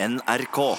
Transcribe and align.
NRK. 0.00 0.78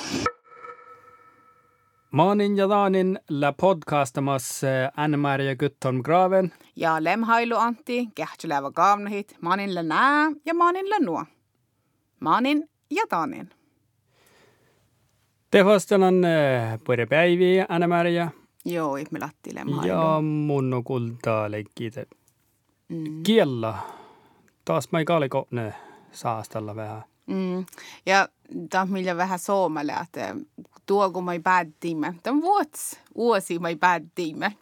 Maanin 2.12 2.58
ja 2.58 2.70
Daanin 2.70 3.20
la 3.30 3.54
podcastamas 3.54 4.62
Anne-Maria 4.98 5.56
Gutholm 5.56 6.02
Graven. 6.04 6.54
Ja 6.76 7.04
lemhailu 7.04 7.56
Antti, 7.56 8.08
kähtylevä 8.16 8.72
kaavnahit, 8.72 9.38
maanin 9.42 9.76
la 9.76 9.84
nää 9.84 10.32
ja 10.46 10.54
maanin 10.54 10.90
la 10.90 10.96
nuo. 11.00 11.26
Maanin 12.20 12.70
ja 12.92 13.04
Daanin. 13.12 13.50
Tehostanan 15.52 16.16
pure 16.84 17.06
päivi 17.06 17.66
Anne-Maria 17.70 18.32
Joo, 18.66 18.98
me 19.12 19.20
latti 19.20 19.56
lemhailu. 19.56 19.88
ja 19.88 20.22
mun 20.22 20.74
on 20.74 20.84
kultaa 20.84 21.52
leikkitä. 21.52 22.06
Kiella. 23.24 23.78
Taas 24.66 24.92
mä 24.92 25.00
ei 25.00 25.06
kaliko 25.06 25.48
ne 25.52 25.74
saastalla 26.12 26.76
vähän. 26.76 27.04
Mm. 27.28 27.66
Ja 28.06 28.28
on 28.82 28.92
millä 28.92 29.18
vähän 29.18 29.40
suomalle, 29.40 29.94
että 30.02 30.36
tuo 30.86 31.12
kun 31.12 31.26
me 31.26 31.40
päätimme. 31.40 32.16
Tämä 32.24 32.36
on 32.36 32.42
vuots, 32.42 33.00
vuosi 33.16 33.60
me 33.60 33.76
päätimme. 33.76 34.56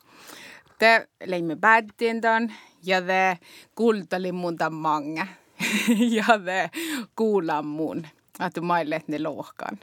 Te 0.79 1.09
leimme 1.25 1.55
päättiin 1.55 2.21
tämän 2.21 2.53
ja 2.83 3.01
te 3.01 3.37
kuultali 3.75 4.31
mun 4.31 4.57
tämän 4.57 4.73
ja 6.17 6.25
te 6.45 6.69
kuulan 7.15 7.65
mun, 7.65 8.07
että 8.47 8.61
mä 8.61 8.75
ne 9.07 9.19
lohkan. 9.19 9.79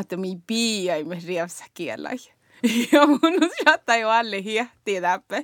Että 0.00 0.16
me 0.16 0.26
piiäimme 0.46 1.18
rievssä 1.26 1.64
kielai. 1.74 2.16
Ja 2.92 3.06
mun 3.06 3.50
saattaa 3.64 3.96
jo 3.96 4.08
alle 4.10 4.42
hiehtiä 4.42 5.00
täppä. 5.00 5.36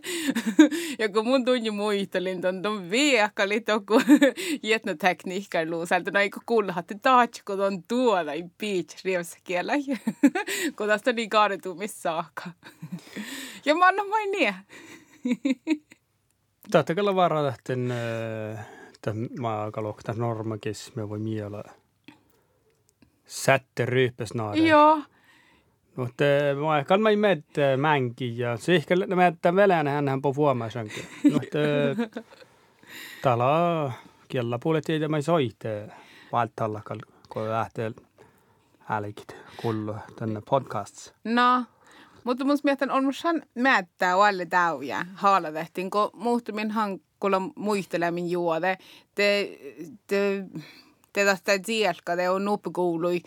Ja 0.99 1.09
kun 1.09 1.27
mun 1.27 1.45
tunnin 1.45 1.75
muistelin, 1.75 2.41
ton 2.41 2.63
ton 2.63 2.91
viekali 2.91 3.61
toku 3.61 4.01
jätnä 4.63 4.95
tekniikan 4.95 5.71
luuselta, 5.71 6.11
no 6.11 6.21
eikö 6.21 6.41
kuulla, 6.47 6.75
että 6.79 6.95
taas 7.03 7.29
kun 7.45 7.61
on 7.61 7.83
tuolla 7.83 8.33
i 8.33 8.45
beach 8.59 9.05
rievssä 9.05 9.39
kielä. 9.45 9.73
Kun 10.77 10.87
tästä 10.87 11.13
niin 11.13 11.31
kaadetuu 11.31 11.75
missä 11.75 12.01
saakka. 12.01 12.51
Ja 13.65 13.75
mä 13.75 13.87
annan 13.87 14.11
vain 14.11 14.31
niin. 14.31 14.55
Tahta 16.71 16.95
kyllä 16.95 17.15
varaa 17.15 17.45
tähten, 17.45 17.93
että 18.95 19.15
mä 19.41 19.69
kalokta 19.73 20.13
normakis, 20.13 20.93
me 20.95 21.09
voi 21.09 21.19
miellä. 21.19 21.63
Sätte 23.27 23.87
ryyppäs. 23.87 24.31
Joo. 24.55 25.03
Mutta 25.97 26.25
mä 26.67 26.79
ehkä 26.79 26.99
mä 26.99 27.17
med 27.17 27.43
mänki 27.77 28.39
ja 28.39 28.57
se 28.57 28.75
ehkä 28.75 28.95
mä 28.97 29.27
että 29.27 29.55
velänä 29.57 29.91
hän 29.91 30.23
på 30.23 30.33
fuomasankin. 30.33 31.05
Mutta 31.33 31.59
täällä 33.23 33.93
kiellä 34.29 34.59
puolet 34.63 34.89
ei 34.89 35.09
mä 35.09 35.21
soitte 35.21 35.89
valtalla 36.33 36.83
kun 37.29 37.49
lähtee 37.49 37.93
älkit 38.89 39.37
kullu 39.63 39.95
tänne 40.19 40.43
podcasts. 40.51 41.15
No, 41.25 41.65
mutta 42.25 42.45
musta 42.45 42.65
mietin, 42.65 42.91
on 42.91 43.05
musta 43.05 43.29
määttää 43.55 44.25
alle 44.25 44.47
täyjä 44.47 45.07
haaladehtiin, 45.15 45.91
kun 45.91 46.11
muuttumin 46.15 46.71
hankkulla 46.71 47.41
muistelemin 47.57 48.31
juode. 48.31 48.79
Te, 49.15 49.59
te, 50.07 50.45
te 51.13 51.25
tästä 51.25 51.53
sielkä, 51.67 52.17
te 52.17 52.31
on 52.31 52.45
nuppikuului 52.45 53.23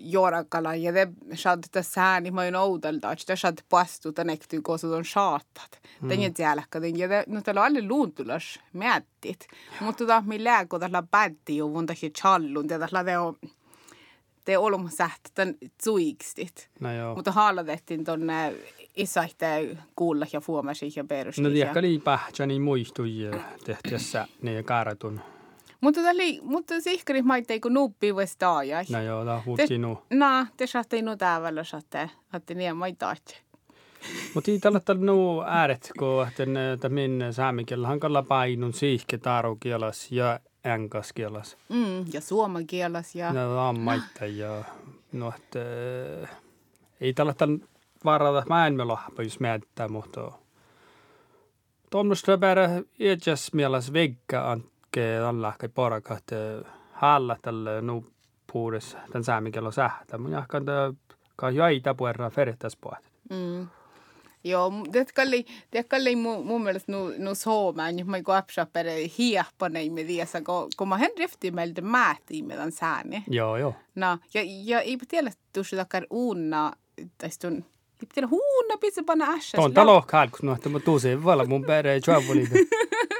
juorakala 0.00 0.74
ja 0.74 0.92
te 0.92 1.08
saadette 1.34 1.82
sääni, 1.82 2.30
mä 2.30 2.42
oon 2.42 2.54
oudelta, 2.54 3.12
että 3.12 3.24
te 3.26 3.36
saatte 3.36 3.62
pastuta 3.68 4.24
nektyy, 4.24 4.62
kun 4.62 4.78
se 4.78 4.86
on 4.86 5.04
saattat. 5.04 5.80
Den 6.08 6.22
är 6.22 6.32
jäälkä, 6.38 6.82
den 6.82 6.98
ja 6.98 7.08
no 7.26 7.40
täällä 7.42 7.60
on 7.60 7.66
alle 7.66 7.88
luuntulas 7.88 8.60
määttit. 8.72 9.46
Mutta 9.80 9.98
tota, 10.04 10.22
mi 10.26 10.44
lääkö 10.44 10.78
tällä 10.78 11.02
päätti 11.10 11.56
jo 11.56 11.68
mun 11.68 11.86
takia 11.86 12.10
challun, 12.10 12.68
tällä 12.68 13.04
te 13.04 13.18
on 13.18 13.36
te 14.44 14.58
olemme 14.58 14.90
sähtä 14.90 15.30
tämän 15.34 15.54
suikstit. 15.82 16.68
No 16.80 16.92
joo. 16.92 17.14
Mutta 17.14 17.32
haaladettiin 17.32 18.04
tuonne 18.04 18.54
isäihteen 18.96 19.78
kuulla 19.96 20.26
ja 20.32 20.40
fuomasi 20.40 20.92
ja 20.96 21.04
perusti. 21.04 21.42
No 21.42 21.50
tiedäkö 21.50 21.82
niin 21.82 22.02
pähtsä 22.02 22.46
niin 22.46 22.62
muistui 22.62 23.30
tehtiessä 23.64 24.28
ne 24.42 24.62
käärätun. 24.62 25.20
Mutta 25.86 26.02
täli, 26.02 26.40
mutta 26.42 26.80
sihkari 26.80 27.22
maitte 27.22 27.60
kun 27.60 27.74
nuppi 27.74 28.14
vuosi 28.14 28.38
taajai. 28.38 28.84
No 28.90 29.02
joo, 29.02 29.24
tää 29.24 29.42
huutsi 29.46 29.78
nu. 29.78 29.98
No, 30.10 30.46
te 30.56 30.66
saatte 30.66 31.02
nu 31.02 31.16
täällä 31.16 31.64
saatte, 31.64 32.10
että 32.34 32.54
niin 32.54 32.76
maitaat. 32.76 33.42
Mutta 34.34 34.50
ei 34.50 34.58
tällä 34.58 34.80
tällä 34.80 35.04
nu 35.04 35.42
ääret, 35.42 35.90
kun 35.98 36.26
että 36.72 36.88
min 36.88 37.24
saamikielä 37.30 37.88
hankalla 37.88 38.22
painun 38.22 38.72
siihke 38.72 39.18
taarukielas 39.18 40.12
ja 40.12 40.40
enkaskielas. 40.64 41.56
Mm, 41.68 42.04
ja 42.12 42.20
suomen 42.20 42.66
kielas 42.66 43.14
ja... 43.14 43.32
No 43.32 43.68
on 43.68 43.80
maita 43.80 44.26
ja 44.26 44.64
no, 45.12 45.32
että 45.36 45.58
ei 47.00 47.12
tällä 47.12 47.34
tällä 47.34 47.58
varata, 48.04 48.44
mä 48.48 48.66
en 48.66 48.74
me 48.74 48.84
lahpa, 48.84 49.22
jos 49.22 49.40
määttää, 49.40 49.88
mutta 49.88 50.32
tuommoista 51.90 52.38
päädä 52.38 52.70
iäkäs 53.00 53.52
mielessä 53.52 53.92
vegga 53.92 54.50
anke 54.50 54.75
alla 55.28 55.54
kai 55.58 55.68
poraka, 55.68 56.16
että 56.16 56.36
halla 56.92 57.36
tällä 57.42 57.80
nu 57.80 58.06
puudessa 58.52 58.98
tämän 59.12 59.24
saamikielä 59.24 59.70
sähtä. 59.70 60.18
Mun 60.18 60.32
jahkan 60.32 60.64
ka 61.36 61.50
jäitä 61.50 61.94
puerra 61.94 62.30
ferittäs 62.30 62.76
puhet. 62.76 63.10
Mm. 63.30 63.66
Joo, 64.44 64.72
det 64.92 65.12
kalli, 65.12 65.46
det 65.72 65.88
kalli 65.88 66.16
mun, 66.16 66.46
mun 66.46 66.62
mielestä 66.62 66.92
nu, 66.92 67.12
nu 67.18 67.34
suomeen, 67.34 67.98
jos 67.98 68.08
mä 68.08 68.22
kun 68.22 68.34
appsapere 68.34 69.10
hiehpanei 69.18 69.90
me 69.90 70.04
tiesä, 70.04 70.40
kun, 70.40 70.68
kun 70.76 70.88
mä 70.88 70.98
hän 70.98 71.10
rifti 71.18 71.50
meiltä 71.50 71.82
määtiin 71.82 72.46
meidän 72.46 72.72
sääni. 72.72 73.24
Joo, 73.30 73.56
joo. 73.56 73.74
No, 73.94 74.18
ja, 74.34 74.40
ja 74.44 74.80
ei 74.80 74.98
tiedä, 75.08 75.28
että 75.28 75.76
takar 75.76 76.06
uunna, 76.10 76.72
tai 77.18 77.30
stun, 77.30 77.54
ei 77.54 78.08
tiedä, 78.14 78.28
huunna 78.28 78.76
pizza 78.80 79.02
panna 79.06 79.24
ässäs. 79.24 79.58
Tuon 79.58 79.74
talo 79.74 80.04
kalkus, 80.06 80.42
no, 80.42 80.52
että 80.52 80.68
mä 80.68 80.80
tuusin 80.80 81.24
valla 81.24 81.44
mun 81.44 81.64
perä 81.64 81.92
ei. 81.92 82.00
Oi, 82.08 82.66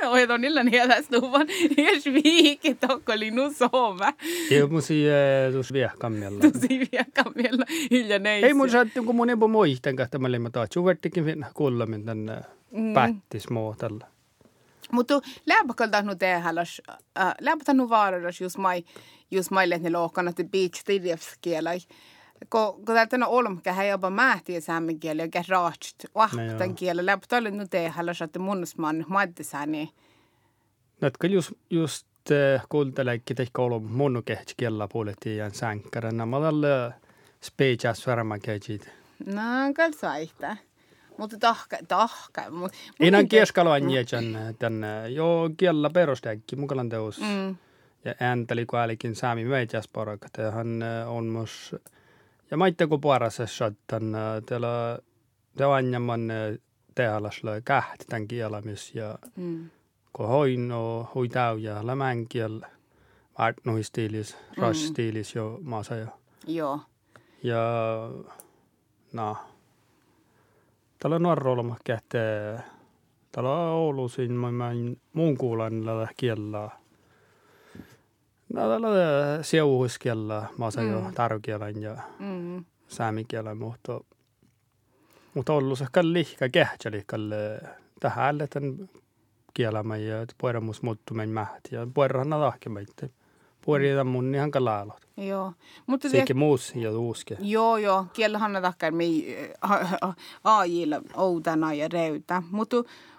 on 0.08 0.44
illan 0.44 0.68
hielä 0.68 1.02
stuvan, 1.02 1.46
ja 1.76 2.00
sviikki 2.00 2.74
tokkoli 2.74 3.30
nu 3.30 3.52
soome. 3.52 4.14
Ei 4.50 4.66
mun 4.66 4.82
si 4.82 5.04
tuus 5.52 5.72
viehkammella. 5.72 6.40
Tosi 6.40 6.68
vielä 6.68 7.06
kammella, 7.24 7.64
hilja 7.90 8.18
neissi. 8.18 8.46
Ei 8.46 8.54
mun 8.54 8.70
saatti, 8.70 9.00
kun 9.00 9.16
mun 9.16 9.30
ei 9.30 9.40
voi 9.40 9.48
muistan 9.48 9.96
kahta 9.96 10.18
mä 10.18 10.32
lemma 10.32 10.50
taas. 10.50 10.68
Finna 11.24 11.46
kuullamin 11.54 12.04
tänne 12.04 12.40
pättis 12.94 13.50
muotella. 13.50 14.06
Mutta 14.92 15.20
läpäkalta 15.46 16.02
nu 16.02 16.14
tehdälas, 16.14 16.82
äh, 17.18 17.34
läpätä 17.40 17.74
nu 17.74 17.88
vaaradas 17.88 18.40
just 18.40 18.56
mai, 18.56 18.84
just 19.30 19.50
mai 19.50 19.70
lehne 19.70 19.90
lohkan, 19.90 20.28
että 20.28 20.44
beach 20.44 20.84
tidjevskielai. 20.84 21.78
Ko, 22.48 22.80
ko 22.86 22.92
no 23.16 23.26
olmkä 23.28 23.72
hän 23.72 23.88
jopa 23.88 24.10
mähtiä 24.10 24.60
saamen 24.60 25.00
kieli, 25.00 25.22
joka 25.22 25.42
raatsit 25.48 25.96
No 26.04 26.10
joo. 26.14 26.14
vahtan 26.14 26.74
kieli. 26.74 27.06
Läpätä 27.06 27.36
oli 27.36 27.50
nu 27.50 27.66
tehdälas, 27.70 28.22
että 28.22 28.38
munnusman 28.38 29.04
maittisääni. 29.08 29.92
Nätkö 31.00 31.26
just, 31.26 31.52
just 31.70 32.06
äh, 32.30 32.62
kuunteleekki 32.68 33.34
tehkä 33.34 33.62
olo 33.62 33.80
mun 33.80 34.22
kehtsi 34.24 34.54
kiellä 34.56 34.88
puoletti 34.92 35.36
ja 35.36 35.50
sänkkäränä. 35.50 36.26
Mä 36.26 36.40
tällä 36.40 36.92
speechas 37.42 38.06
värmä 38.06 38.38
kejit. 38.38 38.90
No, 39.26 39.42
kyllä 39.74 39.92
saihtaa. 39.92 40.56
Mutta 41.18 41.38
tahka, 41.38 41.76
tahka. 41.88 42.50
Mut, 42.50 42.72
Innan 43.00 43.28
kieskaloan 43.28 43.90
jätän 43.90 44.54
tänne. 44.58 45.08
Joo, 45.08 45.50
kiellä 45.56 45.90
perusteekki 45.90 46.56
mukalan 46.56 46.88
teos. 46.88 47.20
Mm. 47.20 47.56
Ja 48.04 48.14
äänteli 48.20 48.66
kun 48.66 48.78
äälikin 48.78 49.14
saami 49.14 49.44
meitsäs 49.44 49.88
porakat. 49.88 50.32
Hän 50.54 50.82
äh, 50.82 51.12
on 51.12 51.24
myös... 51.24 51.76
Ja 52.50 52.56
maitte 52.56 52.86
kun 52.86 53.00
puarassa 53.00 53.46
sattan. 53.46 54.02
Teillä 54.46 54.98
te 55.56 55.64
anjaman 55.64 56.20
tehalasla 56.94 57.60
käht 57.60 58.00
tämän 58.08 58.28
kielamis. 58.28 58.94
Ja 58.94 59.18
Mm. 59.36 59.70
kun 60.12 60.28
hoin 60.28 60.72
o 60.72 61.10
hui 61.14 61.28
tau 61.28 61.56
ja 61.56 61.86
lämän 61.86 62.28
kiel. 62.28 62.60
Vart 63.38 63.56
noin 63.64 63.84
stiilis, 63.84 64.36
ras 64.58 64.86
stiilis 64.86 65.34
jo 65.34 65.58
maasa 65.62 65.96
jo. 65.96 66.06
Joo. 66.46 66.80
Ja 67.42 67.56
no. 69.12 69.36
Täällä 70.98 71.16
on 71.16 71.22
nuorroolma 71.22 71.76
kähtee. 71.84 72.60
Täällä 73.32 73.50
on 73.52 73.68
Oulu 73.72 74.08
siinä, 74.08 74.34
mä, 74.34 74.52
mä 74.52 74.70
muun 75.12 75.36
kuulan 75.38 75.84
tällä 75.84 76.08
kielellä. 76.16 76.70
No 78.52 78.68
täällä 78.68 78.88
on 78.88 78.94
sieuhuiskielellä, 79.44 80.42
maasa 80.58 80.82
jo 80.82 81.00
Mm. 81.00 81.14
tarukielen 81.14 81.82
ja 81.82 81.96
Mm. 82.18 82.64
saamikielen, 82.88 83.56
mutta 83.58 84.00
mutta 85.34 85.52
ollut 85.52 85.78
se 85.78 85.86
kalli 85.92 86.12
lihka 86.12 86.48
kehtsä 86.48 86.90
lihkalle 86.90 87.60
tähän 88.00 88.38
tämän 88.50 88.88
kielämä 89.54 89.96
ja 89.96 90.26
pueramus 90.38 90.82
muuttuminen 90.82 91.28
mähät 91.28 91.60
ja 91.70 91.86
puerahan 91.94 92.30
tahkemaitte. 92.30 93.10
Pueri 93.64 93.98
on 93.98 94.06
mun 94.06 94.34
ihan 94.34 94.50
kalaalot. 94.50 95.06
Joo. 95.16 95.52
Mutta 95.86 96.08
Sekin 96.08 96.38
muus 96.38 96.72
ja 96.74 96.98
uuske. 96.98 97.36
Joo, 97.40 97.76
joo. 97.76 98.06
Kiellähän 98.12 98.56
on 98.56 98.62
takkar 98.62 98.92
mi 98.92 99.36
AIlla 100.44 101.00
outana 101.14 101.74
ja 101.74 101.88
reytä. 101.88 102.42
Mutta 102.50 102.76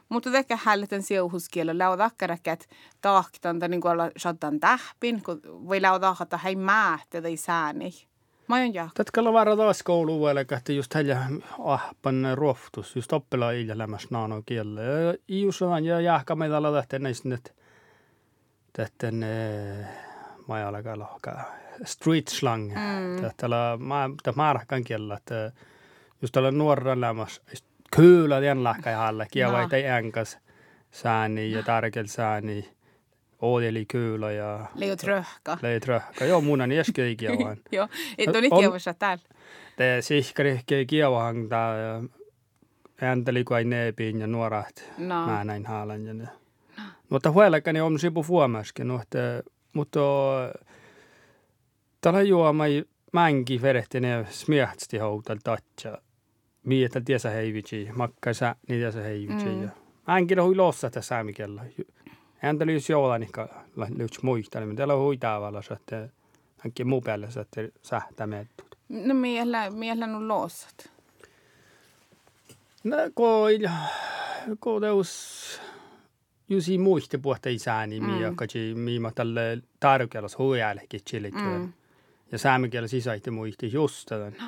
Mutta 0.10 0.32
tekee 0.32 0.58
hälleten 0.64 1.04
siuhuskielä 1.04 1.78
laudakkaraket 1.78 2.70
tahtan 3.02 3.60
niin 3.68 3.82
kuin 3.82 3.92
olla 3.92 4.12
shottan 4.20 4.60
tähpin, 4.60 5.24
kun 5.24 5.42
voi 5.46 5.82
laudahata 5.82 6.38
hei 6.38 6.56
määhtä 6.56 7.22
tai 7.22 7.38
sääni. 7.38 7.92
Mä 8.48 8.56
oon 8.56 8.74
jah. 8.74 8.92
Tätkalla 8.94 9.34
vara 9.34 9.58
taas 9.58 9.84
kouluvuelle, 9.84 10.42
että 10.42 10.74
just 10.74 10.96
heillä 10.96 11.28
ahpan 11.60 12.28
ruoftus, 12.34 12.96
just 12.96 13.14
oppila 13.14 13.52
ilja 13.52 13.78
lämmäs 13.78 14.08
naano 14.10 14.42
kielellä. 14.46 14.82
Ja 14.82 15.14
on 15.68 15.86
ja 15.86 16.02
jahka 16.02 16.36
meitä 16.36 16.58
olla 16.58 16.72
tähten 16.72 17.04
näistä 17.04 17.30
nyt 17.30 17.54
tähten 18.74 19.26
alkaa 20.68 21.00
lohkaa 21.00 21.44
street 21.86 22.28
slang. 22.28 22.74
Mm. 22.74 23.46
Mä 23.80 24.10
määräkään 24.36 24.84
kielellä, 24.84 25.16
että 25.16 25.52
just 26.22 26.32
tällä 26.32 26.52
nuoren 26.52 27.02
lämmäs 27.02 27.42
kyllä 27.96 28.40
tien 28.40 28.64
lahka 28.64 28.90
ja 28.90 28.98
halle, 28.98 29.28
kieva 29.32 29.62
no. 29.62 29.70
ei 29.72 29.86
enkas 29.86 30.38
sääni 30.92 31.52
ja 31.52 31.64
tärkeä 31.64 32.04
sääni. 32.06 32.70
Oodeli 33.42 33.86
kyllä 33.86 34.32
ja... 34.32 34.66
Leo 34.76 34.96
tröhka. 34.96 35.58
Leo 35.62 35.80
tröhka. 35.80 36.26
Joo, 36.26 36.42
mun 36.42 36.62
on 36.62 36.72
iäskä 36.72 37.04
ei 37.04 37.16
kieva. 37.16 37.56
Joo, 37.72 37.88
et 38.18 38.36
on 38.36 38.44
nyt 38.44 38.54
kievassa 38.60 38.94
täällä. 38.94 39.24
Te 39.76 39.98
sihkari 40.02 40.60
kievahan 40.88 41.50
tää 41.50 42.02
ääntäli 43.02 43.44
kun 43.44 43.58
ei 43.58 43.64
neepiin 43.64 44.20
ja 44.20 44.28
nuorat. 44.28 44.92
No. 44.98 45.26
Mä 45.26 45.44
näin 45.44 45.66
haalan. 45.66 46.06
Ja 46.06 46.14
ne. 46.14 46.24
No. 46.24 46.84
Mutta 47.10 47.32
huolekani 47.32 47.82
on 47.82 48.00
sipu 48.00 48.24
fuomaskin. 48.24 48.88
No, 48.88 49.02
että, 49.02 49.44
mutta 49.74 50.00
tällä 52.02 52.22
juoma 52.22 52.64
mänki 53.14 53.62
verehti 53.62 54.00
ne 54.00 54.26
smiähtsti 54.30 54.98
houtal 54.98 55.38
tatsa. 55.44 56.02
Mietä 56.68 57.02
tiesä 57.02 57.30
heivitsi, 57.30 57.90
makka 57.96 58.34
sä, 58.34 58.56
niin 58.68 58.80
tiesä 58.80 59.02
heivitsi. 59.02 59.46
Mm. 59.46 59.70
Mänkin 60.08 60.42
hui 60.42 60.56
lossa 60.56 60.90
tässä 60.90 61.08
saamikella. 61.08 61.64
Häntä 62.38 62.66
lyys 62.66 62.90
joulanikka 62.90 63.64
lyys 63.96 64.24
muista, 64.24 64.60
niin 64.60 64.76
täällä 64.76 64.94
on 64.94 65.04
huitaavalla, 65.04 65.62
että 65.72 66.10
hänkin 66.58 66.88
muu 66.88 67.02
päälle, 67.02 67.28
että 67.42 67.62
sähtämettut. 67.82 68.78
No 68.90 69.14
miellä, 69.14 69.70
miellä 69.70 70.06
on 70.06 70.28
lossat? 70.28 70.90
No 72.84 72.98
koi, 73.14 73.60
ko 74.60 74.80
teus 74.80 75.62
jusi 76.50 76.78
muiste 76.78 77.18
puhta 77.18 77.50
isääni, 77.50 78.00
mm. 78.00 78.36
kaji 78.36 78.76
miima 78.76 79.12
tälle 79.12 79.62
tarkelas 79.80 80.38
huijällekin 80.38 81.02
chillit. 81.10 81.36
Mm. 81.36 81.74
Ja 82.32 82.38
saamikielas 82.38 82.94
isäihti 82.94 83.32
muisti 83.32 83.72
just 83.72 84.08
tämän. 84.08 84.36
No. 84.42 84.48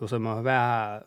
Jos 0.00 0.12
on 0.12 0.44
vähän 0.44 1.02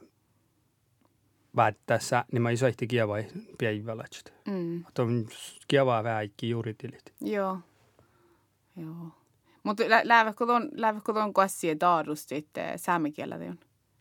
päättäessä, 1.55 2.25
niin 2.31 2.41
mä 2.41 2.49
isoihti 2.49 2.87
kieva 2.87 3.15
päivällä. 3.59 4.03
Mm. 4.47 4.79
Että 4.87 5.01
on 5.01 5.27
kieva 5.67 6.03
väikki 6.03 6.49
juuritilit. 6.49 7.13
Joo. 7.21 7.59
Joo. 8.77 9.11
Mutta 9.63 9.83
läävätkö 10.03 10.45
tuon, 10.45 10.69
läävätkö 10.75 11.13
tuon 11.13 11.33
kassia 11.33 11.75
taadus 11.75 12.29
sitten 12.29 12.79
saamikielä 12.79 13.35
on? 13.35 13.59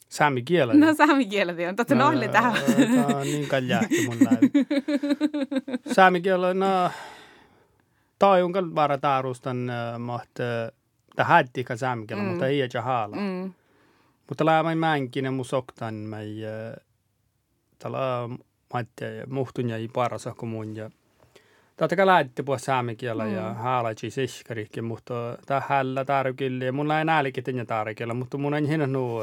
Saamikielä? 0.08 0.74
No 0.74 0.94
saamikielä 0.94 1.52
on. 1.68 1.76
Totta 1.76 1.94
no, 1.94 2.04
nohli 2.04 2.28
tähän. 2.28 2.62
Tämä 2.76 3.06
on 3.06 3.22
niin 3.22 3.48
kaljahti 3.48 4.06
mun 4.06 4.16
läpi. 4.20 4.50
Saamikielä, 5.92 6.54
no... 6.64 6.90
Taajun 8.18 8.52
kyllä 8.52 8.74
vara 8.74 8.98
taarustan, 8.98 9.70
mutta 9.98 10.42
tämä 11.16 11.28
hättikä 11.28 11.76
saamikielä, 11.76 12.22
mm. 12.22 12.28
mutta 12.28 12.46
ei 12.46 12.62
ole 12.62 12.82
haala. 12.82 13.16
Mm. 13.16 13.52
Mutta 14.28 14.46
läämän 14.46 14.78
mänkinen 14.78 15.34
mun 15.34 15.44
soktan, 15.44 15.94
mä 15.94 16.18
tällä 17.82 18.28
maitte 18.72 19.24
muhtun 19.26 19.70
ja 19.70 19.76
parasa 19.92 20.34
kuin 20.34 20.50
mun 20.50 20.76
ja 20.76 20.90
Tätä 21.88 22.06
lähti 22.06 22.42
puhua 22.42 22.58
saamikielä 22.58 23.24
mm. 23.24 23.34
ja 23.34 23.54
haalaji 23.54 24.10
siskarikin, 24.10 24.84
mutta 24.84 25.38
tähällä 25.46 26.04
tarkille 26.04 26.64
ja 26.64 26.72
mulla 26.72 26.98
ei 26.98 27.04
näälikin 27.04 27.44
tinja 27.44 27.64
tarkilla, 27.64 28.14
mutta 28.14 28.38
mun 28.38 28.54
ei 28.54 28.68
hinna 28.68 28.86
nuu. 28.86 29.22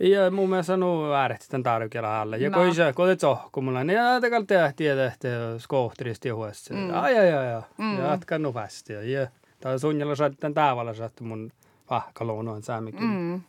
Ja 0.00 0.30
mun 0.30 0.50
mielestä 0.50 0.76
nuu 0.76 1.12
ääretti 1.12 1.46
tämän 1.48 1.62
tarkilla 1.62 2.08
häällä. 2.08 2.36
Ja 2.36 2.50
kun 2.50 2.74
se, 2.74 2.92
kun 2.92 3.10
et 3.10 3.20
kun 3.52 3.64
mulla 3.64 3.84
niin 3.84 3.98
tätä 4.20 4.44
tehtiin 4.46 4.90
ja 4.90 4.96
tehtiin 4.96 5.34
skohtristi 5.58 6.28
huessa. 6.28 6.74
Mm. 6.74 6.94
Ai 6.94 7.18
ai 7.18 7.32
ai. 7.32 7.62
Mm. 7.78 7.98
Ja 7.98 8.06
jatka 8.06 8.38
nu 8.38 8.52
fast. 8.52 8.88
Ja 8.88 9.26
tämä 9.60 9.78
suunnilla 9.78 10.14
saatti 10.14 10.36
tämän 10.40 10.54
tavalla 10.54 10.94
saatti 10.94 11.24
mun 11.24 11.52
vahkaloon 11.90 12.62
saamikielä. 12.62 13.06
Mm. 13.06 13.40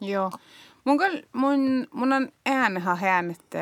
Joo. 0.00 0.30
Mun, 0.86 0.98
mun, 1.32 1.86
mun 1.92 2.12
on 2.12 2.28
äänha 2.46 2.94
hän, 2.94 3.30
että 3.30 3.58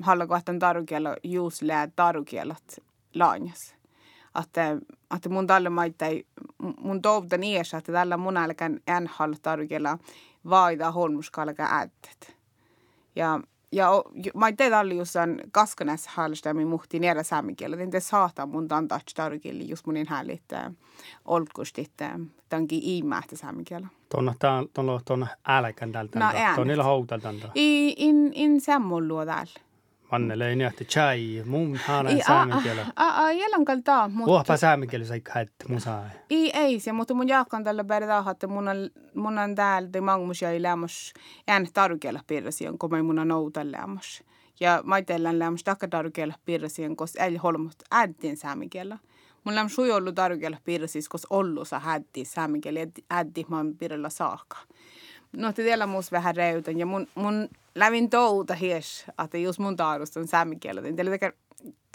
hallakohtan 0.00 0.58
tarukielo 0.58 1.16
juuslää 1.22 1.88
tarukielat 1.96 2.80
laanjas. 3.14 3.74
Että, 4.42 4.76
että 5.16 5.28
mun 5.28 5.46
tällä 5.46 5.70
maittai, 5.70 6.24
mun 6.80 7.02
toivon 7.02 7.44
iässä, 7.44 7.78
että 7.78 7.92
tällä 7.92 8.16
mun 8.16 8.36
älkään 8.36 8.80
ään 8.86 9.06
halla 9.06 9.36
tarukiela 9.42 9.98
vaida 10.50 10.90
holmuskalka 10.90 11.62
äättet. 11.62 12.36
Ja 13.16 13.40
ja 13.72 13.90
mä 14.34 14.46
ei 14.46 14.52
teitä 14.52 14.78
oli 14.78 14.96
jossain 14.96 15.40
kaskanässä 15.52 16.10
hallista, 16.14 16.54
mi 16.54 16.64
muhti 16.64 16.98
niellä 16.98 17.22
saamikielä. 17.22 17.76
Tinte 17.76 18.00
saata 18.00 18.46
mun 18.46 18.68
tantaa 18.68 19.00
tarkille 19.14 19.62
just 19.64 19.86
munin 19.86 20.06
hällit 20.08 20.42
olkustit 21.24 21.92
tanki 22.48 22.78
iimähtä 22.78 23.36
saamikielä. 23.36 23.86
Tuonna 24.08 24.34
tuonna 24.74 25.00
tuonna 25.04 25.26
älkän 25.46 25.92
tältä. 25.92 26.18
No 26.18 26.26
äänet. 26.34 26.54
Tuonna 26.54 26.82
houtalta. 26.82 27.32
I 27.56 27.94
in 27.96 28.32
in 28.34 28.60
sammullua 28.60 29.26
täällä. 29.26 29.71
Mannele 30.12 30.48
ei 30.48 30.56
nähty 30.56 30.84
chai, 30.84 31.42
mun 31.46 31.76
hana 31.76 32.10
saamenkielä. 32.26 32.86
A 32.96 33.24
a 33.24 33.32
jälan 33.32 33.64
kalta, 33.64 34.08
mutta 34.08 34.26
Vuopa 34.26 34.56
saamenkielä 34.56 35.04
sai 35.04 35.20
khat 35.20 35.48
musa. 35.68 36.02
Ei 36.30 36.50
ei 36.54 36.80
se, 36.80 36.92
mutta 36.92 37.14
mun 37.14 37.28
jaakan 37.28 37.64
tällä 37.64 37.84
berda 37.84 38.24
että 38.30 38.46
mun 38.46 38.68
on 38.68 38.76
mun 39.14 39.38
on 39.38 39.54
täällä 39.54 39.88
de 39.92 40.00
mangmus 40.00 40.42
ja 40.42 40.62
lämmas 40.62 41.12
en 41.48 41.68
tarkiella 41.74 42.20
pirrasian, 42.26 42.78
kun 42.78 42.90
mä 42.90 43.02
mun 43.02 43.18
on 43.18 43.32
outa 43.32 43.60
lämmas. 43.72 44.22
Ja 44.60 44.82
mä 44.84 45.02
teillä 45.02 45.38
lämmas 45.38 45.64
takka 45.64 45.88
tarkiella 45.88 46.34
pirrasian, 46.44 46.96
koska 46.96 47.24
ei 47.24 47.36
holmut 47.36 47.76
ädin 47.92 48.36
saamenkielä. 48.36 48.98
Mun 49.44 49.54
lämmas 49.54 49.74
sui 49.74 49.90
ollut 49.90 50.14
tarkiella 50.14 50.58
pirrasis, 50.64 51.08
koska 51.08 51.34
ollut 51.34 51.68
sa 51.68 51.78
hätti 51.78 52.24
saamenkielä, 52.24 52.80
äddi 53.10 53.44
mä 53.48 53.64
pirralla 53.78 54.08
saakka. 54.08 54.56
No, 55.32 55.52
te 55.52 55.64
vielä 55.64 55.86
muus 55.86 56.12
vähän 56.12 56.36
reytän 56.36 56.78
ja 56.78 56.86
mun, 56.86 57.06
mun 57.14 57.48
lävin 57.74 58.10
touta 58.10 58.54
hies, 58.54 59.06
että 59.24 59.38
jos 59.38 59.58
mun 59.58 59.76
taarust 59.76 60.16
on 60.16 60.28
saamen 60.28 60.58
niin 60.82 60.96
teille 60.96 61.10
tekee 61.10 61.32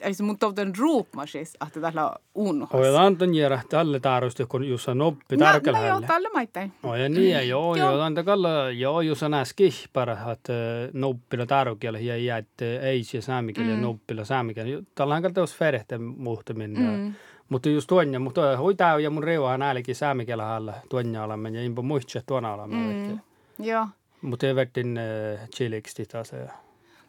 Eli 0.02 0.14
mun 0.22 0.40
toutan 0.40 0.74
ruupmasis, 0.78 1.54
että 1.68 1.82
tällä 1.82 2.12
on 2.36 2.68
Oi, 2.74 2.98
antan 2.98 3.36
järä 3.36 3.62
tälle 3.70 4.00
taarusti, 4.00 4.46
kun 4.46 4.64
jos 4.64 4.88
on 4.90 5.02
oppi 5.02 5.38
tarkella 5.38 5.80
No, 5.80 5.88
joo, 5.88 6.02
tälle 6.02 6.30
maittain. 6.34 6.74
Oi, 6.84 7.04
ja 7.04 7.10
niin, 7.10 7.32
ja 7.32 7.42
joo, 7.42 7.76
joo, 7.76 8.02
antan 8.02 8.26
kalla, 8.26 8.70
joo, 8.70 9.02
jos 9.02 9.24
on 9.24 9.34
äs 9.34 9.54
kihpara, 9.54 10.18
että 10.32 10.54
noppila 10.94 11.46
tarkella 11.46 12.00
ja 12.00 12.18
jäätte 12.18 12.78
ei 12.78 13.04
se 13.04 13.22
saamikielä 13.22 13.76
mm. 13.76 13.82
noppila 13.82 14.26
saamikielä. 14.26 14.84
Tällä 14.96 15.16
on 15.16 15.22
kalta 15.22 15.40
jos 15.40 15.56
ferehtä 15.56 15.98
muhtamin. 15.98 16.80
Mm. 16.80 17.14
Mutta 17.50 17.70
just 17.70 17.88
tuonne, 17.88 18.20
mutta 18.20 18.58
hoitaa 18.58 19.00
ja 19.00 19.10
mun 19.10 19.24
reuaa 19.24 19.58
näälläkin 19.58 19.96
saamikielä 19.96 20.56
alla 20.56 20.74
tuonne 20.90 21.20
alamme 21.20 21.50
ja 21.50 21.64
impo 21.64 21.82
muistse 21.82 22.22
tuona 22.26 22.54
alamme. 22.54 22.76
Mm. 22.76 23.20
Joo. 23.66 23.88
Mutta 24.22 24.48
evertin 24.48 24.98
äh, 24.98 25.50
chiliksi 25.50 26.06
taas. 26.06 26.32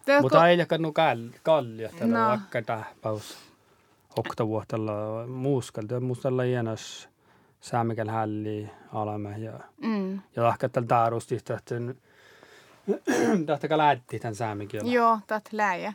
Teekö... 0.05 0.23
Mutta 0.23 0.49
ei 0.49 0.67
kannut 0.67 0.95
kall, 0.95 1.29
kallia 1.43 1.91
tällä 1.99 2.19
no. 2.19 2.29
vaikka 2.29 2.63
tähpäus. 2.63 3.39
Oktavuotella 4.17 5.27
muuskalta. 5.27 6.01
Muustalla 6.01 6.43
hienos 6.43 7.09
saamikäl 7.61 8.09
hälli 8.09 8.71
alamme. 8.93 9.39
Ja, 9.39 9.61
mm. 9.83 10.21
ja 10.37 10.43
lahka 10.43 10.69
tällä 10.69 10.89
taarusti, 10.89 11.37
että 11.37 11.61
tahtakaa 13.47 13.79
lähti 13.87 14.19
tämän 14.19 14.35
saamikielä. 14.35 14.91
Joo, 14.91 15.19
taht 15.27 15.53
läjä. 15.53 15.93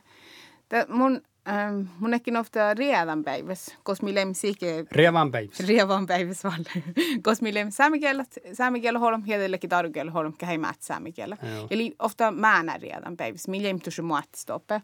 Mun 0.87 1.21
Ähm, 1.49 1.81
mun 1.99 2.13
ehkä 2.13 2.39
ofta 2.39 2.73
redan 2.73 3.23
päiväs, 3.23 3.77
koska 3.83 4.05
millä 4.05 4.25
musiikki... 4.25 4.65
Redan 4.91 5.31
päiväs. 5.31 5.59
Redan 5.59 6.05
päiväs 6.05 6.43
valle. 6.43 6.83
koska 7.23 7.43
millä 7.43 7.65
saamikielet, 7.69 8.39
saamikielä 8.53 8.99
holm, 8.99 9.23
hiedellekin 9.23 9.69
tarkielä 9.69 10.11
holm, 10.11 10.33
kähi 10.37 10.57
määt 10.57 10.81
saamikielä. 10.81 11.37
Eli 11.69 11.95
ofta 11.99 12.31
määnä 12.31 12.77
redan 12.77 13.17
päiväs, 13.17 13.47
millä 13.47 13.67
ei 13.67 13.79
tuossa 13.79 14.03
muotistoppe. 14.03 14.81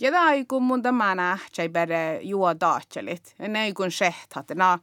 Ja 0.00 0.10
tämä 0.10 0.32
ei 0.32 0.44
kun 0.44 0.62
mun 0.62 0.82
tämä 0.82 1.14
nähtsä 1.14 1.68
bäre 1.68 2.20
juo 2.22 2.60
daatselit. 2.60 3.34
Ne 3.48 3.64
ei 3.64 3.72
kun 3.72 3.90
sehtat, 3.90 4.46
na 4.54 4.78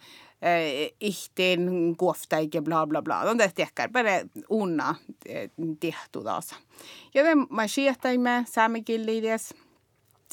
ihteen 0.99 1.95
kuoftaike 1.97 2.61
bla 2.61 2.87
bla 2.87 3.01
bla. 3.01 3.19
On 3.19 3.37
tehty 3.37 3.61
ehkä 3.61 3.89
bäre 3.89 4.25
unna 4.49 4.95
tehtu 5.79 6.23
taas. 6.23 6.55
Ja 7.13 7.23
me 7.23 7.45
mä 7.49 7.67
siehtaimme 7.67 8.45
saamikilliides. 8.47 9.53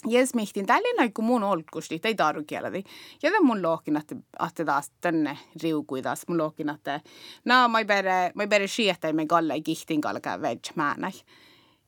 Jes 0.06 0.34
mihtin 0.34 0.66
tällä 0.66 0.96
näin 0.96 1.12
kuin 1.12 1.26
mun 1.26 1.42
olkusti, 1.42 2.00
ei 2.04 2.14
tarkieladi. 2.14 2.82
Ja 3.22 3.30
tämän 3.30 3.46
mun 3.46 3.62
lohkin, 3.62 3.96
että, 3.96 4.16
että 4.48 4.64
taas 4.64 4.92
tänne 5.00 5.38
riukui 5.62 6.02
taas 6.02 6.22
mun 6.28 6.38
lohkin, 6.38 6.68
että 6.68 7.00
no, 7.44 7.68
mä 7.68 7.84
bere, 7.84 8.32
mä 8.34 8.46
bere 8.46 8.66
sieltä, 8.66 9.08
että 9.08 9.12
me 9.12 9.26
galle 9.26 9.60
kihtin 9.60 10.00
kalkaa 10.00 10.42
veg 10.42 10.60
määnä. 10.74 11.12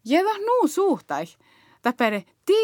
Ja 0.04 0.22
tämä 0.22 0.38
nuu 0.38 0.68
suhtai. 0.68 1.24
Tämä 1.82 1.92
bere 1.92 2.24
Di 2.48 2.54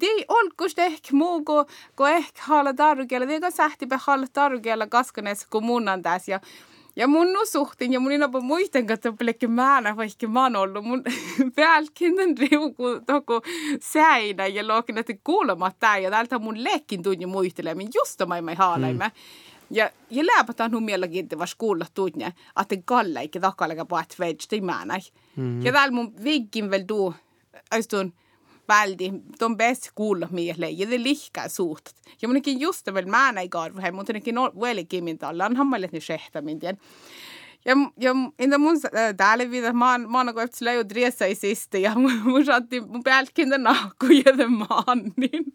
di 0.00 0.24
olkus 0.28 0.78
ehkä 0.78 1.08
muu 1.12 1.44
kuin 1.44 1.66
ko 1.94 2.06
ehkä 2.06 2.42
haala 2.42 2.74
tarukella. 2.74 3.26
Tiedä 3.26 3.50
sähti 3.50 3.86
pe 3.86 3.96
haala 4.00 4.26
tarukella 4.32 4.86
kaskanes 4.86 5.46
kun 5.46 5.64
mun 5.64 5.88
antais. 5.88 6.28
Ja, 6.28 6.40
ja 6.96 7.06
mun 7.06 7.32
nusuhtin 7.32 7.92
ja 7.92 8.00
mun 8.00 8.12
inapa 8.12 8.40
muisten 8.40 8.86
katso 8.86 9.12
pelkkä 9.12 9.48
määnä 9.48 9.96
vaikka 9.96 10.28
mä 10.28 10.42
oon 10.42 10.56
ollut 10.56 10.84
mun 10.84 11.04
päälkinnen 11.56 12.38
riuku 12.38 12.84
toko 13.06 13.42
säinä 13.80 14.46
ja 14.46 14.68
lookin, 14.68 14.98
että 14.98 15.14
kuulematta 15.24 15.98
ja 15.98 16.10
täältä 16.10 16.38
mun 16.38 16.64
lekkin 16.64 17.02
tunnin 17.02 17.28
muistelemin 17.28 17.88
just 17.94 18.20
mä 18.26 18.50
ei 18.50 18.56
haalaimme. 18.56 19.04
Mm. 19.04 19.12
Ja, 19.70 19.90
ja 20.10 20.24
läpätään 20.26 20.70
nu 20.70 20.80
mielenkiintoista 20.80 21.38
vasta 21.38 21.56
kuulla 21.58 21.86
tunne, 21.94 22.32
että 22.60 22.76
kalle 22.84 23.20
eikä 23.20 23.40
takalega 23.40 23.84
på 23.84 23.98
ett 23.98 24.16
veg 24.18 24.62
määnä. 24.62 24.98
Mm. 25.36 25.62
Ja 25.62 25.72
täällä 25.72 25.94
mun 25.94 26.14
vinkkin 26.24 26.70
vielä 26.70 26.84
tuu, 26.84 27.14
aistun, 27.70 28.12
väldigt, 28.68 29.14
de 29.40 29.56
bäst 29.56 29.90
kuulla 29.94 30.28
miehille 30.30 30.70
ja 30.70 30.86
det 30.90 30.98
lika 30.98 31.48
suht. 31.48 31.94
Ja 32.22 32.28
munkin 32.28 32.60
just 32.60 32.86
väl 32.86 33.06
määnä 33.06 33.40
ei 33.40 33.48
karvu 33.48 33.80
he, 33.80 33.90
mutta 33.90 34.12
nekin 34.12 34.34
velkin 34.60 35.04
min 35.04 35.18
tallan 35.18 35.56
hammalle 35.56 35.88
ni 35.92 36.00
shehta 36.00 36.42
min 36.42 36.60
tien. 36.60 36.78
Ja, 37.64 37.74
ja 37.96 38.14
inda 38.38 38.58
mun 38.58 38.80
täällä 39.16 39.50
vida 39.50 39.72
maan 39.72 40.10
maan 40.10 40.34
kun 40.34 40.42
efter 40.42 40.64
läjö 40.64 40.88
dressa 40.88 41.26
i 41.26 41.34
sista 41.34 41.78
ja 41.78 41.94
mun 42.24 42.44
saatti 42.44 42.80
mun 42.80 43.02
päälkin 43.02 43.50
den 43.50 43.62
nahku 43.62 44.06
ja 44.06 44.38
den 44.38 44.52
mannin. 44.52 45.52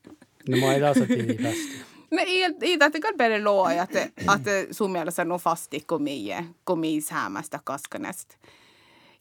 No 0.50 0.58
mä 0.58 0.66
ei 0.74 0.80
taas 0.80 0.98
fast. 0.98 1.92
Men 2.12 2.28
i, 2.28 2.44
i 2.62 2.78
det 2.78 3.02
kan 3.02 3.18
bara 3.18 3.38
lova 3.38 3.82
att 3.82 3.96
att 4.28 4.76
som 4.76 4.96
jag 4.96 5.14
sa 5.14 5.24
nog 5.24 5.42
fast 5.42 5.74
i 5.74 5.80
komie 5.80 6.46
komis 6.64 7.10
hämästä 7.10 7.60
kaskanest. 7.64 8.38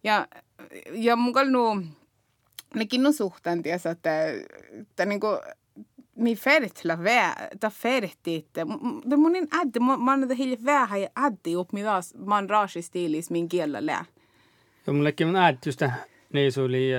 Ja 0.03 0.27
ja 0.93 1.17
mun 1.17 1.35
kall 1.35 1.51
nu 1.51 1.87
nekin 2.75 3.07
on 3.07 3.13
suhteen 3.13 3.63
tiesä, 3.63 3.91
että, 3.91 4.27
että 4.81 5.07
niin 5.07 5.21
kuin, 5.21 5.39
mi 6.17 6.37
fertla 6.37 7.05
vä, 7.05 7.35
ta 7.61 7.71
ferti, 7.71 8.37
että 8.37 8.67
det 9.11 9.17
mun 9.17 9.37
in 9.37 9.49
adde, 9.51 9.81
man 9.81 10.29
det 10.29 10.39
helt 10.39 10.65
vähä 10.65 10.97
ja 10.97 11.09
adde 11.15 11.57
upp 11.57 11.73
mi 11.73 11.85
vas, 11.85 12.15
man 12.15 12.51
raasi 12.51 12.83
stiilis 12.83 13.31
min 13.31 13.49
kielellä 13.49 13.87
lää. 13.87 14.05
Ja 14.87 14.93
mullekin 14.93 15.29
on 15.29 15.37
adde 15.37 15.59
just 15.67 15.83
niin 16.33 16.53
suli 16.53 16.91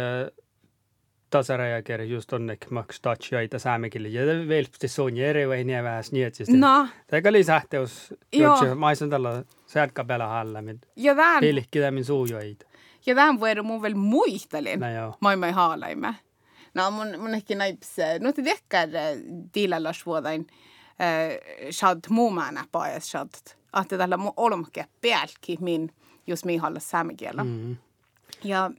tasarajakeri 1.30 2.10
just 2.10 2.34
onnek 2.34 2.66
maks 2.70 3.02
tatsjaita 3.02 3.60
saamekille 3.60 4.08
ja 4.08 4.48
velpsti 4.48 4.88
sonja 4.88 5.28
eri 5.28 5.48
vai 5.48 5.64
nii 5.64 5.84
vähäs 5.84 6.12
nii 6.12 6.24
et 6.24 6.36
siis 6.36 6.50
no. 6.50 6.88
Tega 7.08 7.30
oli 7.30 7.44
sähteus, 7.44 8.14
jotka 8.34 8.76
mä 8.76 8.88
oon 8.88 9.10
tällä 9.10 9.44
säädkä 9.66 10.04
päällä 10.04 10.28
halla, 10.28 10.62
mit 10.62 10.78
ja 10.96 11.16
tämän 11.16 11.40
pilkki 11.40 11.80
min 11.92 12.06
suujoita. 12.06 12.66
Ja 13.06 13.16
tämän 13.16 13.40
vuoden 13.40 13.66
mun 13.66 13.82
vielä 13.82 13.96
muistelin. 13.96 14.80
No 14.80 14.92
joo. 14.92 15.18
Mä 15.22 15.36
mä 15.36 15.52
haalaimme. 15.52 16.16
No 16.74 16.92
mun, 16.92 17.08
mun 17.20 17.34
ehkä 17.34 17.56
naips, 17.56 17.96
no 18.20 18.32
te 18.32 18.42
tekkar 18.42 18.90
tilalla 19.52 19.92
vuodain 20.06 20.48
shad 21.72 22.00
muumana 22.10 22.66
paes 22.72 23.12
shad. 23.12 23.30
Että 23.82 23.98
tällä 23.98 24.18
mun 24.18 24.34
olmke 24.38 24.86
pelki 25.02 25.58
min, 25.60 25.94
jos 26.28 26.46
mi 26.46 26.58
halla 26.58 26.80
saamekielä. 26.80 27.44
Mm. 27.44 27.78
Ja 28.44 28.72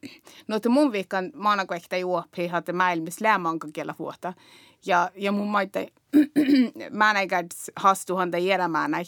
no 0.49 0.61
te 0.61 0.69
mun 0.69 0.93
viikon 0.93 1.31
maanakoekta 1.35 1.97
juopri 1.97 2.47
hatte 2.47 2.73
maailmis 2.73 3.21
läämanka 3.21 3.69
kielä 3.73 3.95
vuotta. 3.99 4.33
Ja, 4.87 5.11
ja 5.15 5.33
mun 5.33 5.49
maita 5.49 5.79
mä 6.91 7.13
näin 7.13 7.29
hastuhan 7.77 8.31
tai 8.31 8.47
järjemään 8.47 8.91
näin 8.91 9.07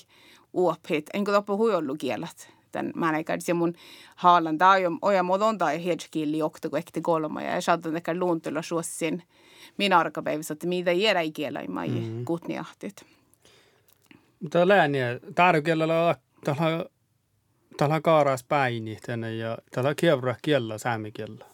uoprit. 0.52 1.06
Enkä 1.14 1.33
loppu 1.33 1.56
huijollu 1.56 1.97
kielet 1.99 2.53
sitten 2.75 3.00
mä 3.00 3.12
näin 3.12 3.25
ja 3.49 3.54
mun 3.54 3.75
haalan 4.16 4.59
tai 4.59 4.83
oja 5.02 5.23
modon 5.23 5.59
tai 5.59 5.85
hedgekilli 5.85 6.38
jokta 6.38 6.69
kun 6.69 6.78
ekti 6.78 7.00
kolma 7.00 7.43
ja 7.43 7.61
saatan 7.61 7.97
ehkä 7.97 8.14
luuntulla 8.14 8.62
suossin 8.62 9.23
minä 9.78 9.99
arkapäivässä, 9.99 10.52
että 10.52 10.66
mitä 10.66 10.93
jäädä 10.93 11.21
ikielä 11.21 11.61
ei 11.61 11.69
mai 11.69 11.88
mm. 11.88 12.25
kutniahtit. 12.25 13.07
Mutta 14.40 14.69
lääniä, 14.69 15.21
tärkeällä 15.35 16.16
tällä 16.45 16.85
tällä 17.76 18.00
kaaras 18.00 18.47
tänne 19.07 19.35
ja 19.35 19.59
tällä 19.71 19.95
kievra 19.95 20.35
kiellä 20.43 20.78
säämikiellä. 20.78 21.45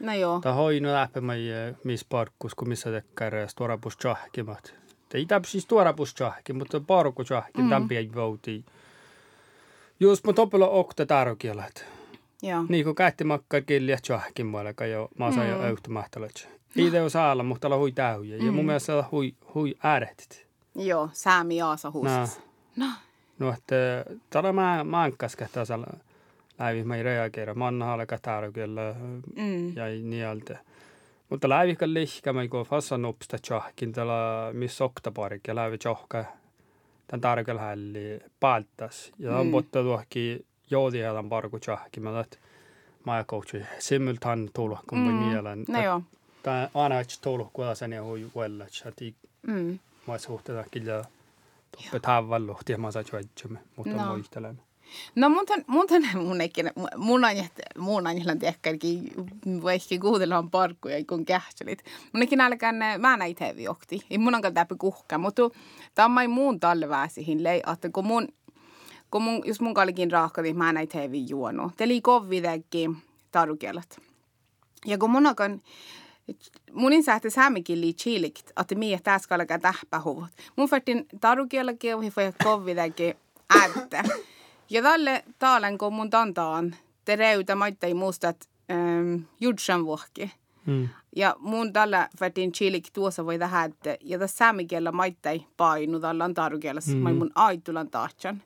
No 0.00 0.14
joo. 0.14 0.40
Tämä 0.40 0.54
hoinu 0.54 0.88
läpi 0.92 1.20
mai 1.20 1.40
missä 1.84 2.06
parkkus, 2.08 2.54
kun 2.54 2.68
missä 2.68 2.90
tekkää 2.90 3.30
tuorapus 3.56 3.96
tjahkimat. 3.96 4.74
Ei 5.14 5.26
täpsis 5.26 5.66
tuorapus 5.66 6.14
tjahki, 6.14 6.52
mutta 6.52 6.80
parkku 6.80 7.24
tjahki, 7.24 7.62
mm. 7.62 7.90
ei 7.90 8.10
voutii. 8.14 8.64
Just 10.00 10.24
mun 10.24 10.34
topella 10.34 10.68
okta 10.68 11.06
tarkielat. 11.06 11.84
Joo. 12.42 12.64
Niin 12.68 12.84
kuin 12.84 12.94
kähti 12.94 13.24
makkaa 13.24 13.60
kilja 13.60 13.98
tjohkin 14.02 14.46
muolega 14.46 14.86
jo 14.86 15.08
maasa 15.18 15.44
jo 15.44 15.62
öyhtä 15.62 15.90
mahtalat. 15.90 16.48
Itse 16.76 17.02
on 17.02 17.10
saalla, 17.10 17.42
mutta 17.42 17.68
olla 17.68 17.76
hui 17.76 17.92
täyjä. 17.92 18.36
Ja 18.36 18.52
mun 18.52 18.66
mielestä 18.66 18.96
on 18.96 19.04
hui, 19.12 19.34
hui 19.54 19.74
äärehtit. 19.82 20.46
Joo, 20.74 21.10
säämi 21.12 21.56
jaasa 21.56 21.90
huusas. 21.90 22.40
No. 22.76 22.86
No, 23.38 23.52
että 23.52 24.04
täällä 24.30 24.52
mä 24.52 24.84
mankkas 24.84 25.36
kähtää 25.36 25.64
salla 25.64 25.86
läivi 26.58 26.84
mä 26.84 26.96
ei 26.96 27.02
reageera. 27.02 27.54
Manna 27.54 27.84
halka 27.84 28.18
tarkella 28.22 28.80
mm. 29.36 29.76
ja 29.76 29.84
nieltä. 30.02 30.58
Mutta 31.28 31.48
läivikän 31.48 31.94
lihkä 31.94 32.32
mä 32.32 32.48
kun 32.48 32.66
fassa 32.66 32.98
nopsta 32.98 33.38
tjohkin 33.38 33.92
täällä 33.92 34.50
missä 34.52 34.84
oktaparik 34.84 35.46
ja 35.48 35.54
läivi 35.54 35.78
tjohkaa 35.78 36.24
tämän 37.10 37.20
tarkalla 37.20 37.60
hälli 37.60 38.20
paltas. 38.40 39.12
Ja 39.18 39.36
on 39.36 39.46
mm. 39.46 39.50
botta 39.50 39.82
tuohki 39.82 40.46
joodi 40.70 40.98
heidän 40.98 41.28
parku 41.28 41.58
tjahki. 41.58 42.00
Mä 42.00 42.24
maja 43.04 43.24
coachi 43.24 43.62
simultan 43.78 44.50
tulo 44.54 44.78
kun 44.88 44.98
mm. 44.98 45.14
mielen. 45.14 45.64
No 45.68 45.82
joo. 45.82 46.02
Tää 46.42 46.70
aina 46.74 47.00
et 47.00 47.18
tulo 47.22 47.50
kun 47.52 47.76
sen 47.76 47.92
ja 47.92 48.04
hui 48.04 48.26
wella. 48.36 48.66
Chati. 48.66 49.14
Mm. 49.46 49.78
Mä 50.06 50.18
suhteessa 50.18 50.70
kyllä 50.70 51.04
toppe 51.76 52.00
tavalluhti 52.00 52.72
ja 52.72 52.78
mä 52.78 52.90
saa 52.90 53.02
juodjumme, 53.12 53.58
mutta 53.76 53.96
no. 53.96 54.06
muistelemme. 54.06 54.62
No 55.14 55.28
mun 55.28 55.46
tämän, 55.46 55.64
mun 55.66 55.86
tämän 55.86 56.18
mun 56.26 56.40
eikin, 56.40 56.70
mun 56.96 57.20
mun 57.78 58.06
anjat 58.06 58.38
tehkärkin 58.38 59.12
vaikka 59.62 59.98
kuudellaan 60.00 60.50
parkkuja 60.50 61.04
kun 61.08 61.24
kähtselit. 61.24 61.84
Mun 62.12 62.22
eikin 62.22 62.40
alkaan 62.40 62.74
mä 62.98 63.16
näitä 63.16 63.44
hevi 63.44 63.68
okti. 63.68 64.00
Ei 64.10 64.18
mun 64.18 64.34
onkaan 64.34 64.54
täpä 64.54 64.74
kuhka, 64.78 65.18
mutta 65.18 65.42
tämä 65.94 66.22
ei 66.22 66.28
muun 66.28 66.60
talle 66.60 66.88
väsihin 66.88 67.44
lei, 67.44 67.62
että 67.72 67.88
kun 67.88 68.06
mun, 68.06 68.28
kun 69.10 69.22
mun, 69.22 69.42
jos 69.44 69.60
mun 69.60 69.74
kallikin 69.74 70.10
raakka, 70.10 70.42
niin 70.42 70.58
mä 70.58 70.72
näitä 70.72 70.98
hevi 70.98 71.28
juonut. 71.28 71.72
Teli 71.76 72.00
kovvidäkin 72.00 72.96
tarukielat. 73.32 74.00
Ja 74.86 74.98
kun 74.98 75.10
mun 75.10 75.26
onkaan, 75.26 75.62
Munin 76.72 77.04
sähti 77.04 77.30
saamikin 77.30 77.80
lii 77.80 77.94
chiilikt, 77.94 78.50
että 78.60 78.74
mie 78.74 79.00
tässä 79.04 79.34
alkaa 79.34 79.58
tähpähuvut. 79.58 80.28
Mun 80.56 80.68
färtin 80.68 81.06
tarukielakin, 81.20 81.90
ja 81.90 81.96
voi 81.96 82.32
kovvidäkin 82.44 83.14
ääntä. 83.60 84.04
Ja 84.70 84.82
tälle 84.82 85.24
taalen, 85.38 85.78
kun 85.78 85.92
mun 85.92 86.10
tantaan, 86.10 86.76
te 87.04 87.16
reuta 87.16 87.54
maittai 87.54 87.94
muistat 87.94 88.48
ähm, 88.70 89.84
vuokki. 89.84 90.30
Mm. 90.66 90.88
Ja 91.16 91.36
mun 91.38 91.72
tällä 91.72 92.08
fätin 92.18 92.52
chilik 92.52 92.90
tuossa 92.92 93.26
voi 93.26 93.38
tähän, 93.38 93.74
ja 94.00 94.18
tässä 94.18 94.36
saamikielä 94.36 94.92
maittai 94.92 95.46
painu 95.56 96.00
tällä 96.00 96.24
on 96.24 96.34
tarukielä, 96.34 96.80
mm. 96.86 96.96
mai 96.96 97.12
mun 97.12 97.30
aitulan 97.34 97.90
taatsan. 97.90 98.42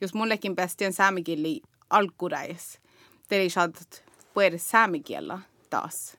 Jos 0.00 0.14
mullekin 0.14 0.56
päästien 0.56 0.92
saamikieli 0.92 1.62
alkuräis, 1.90 2.80
te 3.28 3.48
saatat 3.48 4.04
puhuta 4.34 4.58
saamikielä 4.58 5.38
taas. 5.70 6.18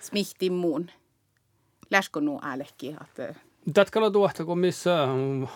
Smihti 0.00 0.50
muun. 0.50 0.90
Läskö 1.90 2.20
nuu 2.20 2.40
äälekki, 2.42 2.96
että 3.00 3.34
Tätkalo 3.72 4.10
tuohta, 4.10 4.44
kun 4.44 4.58
missä 4.58 5.06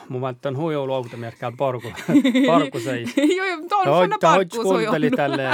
mun 0.09 0.21
välttän 0.21 0.57
huijoulu 0.57 0.95
automerkkään 0.95 1.57
parku, 1.57 1.89
parku 2.47 2.81
sei. 2.81 3.05
Joo, 3.37 3.47
joo, 3.47 3.61
tuon 3.69 3.89
on 3.89 4.09
parku 4.09 4.19
parkus 4.21 4.59
kuunteli 4.59 5.11
tälle, 5.11 5.49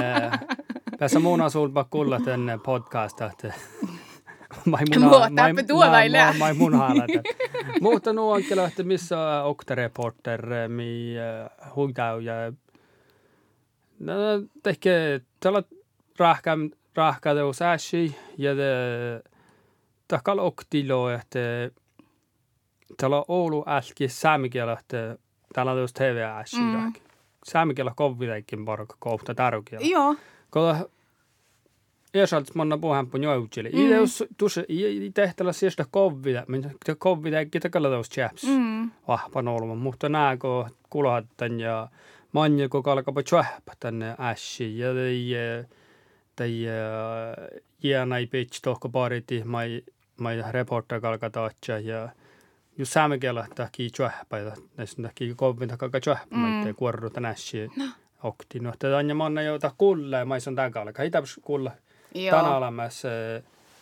tässä 0.99 1.21
muun 1.21 1.41
asulpa 1.41 1.85
kuulla 1.85 2.21
tänne 2.21 2.59
podcasta, 2.59 3.27
että 3.27 3.53
mai 4.71 4.83
mun 4.95 5.11
mai, 5.11 6.11
mai, 6.11 6.39
mai 6.39 6.55
mun 6.55 6.75
haalata. 6.75 7.23
Mutta 7.81 8.13
nuo 8.13 8.35
on 8.35 8.43
kyllä, 8.43 8.67
että 8.67 8.83
missä 8.83 9.43
okta 9.43 9.75
reporter, 9.75 10.47
mi 10.69 11.15
huidau 11.77 12.19
ja 12.19 12.35
no, 14.01 14.15
tehke 14.63 15.21
tällä 15.41 15.63
rahkan 16.19 16.71
rahkadeus 16.95 17.63
äsi 17.63 18.17
ja 18.39 18.51
takal 20.09 20.39
oktilo, 20.39 21.11
että 21.11 21.39
täällä 22.97 23.25
Oulu 23.29 23.65
äsken 23.67 24.11
saamikielä, 24.11 24.79
täällä 25.53 25.73
on 25.73 25.81
just 25.81 25.95
TV 25.95 26.17
äsken. 26.41 26.63
Mm. 26.63 26.93
Saamikielä 27.45 27.93
kovitaikin 27.97 28.65
porukka 28.65 28.97
kohta 28.99 29.35
tärkeällä. 29.35 29.89
Joo. 29.89 30.17
Kolla 30.51 30.77
Iäsalts 32.15 32.55
manna 32.55 32.79
puhan 32.79 33.07
på 33.07 33.19
njöutsille. 33.19 33.71
Mm. 33.71 33.79
Ide 33.79 33.95
jos 33.95 34.25
tuossa 34.39 34.63
i 34.69 35.11
tehtällä 35.15 35.53
sieltä 35.53 35.85
kovita, 35.91 36.45
mutta 36.49 36.69
te 36.85 36.95
kovitaikin 36.95 37.63
takalla 37.63 37.89
tuossa 37.89 38.13
chaps. 38.13 38.45
Mm. 38.47 38.91
Vahvan 39.09 39.49
olma, 39.49 39.75
mutta 39.75 40.09
nää 40.09 40.37
kun 40.37 40.71
kulhattan 40.91 41.61
ja 41.61 41.89
manja 42.33 42.69
kun 42.69 42.83
kalkapa 42.83 43.23
tjöhpä 43.23 43.73
tänne 43.81 44.17
äsken 44.19 44.79
ja 44.79 44.89
tai 46.37 46.67
jääna 47.83 48.19
ei 48.19 48.27
pitch 48.27 48.63
tohko 48.63 48.89
pariti 48.89 49.43
mai 49.45 49.83
mai 50.21 50.43
reporter 50.51 51.01
kalka 51.01 51.31
taatsa 51.31 51.79
ja 51.79 52.09
ju 52.79 52.87
saame 52.87 53.19
kielä 53.19 53.47
tahki 53.55 53.91
chuhpa 53.91 54.39
ja 54.39 54.53
näissä 54.77 55.03
tahki 55.03 55.35
kovin 55.37 55.69
tahka 55.69 56.01
chuhpa 56.01 56.37
mä 56.37 56.67
ei 56.67 56.75
kuorru 56.75 57.11
tänäsi 57.11 57.71
okti 58.23 58.61
no 58.61 58.73
tätä 58.79 58.97
on 58.97 59.09
ja 59.09 59.15
monna 59.15 59.43
jo 59.43 59.59
tah 59.59 59.75
kulle 59.79 60.25
mä 60.25 60.41
sen 60.41 60.55
tagala 60.55 60.93
kai 60.93 61.11
taps 61.11 61.41
kulla 61.43 61.71
tänä 62.31 62.57
olemas 62.57 63.03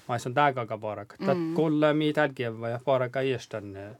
mä 0.08 0.18
sen 0.18 0.34
tagaka 0.34 0.78
paraka 0.78 1.16
tät 1.26 1.38
kulle 1.54 1.94
mi 1.94 2.12
tälki 2.12 2.42
ja 2.42 2.52
paraka 2.84 3.20
iestän 3.20 3.96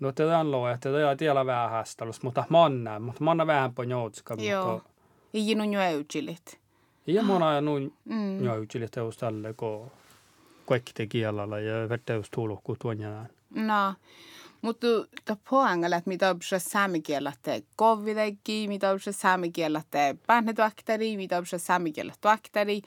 no 0.00 0.12
tätä 0.12 0.38
on 0.38 0.50
loja 0.50 0.78
tätä 0.78 0.98
ja 0.98 1.16
tiellä 1.16 1.46
vähän 1.46 1.70
hästalus 1.70 2.22
mutta 2.22 2.44
manna 2.48 2.98
mutta 2.98 3.24
manna 3.24 3.46
vähän 3.46 3.74
ponjoutska 3.74 4.36
mutta 4.36 4.90
ei 5.34 5.54
nu 5.54 5.64
njöutsilit 5.64 6.60
ja 7.06 7.22
mona 7.22 7.60
nu 7.60 7.92
njöutsilit 8.40 8.90
teus 8.90 9.16
tälle 9.16 9.54
ko 9.54 9.92
kaikki 10.66 10.92
tekijällä 10.94 11.60
ja 11.60 11.88
vertaustulokku 11.88 12.76
tuon 12.78 13.00
jään. 13.00 13.28
No, 13.54 13.94
mutta 14.62 14.86
ta 15.24 15.36
poangalla, 15.50 15.96
että 15.96 16.10
mitä 16.10 16.30
on 16.30 16.38
se 16.42 16.58
saamikielä 16.58 17.32
te 17.42 17.62
kovidekki, 17.76 18.68
mitä 18.68 18.90
on 18.90 19.00
se 19.00 19.12
saamikielä 19.12 19.82
te 19.90 20.16
pähnetuakteri, 20.26 21.16
mitä 21.16 21.38
on 21.38 21.46
se 21.46 21.58
saamikielä 21.58 22.14
tuakteri. 22.20 22.82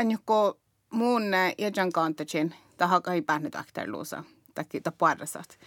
On 0.00 0.10
joko 0.10 0.58
mun 0.90 1.22
iän 1.58 1.92
kantasin, 1.92 2.54
ta 2.76 2.86
hakai 2.86 3.22
pähnetuakteri 3.22 3.90
luusa, 3.90 4.24
takki 4.54 4.80
ta 4.80 4.92
puolestat. 4.92 5.58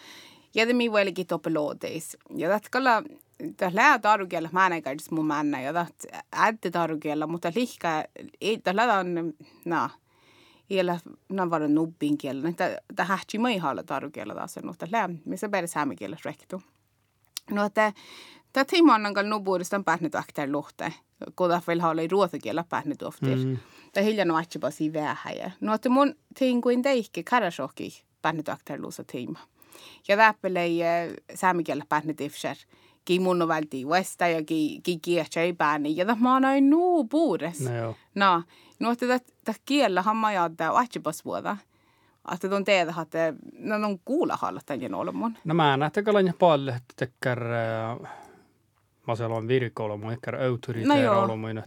Ja 0.55 0.67
det 0.67 0.75
mi 0.75 0.91
välikin 0.91 1.27
topeloodeis. 1.27 2.17
Ja 2.35 2.49
dat 2.49 2.69
kalla, 2.69 3.03
ta 3.57 3.71
lää 3.73 3.99
tarukielä 3.99 4.49
mä 4.51 4.67
en 4.67 4.83
mun 5.11 5.25
mänä, 5.25 5.61
ja 5.61 5.73
dat 5.73 6.05
ädde 6.33 6.71
tarukielä, 6.71 7.27
mutta 7.27 7.51
lihka, 7.55 8.03
ei, 8.41 8.57
ta 8.57 8.75
lää 8.75 8.99
on, 8.99 9.33
no, 9.65 9.89
Iellä 10.73 10.99
navara 11.29 11.67
nubbin 11.67 12.17
kielellä. 12.17 12.49
Että 12.49 12.77
tämä 12.95 13.07
hähtsi 13.07 13.37
mai 13.37 13.57
haala 13.57 13.83
tarukielellä 13.83 14.35
taas 14.35 14.57
on, 14.57 14.65
mutta 14.65 14.87
lää, 14.91 15.09
missä 15.25 15.49
päivä 15.49 15.67
saamen 15.67 15.97
kielellä 15.97 16.21
rektu. 16.25 16.61
No, 17.51 17.65
että 17.65 17.93
tämä 18.53 18.65
tiimannan 18.65 19.13
kanssa 19.13 19.29
nubuudesta 19.29 19.77
on 19.77 19.83
päähnyt 19.83 20.15
akter 20.15 20.51
luhte, 20.51 20.93
kun 21.35 21.49
tämä 21.49 21.61
vielä 21.67 21.81
haala 21.81 22.01
ei 22.01 22.07
ruotakielellä 22.07 22.65
päähnyt 22.69 23.01
oftir. 23.01 23.37
Mm. 23.37 23.57
Tämä 23.93 24.03
hiljan 24.03 24.31
on 24.31 24.37
aitsi 24.37 24.59
pasi 24.59 24.93
vähän. 24.93 25.53
No, 25.61 25.73
että 25.73 25.89
mun 25.89 26.15
tiin 26.39 26.61
kuin 26.61 26.81
teikki 26.81 27.23
karasokki 27.23 28.03
päähnyt 28.21 28.49
akter 28.49 28.81
luusa 28.81 29.03
tiima. 29.03 29.39
Ja 30.07 30.17
täppele 30.17 30.63
ei 30.63 30.79
saamen 31.35 31.63
kielellä 31.63 31.85
päähnyt 31.89 32.21
ifser. 32.21 32.55
Ki 33.05 33.19
mun 33.19 33.41
on 33.41 33.47
välti 33.47 33.85
uesta 33.85 34.27
ja 34.27 34.43
ki, 34.43 34.79
ki 34.83 34.99
kietsä 34.99 35.41
ei 35.41 35.53
pääni. 35.53 35.97
Ja 35.97 36.05
tämä 36.05 36.35
on 36.35 36.45
aina 36.45 36.69
nuu 36.69 37.07
puures. 37.07 37.59
no 37.59 37.75
joo 37.75 37.95
No, 38.15 38.43
no 38.79 38.91
että 38.91 39.19
tämä 39.43 39.55
kiellä 39.65 40.01
hamma 40.01 40.31
ja 40.31 40.49
tämä 40.57 40.73
ahtipas 40.73 41.25
vuoda. 41.25 41.57
Että 42.33 42.49
tuon 42.49 42.63
teedä, 42.63 42.93
että 43.01 43.33
no 43.59 43.75
on 43.75 43.99
kuulla 44.05 44.37
halla 44.41 44.61
tämän 44.65 44.93
olemun. 44.93 45.37
No 45.43 45.53
mä 45.53 45.77
näette 45.77 46.03
kalan 46.03 46.33
paljon, 46.39 46.79
tekkär, 46.95 47.43
mä 49.07 49.15
siellä 49.15 49.35
on 49.35 49.47
virkoulu, 49.47 49.97
mä 49.97 50.09
tekkär 50.09 50.35
No 50.35 50.45
autoriteer 50.45 50.99
joo. 50.99 51.23
olomuin. 51.23 51.63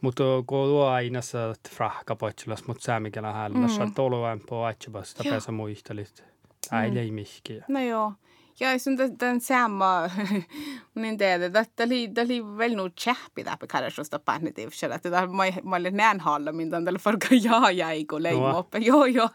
Mutta 0.00 0.24
kun 0.46 0.68
tuo 0.68 0.86
aina 0.86 1.22
sä 1.22 1.54
frahka 1.70 2.16
potsilas, 2.16 2.66
mutta 2.66 2.82
säämikelä 2.84 3.32
hällä, 3.32 3.68
sä 3.68 3.82
oot 3.82 3.98
oluään 3.98 4.40
po 4.48 4.64
aitsibas, 4.64 5.10
sitä 5.10 5.22
Joo. 5.24 5.34
pesä 5.34 5.52
muistelit. 5.52 6.24
Äile 6.70 7.00
ei 7.00 7.10
mihki. 7.10 7.60
No 7.68 7.80
joo. 7.80 8.12
Ja 8.60 8.78
sun 8.78 8.96
tämän 9.18 9.40
sama, 9.40 10.10
niin 10.94 11.18
teedä, 11.22 11.46
että 11.46 11.64
tämä 11.76 11.86
oli, 11.86 12.08
tämä 12.14 12.24
oli 12.24 12.58
väl 12.58 12.74
nog 12.76 12.92
tjäppi 13.04 13.44
där 13.44 13.56
på 13.60 13.66
karasusta 13.66 14.18
pahnetiivsellä. 14.18 14.94
Että 14.94 15.10
tämä 15.10 15.26
mä 15.64 15.76
olin 15.76 15.96
näin 15.96 16.20
halla, 16.20 16.52
min 16.52 16.70
tämän 16.70 16.84
tällä 16.84 16.98
farka 16.98 17.26
jaa 17.42 17.70
jäi, 17.70 18.04
kun 18.04 18.22
leimo 18.22 18.48
No. 18.52 18.58
oppe. 18.58 18.78
Joo, 18.78 19.04
joo. 19.06 19.28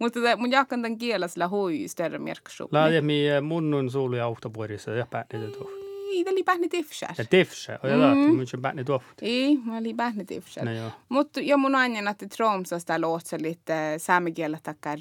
Mutta 0.00 0.20
mun 0.36 0.50
jakan 0.50 0.82
tämän 0.82 0.98
kielellä 0.98 1.28
sillä 1.28 1.48
hui 1.48 1.88
större 1.88 2.18
merksup. 2.18 2.72
Läädä 2.72 3.00
mi 3.00 3.24
munnun 3.42 3.90
suuli 3.90 4.20
autopuolissa 4.20 4.90
ja 4.90 5.06
päänit 5.10 5.52
tuohta. 5.52 5.84
Ei, 6.10 6.24
tämä 6.24 6.32
oli 6.32 6.42
pahnetiivsellä. 6.44 7.14
Ja 7.18 7.24
tifse, 7.24 7.78
och 7.82 7.90
jag 7.90 7.96
Mm. 7.98 8.02
lät 8.02 8.36
mun 8.36 8.46
sen 8.46 8.62
päänit 8.62 8.86
tuohta. 8.86 9.06
Ei, 9.22 9.56
mä 9.64 9.76
olin 9.78 9.96
pahnetiivsellä. 9.96 10.70
No 10.70 10.76
joo. 10.76 10.90
Mutta 11.08 11.40
ja 11.40 11.56
mun 11.56 11.74
aina, 11.74 12.10
että 12.10 12.26
Tromsasta 12.36 12.98
låter 13.00 13.42
lite 13.42 13.94
samekielä 13.98 14.58
tackar 14.62 14.98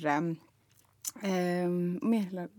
Millä, 2.01 2.49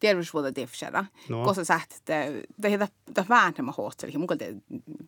terveysvuoda 0.00 0.52
tifsera. 0.52 1.04
No. 1.28 1.44
Koska 1.44 1.64
sagt, 1.64 1.92
että 1.92 2.26
det 2.62 2.70
heter 2.70 2.88
det 3.14 3.28
väännä 3.28 3.62
mä 3.62 3.72
hohteli. 3.72 4.18
Mukaan 4.18 4.38
te 4.38 4.54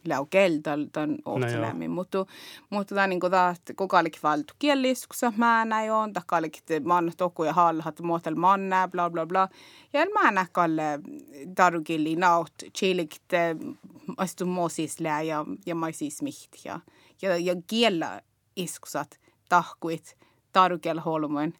lau 0.08 0.26
kelta 0.26 0.70
tämän 0.92 1.18
ohtelemin. 1.24 1.90
Mutta 1.90 2.26
mutta 2.70 2.94
tämä 2.94 3.06
niinku 3.06 3.30
taas 3.30 3.58
koko 3.74 3.96
ajan 3.96 4.10
valtu 4.22 4.54
kieliskussa 4.58 5.32
mä 5.36 5.64
näin 5.64 5.92
on. 5.92 6.12
Takka 6.12 6.36
ajan 6.36 6.50
man 6.84 7.12
tokku 7.16 7.44
ja 7.44 7.52
halhat 7.52 8.00
muotel 8.00 8.34
manna 8.34 8.88
bla 8.88 9.10
bla 9.10 9.26
bla. 9.26 9.48
Ja 9.92 10.06
mä 10.14 10.30
näin 10.30 10.46
kalle 10.52 11.00
tarukilli 11.54 12.16
naut 12.16 12.52
chiligt 12.78 13.32
astu 14.16 14.46
moosislää 14.46 15.22
ja 15.22 15.44
ja 15.66 15.74
mä 15.74 15.92
siis 15.92 16.22
mihti 16.22 16.58
ja 16.64 16.80
ja 17.22 17.36
ja 17.36 17.56
kiellä 17.66 18.22
iskusat 18.56 19.20
tahkuit 19.48 20.16
tarukielä 20.52 21.00
holmoin 21.00 21.54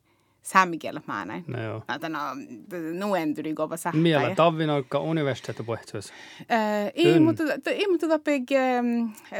saamikielä 0.44 1.02
mä 1.06 1.24
näin. 1.24 1.44
No 1.46 1.62
joo. 1.62 1.82
Tämä 2.00 2.36
nuenturi 2.98 3.54
kova 3.54 3.76
sähtä. 3.76 3.98
Miellä 3.98 4.34
tavin 4.34 4.70
olka 4.70 4.98
universiteetti 4.98 5.62
pohjois. 5.62 6.12
Ei, 6.94 7.20
mutta, 7.20 7.42
ei, 7.66 7.86
mutta 7.90 8.08
tapig 8.08 8.48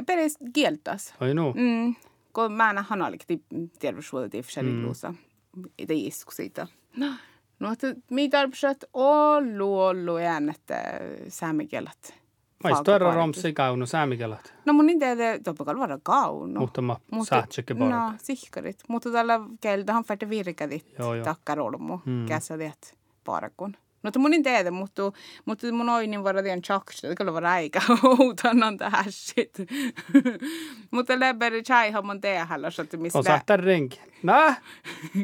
peres 0.07 0.39
kieltas. 0.53 1.15
Oi 1.21 1.35
no. 1.35 1.53
Mm. 1.57 1.95
Kun 2.33 2.53
mä 2.53 2.71
en 2.71 2.79
hanallikti 2.79 3.43
terveyshuolta 3.79 4.37
ifsariluusa. 4.37 5.15
Ei 5.89 6.07
isku 6.07 6.33
siitä. 6.33 6.67
No, 6.97 7.07
no 7.61 7.73
että 7.73 7.95
mitä 8.11 8.39
tarvitset 8.39 8.85
ollu, 8.93 9.81
ollu 9.81 10.17
äänettä 10.17 11.01
saamikielet. 11.29 12.24
Mä 12.71 12.75
större 12.77 13.15
romsi 13.15 13.53
kaunu 13.53 13.87
säämikelät. 13.87 14.55
No 14.65 14.73
mun 14.73 14.99
tehdä, 14.99 15.39
topakal 15.45 15.79
vara 15.79 15.99
kauno. 16.03 16.61
Mutta 16.61 16.83
mä 16.83 16.97
säätsekin 17.29 17.79
No, 17.79 17.85
parak. 17.87 18.15
sihkarit. 18.23 18.79
Mutta 18.89 19.11
tällä 19.11 19.41
kieltähän 19.61 20.05
färte 20.05 20.31
virkadit 20.31 20.95
joo. 20.99 21.17
takkarolmu. 21.25 21.99
Mm. 22.05 22.27
Käsädet 22.27 22.99
parakun. 23.25 23.77
No 24.05 24.11
mun 24.19 24.31
niin 24.31 24.43
tehdä, 24.43 24.71
mutta, 24.71 25.13
mutta 25.45 25.73
mun 25.73 25.89
oinin 25.89 26.25
vara 26.25 26.43
tien 26.43 26.63
chaksta. 26.63 27.09
Det 27.09 27.15
kyllä 27.15 27.33
vara 27.33 27.53
aika 27.53 27.81
outannan 28.03 28.77
tähän 28.77 29.05
shit. 29.13 29.59
mutta 30.91 31.21
läbberi 31.21 31.63
chaihan 31.63 32.07
mun 32.07 32.21
tehdä, 32.21 32.71
så 32.71 32.83
että 32.83 32.97
Och 32.97 33.03
mistä... 33.03 33.23
saattaa 33.23 33.57
renki. 33.57 34.01
Nä? 34.23 34.55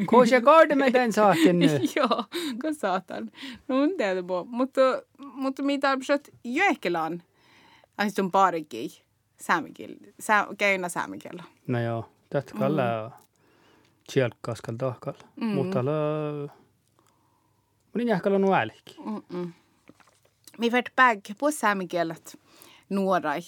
Kuus 0.07 0.31
ja 0.33 0.41
kordi 0.41 0.75
med 0.75 0.93
den 0.93 1.13
saken 1.13 1.59
nu. 1.59 1.67
Joo, 1.97 2.25
kun 2.63 2.75
saatan. 2.75 3.31
No 3.69 3.77
mun 3.77 3.97
tehdä 3.97 4.23
på. 4.23 4.47
Mutta, 4.51 4.81
mutta 5.19 5.63
mitä 5.63 5.89
tarvitset 5.89 6.31
jökelän? 6.45 7.23
Ai 8.01 8.11
sun 8.11 8.31
parikin. 8.31 8.91
Saamikil. 9.41 9.97
Sa, 10.21 10.47
keina 10.59 10.89
saamikilla. 10.89 11.45
No 11.67 11.81
joo. 11.81 12.11
Tätä 12.31 12.53
kalla 12.59 13.11
tjelkkaskal 14.13 14.75
tahkal. 14.79 15.15
Mutta 15.37 15.85
la... 15.85 15.93
Mun 17.95 18.07
jähkal 18.07 18.35
on 18.35 18.49
välikki. 18.51 18.97
Mm-mm. 19.05 19.53
Mi 20.59 20.73
vart 20.73 20.89
bag 20.97 21.21
på 21.39 21.51
saamikielet 21.51 22.39
nuorai. 22.91 23.41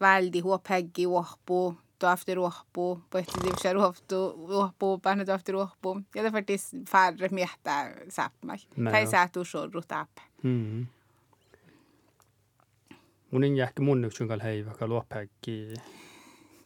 Väldi 0.00 0.40
huopeggi 0.40 1.06
uohpuu, 1.06 1.74
tuafti 1.98 2.34
ruohpuu, 2.34 3.00
pohti 3.10 3.32
divsa 3.44 3.72
ruohtu, 3.72 4.46
ruohpuu, 4.48 4.98
pähne 4.98 5.24
tuafti 5.24 5.52
ruohpuu. 5.52 6.00
Ja 6.14 6.22
det 6.22 6.32
faktiskt 6.32 6.74
färre 6.90 7.28
miehtää 7.30 7.94
säppmäi. 8.08 8.58
No 8.76 8.90
Tai 8.90 9.06
säätuu 9.06 9.44
sorru 9.44 9.82
täppä. 9.88 10.22
Mm. 10.42 10.86
Mun 13.30 13.44
in 13.44 13.56
jähkä 13.56 13.82
mun 13.82 14.04
yksynkal 14.04 14.40
heivä, 14.42 14.72
luoppäikki. 14.80 15.74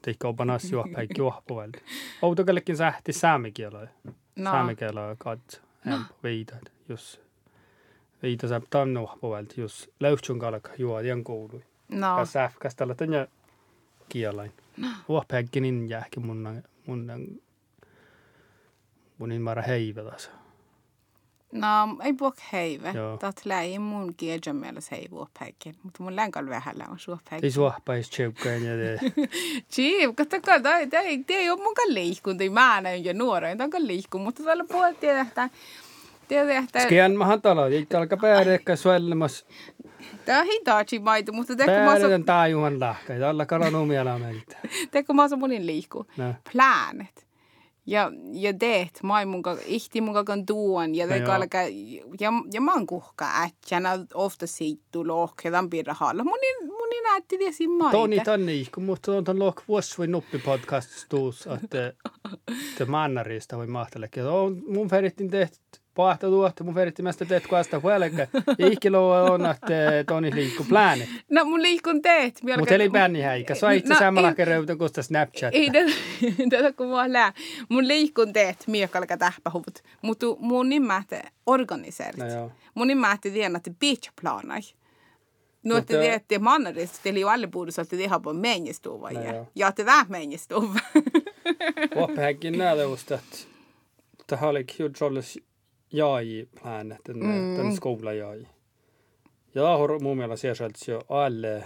Teikka 0.03 0.29
opanas 0.33 0.72
juoppäikki 0.72 1.20
juoppuvelli. 1.20 1.83
Outokallekin 2.22 2.77
sähti 2.77 3.12
säämikielä. 3.12 3.88
No, 4.37 4.51
Säämikielä 4.51 5.16
kat. 5.18 5.62
En 5.87 5.98
viitat. 6.22 6.72
Jos 6.88 7.20
viita 8.22 8.48
saab 8.48 8.64
tannu 8.70 9.01
juoppuvelli. 9.01 9.48
Jos 9.57 9.90
löyhtsunkalak 10.01 10.68
juo 10.79 11.01
tien 11.03 11.25
koului. 11.25 11.62
no, 11.88 12.16
Kas 12.16 12.33
säf, 12.33 12.55
kas 12.59 12.75
tällä 12.75 12.94
tänne 12.94 13.29
kielain. 14.09 14.53
Luoppäikki 15.09 15.61
niin 15.61 15.88
jähkä 15.88 16.20
mun 16.20 16.62
mun 16.87 17.12
mun 19.18 19.33
in 19.33 19.42
mara 19.42 19.62
heivä 21.53 21.61
taas. 21.61 21.88
no, 21.88 22.05
ei 22.05 22.12
puhuk 22.12 22.35
heive. 22.53 22.91
Joo. 22.95 23.17
Tat 23.17 23.41
läi 23.45 23.79
mun 23.79 24.15
kieltä 24.17 24.53
mielessä 24.53 24.97
hei 24.97 25.09
vuopäikin. 25.11 25.75
Mutta 25.83 26.03
mun 26.03 26.17
länkal 26.17 26.49
vähällä 26.49 26.85
on 26.91 26.99
suopäikin. 26.99 27.45
Ei 27.45 27.51
suoppäis 27.51 28.11
tseukkaan 28.11 28.65
ja 28.65 28.77
te. 28.77 29.12
Chief, 29.73 30.15
kato 30.17 30.41
kato, 30.41 30.69
ei 31.03 31.25
ei 31.29 31.51
ole 31.51 31.62
mukaan 31.62 31.95
liikkun, 31.95 32.37
ei 32.41 32.51
mä 32.51 32.81
näin 32.81 33.05
jo 33.05 33.12
nuoren, 33.12 33.59
tämä 33.59 33.71
on 33.75 33.87
liikkun, 33.87 34.21
mutta 34.21 34.43
tällä 34.43 34.65
puolella 34.69 34.99
tiedä, 35.01 35.21
että 35.21 35.51
tiedä, 36.29 36.59
että 36.59 36.81
Skian 36.81 37.17
mahan 37.17 37.43
talo, 37.43 37.67
ei 37.67 37.87
alka 37.97 38.17
päädekkä 38.17 38.77
suellemas 38.77 39.47
Tämä 40.25 40.41
on 40.41 40.47
hitaachi 40.47 40.99
maitu, 40.99 41.33
mutta 41.33 41.57
teko 41.57 41.71
mä 41.71 41.91
oon 41.91 42.01
Päädän 42.01 42.25
taajuhan 42.25 42.81
lahka. 42.81 43.12
Ja 43.12 43.31
alla 43.31 43.47
kalan 43.47 43.75
omia 43.75 44.19
meiltä. 44.19 44.57
teko 44.91 45.15
mä 45.15 45.23
oon 45.23 45.38
monin 45.38 45.67
liikkuu. 45.67 46.07
No. 46.17 46.35
Planet. 46.53 47.27
Ja, 47.87 48.11
ja 48.33 48.55
teet, 48.59 49.01
mä 49.03 49.25
mun 49.27 49.42
ka- 49.42 49.57
ihti 49.66 50.01
mun 50.01 50.14
kakan 50.14 50.47
tuon, 50.47 50.95
ja 50.95 51.09
teko 51.09 51.25
joo. 51.27 51.35
alkaa, 51.35 51.62
ja, 52.21 52.33
ja 52.53 52.61
oon 52.75 52.87
kuhka 52.87 53.27
ätsänä, 53.42 53.99
ofta 54.14 54.47
siittu 54.47 55.07
lohkedan 55.07 55.71
pirra 55.71 55.95
halla. 55.95 56.25
Munin, 56.25 56.55
munin 56.66 57.07
ätti 57.16 57.38
tiesi 57.38 57.68
maita. 57.68 57.99
Toni 57.99 58.21
tonni, 58.21 58.66
kun 58.75 58.85
mutta 58.85 59.12
on 59.12 59.25
ton 59.25 59.38
lohk 59.38 59.62
vuosi 59.68 59.99
voi 59.99 60.07
nuppi 60.07 60.38
podcast 60.38 60.90
tuus, 61.09 61.49
että 61.64 61.92
te 62.79 62.85
mannarista 62.85 63.57
voi 63.57 63.66
mahtelekin. 63.66 64.25
On 64.27 64.62
mun 64.68 64.88
ferittin 64.88 65.31
tehty 65.31 65.59
pahta 65.94 66.26
tuotta, 66.26 66.64
mun 66.64 66.74
ferittin 66.74 67.05
mästä 67.05 67.24
teet 67.24 67.46
kuasta 67.46 67.81
huelekka. 67.81 68.26
Ja 68.59 68.66
ihkiloa 68.66 69.22
on, 69.22 69.46
että 69.46 69.74
Toni 70.09 70.35
liikku 70.35 70.64
pläänet. 70.68 71.09
No 71.31 71.44
mun 71.44 71.62
liikun 71.62 72.02
teet. 72.02 72.40
Mutta 72.59 72.74
eli 72.74 72.90
bänni 72.90 73.20
häikä. 73.20 73.55
On 73.66 73.72
itse 73.72 73.92
No, 73.92 73.98
samalla 73.98 74.35
kerran 74.35 74.66
kuin 74.78 74.90
Snapchat. 75.05 75.55
Ei 75.55 75.70
tätä, 76.50 76.72
kun 76.76 76.88
mä 76.88 77.12
lää. 77.12 77.33
Mun 77.68 77.88
liikun 77.88 78.33
teet 78.33 78.64
miekkalka 78.66 79.16
tähpähuvut. 79.16 79.83
Mutta 80.02 80.26
mun 80.38 80.68
nimähtä 80.68 81.22
organiseerit. 81.46 82.16
No 82.16 82.26
joo. 82.28 82.52
mun 82.74 82.87
nimähtä 82.87 83.31
tiedän, 83.31 83.57
että 83.57 83.70
beachplanai. 83.81 84.61
Nu 85.64 85.74
Mutta- 85.74 85.94
että 85.94 86.07
det 86.07 86.14
att 86.16 86.28
det 86.28 86.38
mannarist, 86.38 87.07
eli 87.07 87.20
jo 87.20 87.28
alle 87.28 87.46
borde 87.46 87.72
så 87.72 87.81
att 87.81 87.90
det 87.90 88.07
har 88.07 88.20
på 88.20 88.33
mengestuva. 88.33 89.11
No 89.11 89.20
Ja, 89.20 89.33
joo. 89.35 89.46
ja 89.55 89.66
att 89.68 89.76
det 89.76 89.83
är 89.88 90.05
mengestuva. 90.09 90.81
Huoppahäkin 91.94 92.59
näytöstä, 92.59 93.14
että 93.14 93.38
tämä 94.26 94.46
oli 94.48 94.64
jag 95.92 96.24
i 96.24 96.48
planetten, 96.62 97.16
mm. 97.16 97.26
Mm-hmm. 97.26 97.57
den 97.57 97.76
skola 97.76 98.12
jag 98.12 98.37
i. 98.38 98.48
Jag 99.52 99.78
har 99.78 99.98
mun 100.00 100.16
mielestä 100.16 100.55
sieltä 100.55 100.90
jo 100.90 101.00
alle, 101.09 101.64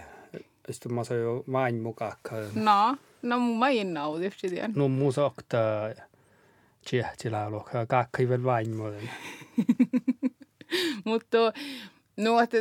sitten 0.70 0.94
mä 0.94 1.04
saan 1.04 1.20
jo 1.20 1.44
vain 1.52 1.82
mukakkaan. 1.82 2.44
No, 2.54 2.96
no 3.22 3.38
mun 3.38 3.58
mä 3.58 3.68
en 3.68 3.94
nauti 3.94 4.30
sitä. 4.36 4.70
No 4.74 4.88
mun 4.88 5.12
sakta, 5.12 5.58
tiehtilä 6.90 7.50
luokkaa, 7.50 7.86
kakki 7.86 8.28
vielä 8.28 8.44
vain 8.44 8.76
muuten. 8.76 9.10
Mutta 11.04 11.38
uh, 11.46 11.52
no, 12.16 12.40
että 12.40 12.58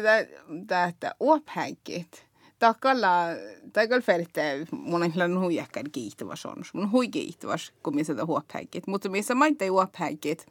tästä 0.68 1.16
uophänkit. 1.20 2.26
Takalla, 2.60 3.26
takalla 3.74 4.02
fälte, 4.02 4.68
mun 4.72 5.04
on 5.04 5.12
kyllä 5.12 5.40
huijakkaan 5.40 5.92
kiihtyväs 5.92 6.46
on. 6.46 6.64
Mun 6.74 6.92
hui 6.92 7.08
kiihtyväs, 7.08 7.74
kun 7.84 7.96
missä 7.96 8.14
uophänkit. 8.28 8.88
Mutta 8.88 9.10
missä 9.10 9.36
mä 9.36 9.46
ei 9.60 9.70
uophänkit, 9.70 10.46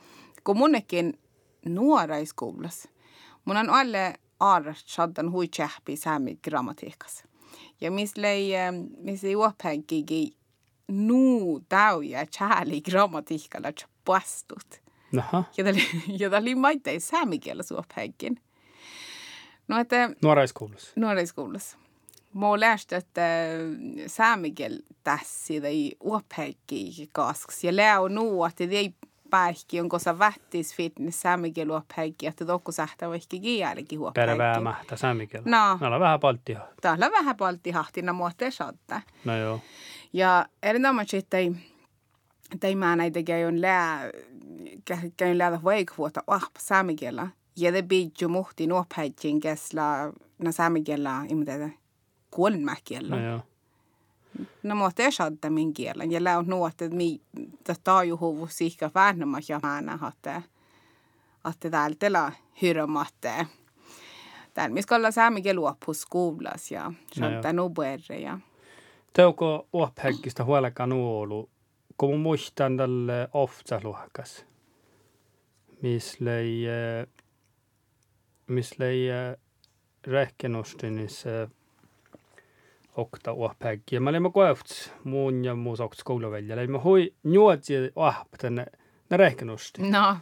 kun 0.45 0.59
munnekin 0.59 1.19
nuoraiskoulussa. 1.67 2.89
Mun 3.45 3.57
on 3.57 3.71
alle 3.71 4.15
arrast 4.41 4.89
saddan 4.89 5.33
hui 5.33 5.49
tjähpi 5.49 5.97
säämi 5.97 6.37
grammatiikas. 6.37 7.25
Ja 7.81 7.91
missä 7.91 8.23
lei, 8.23 8.53
missä 8.99 9.27
uophänkikin 9.37 10.33
nuu 10.89 11.61
täyjä 11.69 12.27
tjääli 12.39 12.81
grammatiikalla 12.81 13.69
pastut. 14.05 14.83
Naha, 15.13 15.45
Ja 15.57 15.65
tämä 15.65 15.77
oli, 16.09 16.37
oli 16.37 16.55
maittain 16.67 17.01
saamikielessä 17.01 17.75
uophäikin. 17.75 18.41
No, 19.69 19.79
että 19.79 20.11
nuoraiskoulussa. 20.23 20.93
nuoriskoulussa. 20.97 21.79
Mä 22.35 22.49
oon 22.49 22.61
lähti, 22.61 22.95
että 22.95 23.23
saamikiel 24.07 24.79
tässä 25.05 25.55
tai 25.63 25.93
uophäikki 26.01 27.09
kasks. 27.13 27.65
Ja 27.65 27.77
lää 27.77 28.01
on 28.01 28.15
nuu, 28.15 28.45
että 28.45 28.65
ei 28.65 28.95
päihki, 29.31 29.81
onko 29.81 29.99
se 29.99 30.19
vättis 30.19 30.75
fitness 30.75 31.21
saamikiel 31.21 31.71
uophäikki, 31.71 32.27
että 32.27 32.45
tokko 32.45 32.73
sähtää 32.73 33.09
vaikka 33.09 33.37
kielikin 33.43 33.99
uophäikki. 33.99 34.31
Pervää 34.31 34.61
mähtä 34.61 34.97
saamikielä. 34.97 35.45
No. 35.47 35.79
Meillä 35.81 35.97
on 35.97 36.01
vähän 36.01 36.21
palttia. 36.21 36.61
Täällä 36.81 37.11
vähän 37.11 37.37
palttihahtina 37.37 38.13
muotte 38.13 38.51
saattaa. 38.51 39.01
No 39.25 39.37
joo. 39.37 39.61
Ja 40.13 40.47
erinomaisesti, 40.63 41.17
että 41.17 41.37
ei, 41.37 41.53
että 42.55 42.67
ei 42.67 42.77
mä 42.77 42.97
näitä 42.97 43.23
käyn 43.23 43.61
lää, 43.61 44.01
käyn 45.17 45.39
läädä 45.39 45.61
vaikvuota 45.65 46.23
ah, 46.27 46.51
saamikielä. 46.59 47.29
Ja 47.57 47.73
det 47.73 47.89
bidju 47.89 48.29
muhti 48.29 48.67
nuoppäitsin 48.67 49.41
kesla 49.41 49.83
na 50.39 50.53
saamikielä, 50.53 51.27
tiedä, 51.45 51.71
kuolmäkielä. 52.31 53.17
No 53.17 53.27
joo. 53.27 53.41
No 54.63 54.75
mutta 54.75 55.03
ei 55.03 55.13
saada 55.13 55.51
min 55.51 55.75
kielen. 55.75 56.13
Ja 56.13 56.39
on 56.39 56.47
nuotte, 56.47 56.85
että 56.85 56.97
mi 56.97 57.21
taajuhuvu 57.85 58.47
siikka 58.47 58.91
väännämä 58.95 59.39
ja 59.49 59.61
määnä, 59.63 59.99
että 60.09 60.43
että 61.51 61.71
täältä 61.71 62.33
hyrmatte. 62.63 63.47
Täällä 64.55 64.75
missä 64.75 64.97
ollaan 64.97 65.13
saamikielä 65.13 65.61
luoppuskoulas 65.61 66.71
ja 66.71 66.85
No 66.85 66.95
saattaa 67.15 67.53
nubuerre 67.53 68.19
ja 68.19 68.39
Teuko 69.13 69.69
uophäkkistä 69.73 70.45
huolekaan 70.45 70.89
nuolu, 70.89 71.51
kun 71.99 72.21
muistan 72.21 72.77
tälle 72.77 73.29
ofta 73.33 73.81
luokas. 73.83 74.47
Miss 75.83 76.21
lei, 76.21 76.67
eh, 76.67 77.07
miss 78.47 78.79
lei 78.79 79.09
eh, 79.09 79.37
rähkenostinissä 80.07 81.49
okta 82.97 83.33
uophäkki. 83.33 83.95
Ja 83.97 84.01
mä 84.01 84.11
olin 84.11 84.33
koevts 84.33 84.93
muun 85.05 85.45
ja 85.45 85.55
muus 85.55 85.81
okta 85.81 86.01
skoulaväljä. 86.01 86.55
Eli 86.55 86.67
mä 86.67 86.81
hui 86.85 87.15
nuotsi 87.23 87.75
ahpta 87.97 88.51
ne, 88.51 88.67
ne 89.11 89.17
rähkenosti. 89.17 89.83
no, 89.83 90.17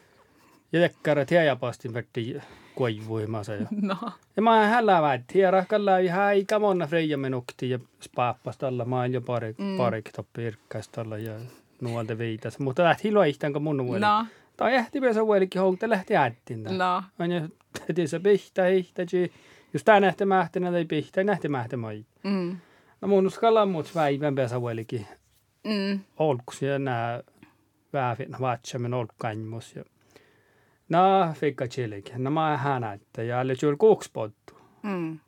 Ja 0.72 0.80
tekkara 0.80 1.24
tiejapastin 1.24 1.94
verti 1.94 2.36
koivuimassa. 2.74 3.54
Ja, 3.54 3.66
no. 3.82 3.96
ja 4.36 4.42
mä 4.42 4.66
hällä 4.66 5.02
väit. 5.02 5.22
Tiedä 5.26 5.64
kalla 5.68 5.98
ihan 5.98 6.36
ikä 6.36 6.58
monna 6.58 6.86
freija 6.86 7.18
menukti 7.18 7.70
ja 7.70 7.78
spaappas 8.00 8.58
tällä. 8.58 8.84
Mä 8.84 9.06
jo 9.06 9.20
pari, 9.20 9.54
mm. 9.58 9.76
pari 9.76 10.02
pirkkäis 10.32 10.88
tällä 10.88 11.18
ja 11.18 11.32
nuolta 11.80 12.18
viitas. 12.18 12.58
Mutta 12.58 12.84
lähti 12.84 13.04
hilua 13.04 13.24
ihtaan 13.24 13.52
kuin 13.52 13.62
mun 13.62 13.86
vuoli. 13.86 14.00
No, 14.00 14.26
Tai 14.56 14.74
ehti 14.74 15.00
se 15.14 15.26
vuolikin 15.26 15.60
houkta 15.60 15.90
lähti 15.90 16.16
ättin. 16.16 16.62
no. 16.62 17.02
Tehtiin 17.86 18.08
se 18.08 18.18
pihtä, 18.18 18.68
ihtä, 18.68 19.02
Just 19.74 19.84
tää 19.84 20.00
nähti 20.00 20.24
mähtinä 20.24 20.70
tai 20.70 20.84
pihtä, 20.84 21.20
mai. 21.76 22.04
Mm. 22.22 22.56
No 23.00 23.08
mun 23.08 23.26
uskalla 23.26 23.66
muut 23.66 23.94
väivän 23.94 24.34
pesä 24.34 24.60
vuolikin. 24.60 25.06
Mm. 25.64 26.00
olkus 26.16 26.62
ja 26.62 26.78
nää 26.78 27.22
vääfin 27.92 28.28
vatsamen 28.40 28.94
olkkaimmus. 28.94 29.76
Ja 29.76 29.84
no, 30.88 31.32
fikka 31.34 31.66
chillik. 31.66 32.10
No 32.16 32.30
mä 32.30 32.56
hänättä 32.56 33.22
ja 33.22 33.40
alle 33.40 33.54
juuri 33.62 33.76
kuukspottu. 33.76 34.54
Mm. 34.82 35.12
Ja 35.12 35.18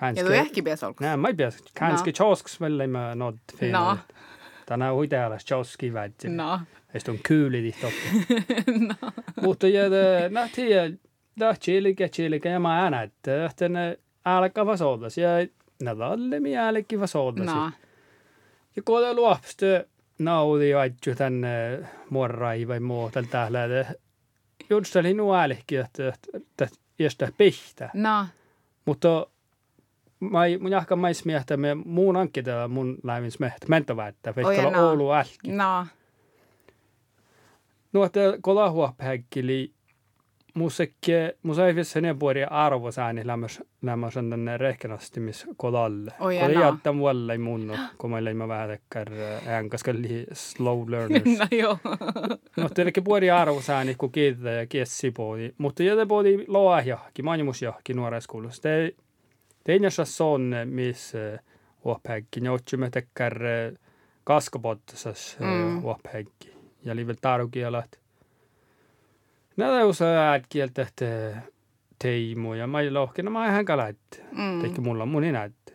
Kanske, 0.00 0.24
du 0.24 0.32
ehkä 0.32 0.62
pies 0.62 0.84
olkus. 0.84 1.00
nää 1.00 1.16
mä 1.16 1.28
pies. 1.36 1.64
Kanske 1.78 2.12
kiosk 2.12 2.60
välle 2.60 2.86
mä 2.86 3.14
not 3.14 3.36
fin. 3.56 3.72
No. 3.72 3.98
Tänä 4.66 4.92
huitealas 4.92 5.44
kioski 5.44 5.92
väitsi. 5.92 6.28
No. 6.28 6.60
Estä 6.94 7.10
on 7.12 7.18
kyyli 7.22 7.74
toppi. 7.80 8.36
no. 8.88 9.12
Mutta 9.42 9.68
ja 9.68 9.82
no 10.30 10.40
tiedä, 10.54 10.96
da 11.38 11.54
chillik 11.54 12.44
ja 12.44 12.60
mä 12.60 12.80
hänättä. 12.80 13.46
Että 13.46 13.68
ne 13.68 13.98
alkaa 14.24 14.66
vasodas 14.66 15.18
ja 15.18 15.28
nädalle 15.82 16.40
mi 16.40 16.56
älki 16.56 17.00
vasodas. 17.00 17.46
No. 17.46 17.70
Ja 18.76 18.82
kun 18.84 18.98
oli 18.98 19.14
luopstu 19.14 19.66
naudi 20.18 20.74
aitju 20.74 21.14
tänne 21.14 21.78
morrai 22.10 22.68
vai 22.68 22.80
muuta 22.80 23.22
täällä, 23.30 23.64
että 23.64 23.94
just 24.70 24.96
oli 24.96 25.14
nuälihki, 25.14 25.76
että, 25.76 26.08
että 26.34 26.68
jästä 26.98 27.32
pihtä. 27.38 27.90
No. 27.94 28.26
Mutta 28.84 29.26
mä 30.20 30.44
ei, 30.44 30.58
mun 30.58 30.70
jahka 30.70 30.96
mais 30.96 31.24
miehtä, 31.24 31.56
me 31.56 31.74
muun 31.74 32.16
ankita 32.16 32.68
mun 32.68 32.98
läivins 33.02 33.38
mehtä, 33.38 33.66
mentoväittä, 33.68 34.34
Oi, 34.36 34.56
ja 34.56 34.62
vaikka. 34.62 34.80
Oulu 34.80 35.12
älki. 35.12 35.52
No. 35.52 35.86
No, 37.92 38.04
että 38.04 38.20
kola 38.40 38.70
huophäkkili, 38.70 39.72
musiikki, 40.58 41.12
musaifissa 41.42 42.00
ne 42.00 42.14
puoli 42.14 42.44
arvosääni 42.44 43.26
lämmäs, 43.26 43.62
lämmäs 43.82 44.16
on 44.16 44.30
tänne 44.30 44.56
rehkenastimis 44.58 45.46
kolalle. 45.56 46.12
Oi, 46.20 46.38
Kola 46.38 46.48
no. 46.54 46.60
jättä 46.60 46.92
mulle 46.92 47.32
ei 47.32 47.38
mun, 47.38 47.72
kun 47.98 48.10
mä 48.10 48.24
leimä 48.24 48.48
vähän 48.48 48.68
tekkär, 48.68 49.08
ään, 49.46 49.70
koska 49.70 49.90
oli 49.90 50.26
slow 50.32 50.90
learners. 50.90 51.24
No 51.38 51.46
joo. 51.58 51.78
No, 52.56 52.68
teillekin 52.68 53.04
puoli 53.04 53.30
arvosääni, 53.30 53.94
kun 53.94 54.12
kiitetään 54.12 54.56
ja 54.56 54.66
kiessi 54.66 55.10
puoli. 55.10 55.54
Mutta 55.58 55.82
jätä 55.82 56.06
puoli 56.06 56.44
loa 56.48 56.80
johonkin, 56.80 57.24
maanimusjohonkin 57.24 57.96
nuoreskoulussa. 57.96 58.62
Te, 58.62 58.94
tein 59.64 59.82
on, 60.24 60.54
missä 60.64 61.38
huophäkki, 61.84 62.40
ne 62.40 62.50
otsimme 62.50 62.90
tekkär 62.90 63.38
kaskapottasas 64.24 65.36
Mm. 65.40 65.82
huophäkki. 65.82 66.54
Ja 66.84 66.96
liivel 66.96 67.14
tarukielat. 67.20 68.00
Näitä 69.58 69.84
osaa 69.84 70.30
äidkieltä, 70.30 70.82
että 70.82 71.36
teimu 71.98 72.54
ja 72.54 72.66
mä 72.66 72.78
lohkina, 72.90 73.30
mä 73.30 73.48
ihan 73.48 73.64
kalaitte. 73.64 74.24
Mm. 74.32 74.60
Teikö 74.60 74.80
mulla 74.80 75.02
on 75.02 75.08
mun 75.08 75.22
näytte. 75.32 75.72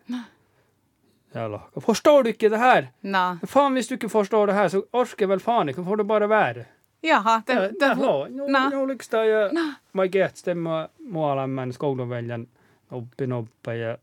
Ja 1.35 1.51
lohka. 1.51 1.81
Förstår 1.81 2.23
du 2.23 2.29
inte 2.29 2.49
det 2.49 2.57
här? 2.57 2.87
No. 3.01 3.37
Fan, 3.47 3.73
hvis 3.73 3.87
du 3.89 3.95
inte 3.95 4.09
förstår 4.09 4.47
det 4.47 4.53
här 4.53 4.69
så 4.69 4.83
orkar 4.93 5.27
väl 5.27 5.39
fan 5.39 5.69
inte, 5.69 5.83
får 5.83 5.97
du 5.97 6.03
bara 6.03 6.27
vara. 6.27 6.63
Jaha. 7.01 7.41
Det, 7.47 7.53
Ja, 7.53 7.61
det, 7.61 7.85
Jaha, 7.85 8.27
no, 8.29 8.47
no. 8.47 8.69
no, 8.69 8.81
oliko 8.83 9.03
tämä 9.09 9.25
ja 9.25 9.49
No. 9.51 9.61
mä 9.93 10.07
kehtsin 10.07 10.57
mä 10.57 10.89
muualla 11.09 11.71
skoulunveljan 11.71 12.47
oppi 12.91 13.27
noppa 13.27 13.73
ja 13.73 13.97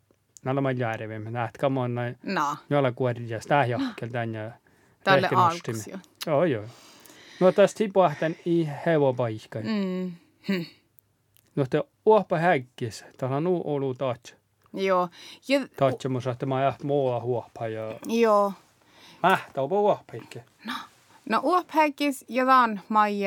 näillä 0.44 0.60
mä 0.60 0.70
järjemme. 0.70 1.30
Näet 1.30 1.58
kamon 1.58 1.94
näin. 1.94 2.16
No, 2.22 2.56
Jolla 2.70 2.92
kuorjas 2.92 3.46
tää 3.46 3.66
johkel 3.66 4.08
tän 4.08 4.34
ja 4.34 4.50
tälle 5.04 5.28
nostimi. 5.32 5.78
jo. 5.92 5.98
Joo, 6.26 6.44
joo. 6.44 6.64
No 7.40 7.52
tästä 7.52 7.84
hipoahtan 7.84 8.36
i 8.46 8.68
hevopaikka. 8.86 9.58
Mm. 9.60 10.12
No 11.56 11.66
te 11.70 11.84
uopa 12.06 12.38
häkkis. 12.38 13.04
Täällä 13.16 13.36
on 13.36 13.46
uu 13.46 13.74
olu 13.74 13.94
taatsa. 13.94 14.34
Joo. 14.72 15.08
Ja, 15.48 15.60
Taatsa 15.76 16.08
mun 16.08 16.22
että 16.32 16.46
mä 16.46 16.62
jaht 16.62 16.82
muulla 16.82 17.20
huopa 17.20 17.68
ja 17.68 17.98
joo. 18.06 18.52
mähtä 19.22 19.62
upa 19.62 19.78
huopaikki. 19.78 20.38
No 21.28 21.40
uophäkis 21.42 22.24
ja 22.28 22.46
dan 22.46 22.80
mai 22.88 23.20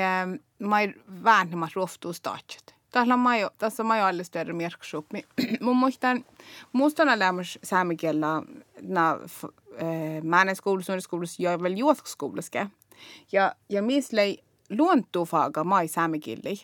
mai 0.59 0.93
väännemät 1.23 1.69
roftuustaatset. 1.75 2.75
Tässä 2.91 3.13
on 3.13 3.19
mai 3.19 3.49
tässä 3.57 3.83
on 3.83 3.87
mai 3.87 4.01
allista 4.01 4.39
eri 4.39 4.53
merkshoppi. 4.53 5.25
Mun 5.61 5.77
muistan 5.77 6.25
muistan 6.73 7.19
lämmäs 7.19 7.59
saamikielä 7.63 8.41
na 8.81 9.19
mänen 10.23 10.55
skoulussa, 10.55 11.01
skoulussa 11.01 11.43
ja 11.43 11.61
väl 11.61 11.73
juoskoulussa. 11.73 12.67
Ja 13.31 13.55
ja 13.69 13.81
mislei 13.81 14.43
luontufaga 14.69 15.63
mai 15.63 15.87
saamikieli. 15.87 16.63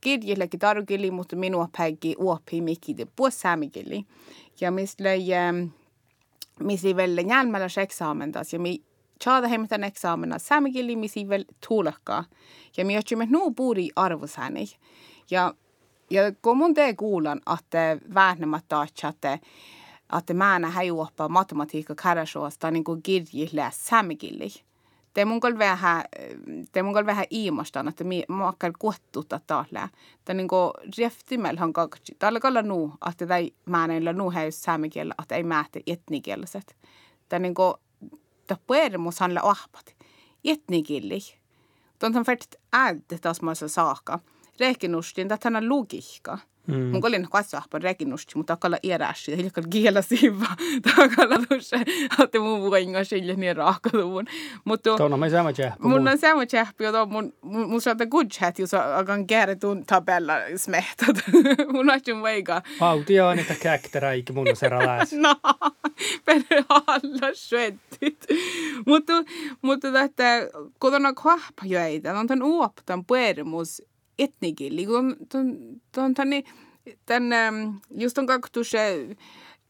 Kirjillekin 0.00 0.60
tarukili, 0.60 1.10
mutta 1.10 1.36
minua 1.36 1.68
päikin 1.78 2.14
uoppi 2.18 2.60
mikide 2.60 3.06
puos 3.16 3.40
saamikieli. 3.40 4.04
Ja 4.60 4.70
mislei 4.70 5.32
eh, 5.32 5.70
misi 6.60 6.96
väl 6.96 7.24
njälmällä 7.24 7.82
eksamentas 7.82 8.52
ja 8.52 8.58
mi 8.58 8.82
Tjada 9.24 9.48
hemmetan 9.48 9.84
eksamena 9.84 10.38
saamikeli 10.38 10.96
misi 10.96 11.28
väl 11.28 11.44
tuulekkaa. 11.68 12.24
Ja 12.76 12.84
mi 12.84 12.98
otsimme 12.98 13.26
nuu 13.30 13.50
puuri 13.50 13.88
arvosääni. 13.96 14.66
Ja, 15.30 15.54
ja 16.10 16.22
kun 16.42 16.56
mun 16.56 16.74
tee 16.74 16.94
kuulan, 16.94 17.40
että 17.58 17.98
väännemättä 18.14 18.76
että 19.08 19.38
että 20.18 20.34
mä 20.34 20.56
en 20.56 20.64
häjuoppa 20.64 21.28
matematiikka 21.28 21.94
karasuosta 21.94 22.70
niin 22.70 22.84
kuin 22.84 23.02
kirjille 23.02 23.70
saamikeli. 23.72 24.48
Det 25.14 25.24
mun 25.24 25.40
vähän, 25.58 26.04
det 26.74 26.82
mun 26.82 27.06
vähän 27.06 27.26
iimostan, 27.30 27.88
että 27.88 28.04
mi 28.04 28.24
makkar 28.28 28.72
kuottutta 28.78 29.40
täällä. 29.46 29.88
Det 30.26 30.34
niin 30.34 30.48
kuin 30.48 30.72
rieftimel 30.98 31.56
han 31.56 31.72
kakki. 31.72 32.14
Täällä 32.18 32.40
kalla 32.40 32.62
nu, 32.62 32.94
että 33.10 33.26
tai 33.26 33.52
mä 33.66 33.84
en 33.84 34.04
nu 34.16 34.30
häjus 34.30 34.62
saamikielä, 34.62 35.14
että 35.22 35.34
ei 35.34 35.42
määtä 35.42 35.80
etnikieliset. 35.86 36.76
Det 37.30 37.38
niin 37.38 37.54
kuin 37.54 37.74
ta 38.46 38.56
puermus 38.66 39.20
handla 39.20 39.40
ahpat. 39.44 39.96
Etnikilli. 40.44 41.20
Tuon 41.98 42.24
färt 42.24 42.54
äd 42.72 43.18
tas 43.20 43.42
massa 43.42 43.68
saaka. 43.68 44.18
Rekinustin 44.60 45.28
ta 45.28 45.38
tana 45.38 45.60
logiikka. 45.68 46.34
Mm. 46.34 46.49
Mun 46.92 47.00
kolin 47.00 47.26
katso 47.30 47.56
ahpan 47.56 47.82
rekinusti, 47.82 48.32
mutta 48.36 48.52
akalla 48.52 48.78
iäräsi. 48.82 49.36
Hiljakal 49.36 49.64
kiela 49.70 50.02
siva. 50.02 50.46
Takalla 50.82 51.36
tuossa, 51.48 51.76
että 52.24 52.40
mun 52.40 52.60
vuoinga 52.60 53.04
sille 53.04 53.34
niin 53.34 53.56
raakaduvun. 53.56 54.26
Mutta 54.64 54.96
Tuona 54.96 55.16
mä 55.16 55.28
sama 55.28 55.52
tjähpä. 55.52 55.88
mun 55.88 56.08
on 56.08 56.18
sama 56.18 56.46
tjähpi, 56.46 56.84
jota 56.84 57.06
mun, 57.06 57.32
mun, 57.42 57.80
saattaa 57.80 58.06
good 58.06 58.26
chat, 58.26 58.58
jos 58.58 58.74
akan 58.74 59.26
käydä 59.26 59.56
tuon 59.56 59.86
tabella 59.86 60.32
smehtat. 60.56 61.16
mun 61.72 61.90
on 61.90 62.22
veikaa. 62.22 62.62
Autia 62.80 63.28
on, 63.28 63.38
että 63.38 63.54
käkterä 63.54 64.12
eikä 64.12 64.32
mun 64.32 64.46
se 64.54 64.70
läs. 64.70 65.10
No, 65.20 65.36
per 66.24 66.42
alla 66.68 67.34
svettit. 67.34 68.26
Mutta, 68.86 69.12
mutta 69.62 70.00
että 70.00 70.48
kotona 70.78 71.12
kahpajöitä, 71.12 72.18
on 72.18 72.26
tämän 72.26 72.42
uoptan 72.42 73.04
puermus 73.04 73.82
etnikili, 74.24 74.86
kun 74.86 75.16
on 75.96 76.14
tänne, 76.14 76.42
tän, 77.06 77.24
just 77.90 78.18
on 78.18 78.26
kaktus 78.26 78.72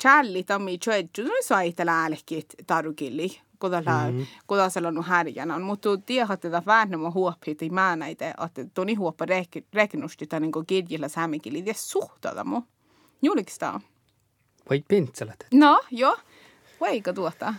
challi 0.02 0.44
tammi 0.44 0.78
tjöitju, 0.78 1.24
no 1.24 1.30
saitella 1.44 2.04
älkit 2.04 2.54
tarukili. 2.66 3.40
Kodalla, 3.58 4.10
mm. 4.10 4.26
kodalla 4.46 4.90
no 4.90 5.02
härjänä, 5.02 5.58
mutta 5.58 5.88
tiedät, 6.06 6.44
että 6.44 6.62
väännemä 6.66 7.10
huoppit 7.10 7.62
ei 7.62 7.70
mä 7.70 7.96
näitä, 7.96 8.34
että 8.46 8.64
toni 8.74 8.94
huoppa 8.94 9.26
reknusti 9.74 10.26
tämän 10.26 10.42
niin 10.42 10.66
kirjillä 10.66 11.08
saamikili, 11.08 11.62
ja 11.66 11.74
suhtada 11.74 12.44
mu. 12.44 12.62
Juliks? 13.22 13.58
Vai 14.70 14.82
pintselät. 14.88 15.46
No, 15.54 15.80
joo. 15.90 16.16
Vaikka 16.80 17.12
tuota. 17.12 17.54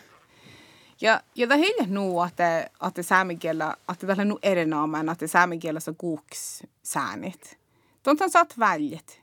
Ja, 1.02 1.22
ja 1.36 1.50
det 1.50 1.60
heille 1.60 1.88
nu 1.88 2.24
että, 2.24 2.70
että 2.88 3.04
saamikielä, 3.04 3.76
että 3.92 4.08
tällä 4.08 4.26
nu 4.26 4.40
erinomaan, 4.44 5.10
että 5.10 5.28
saamikielessä 5.28 5.94
kuuks 5.98 6.64
säänit. 6.84 7.58
Tuontan 8.04 8.30
saat 8.30 8.60
väljet, 8.60 9.22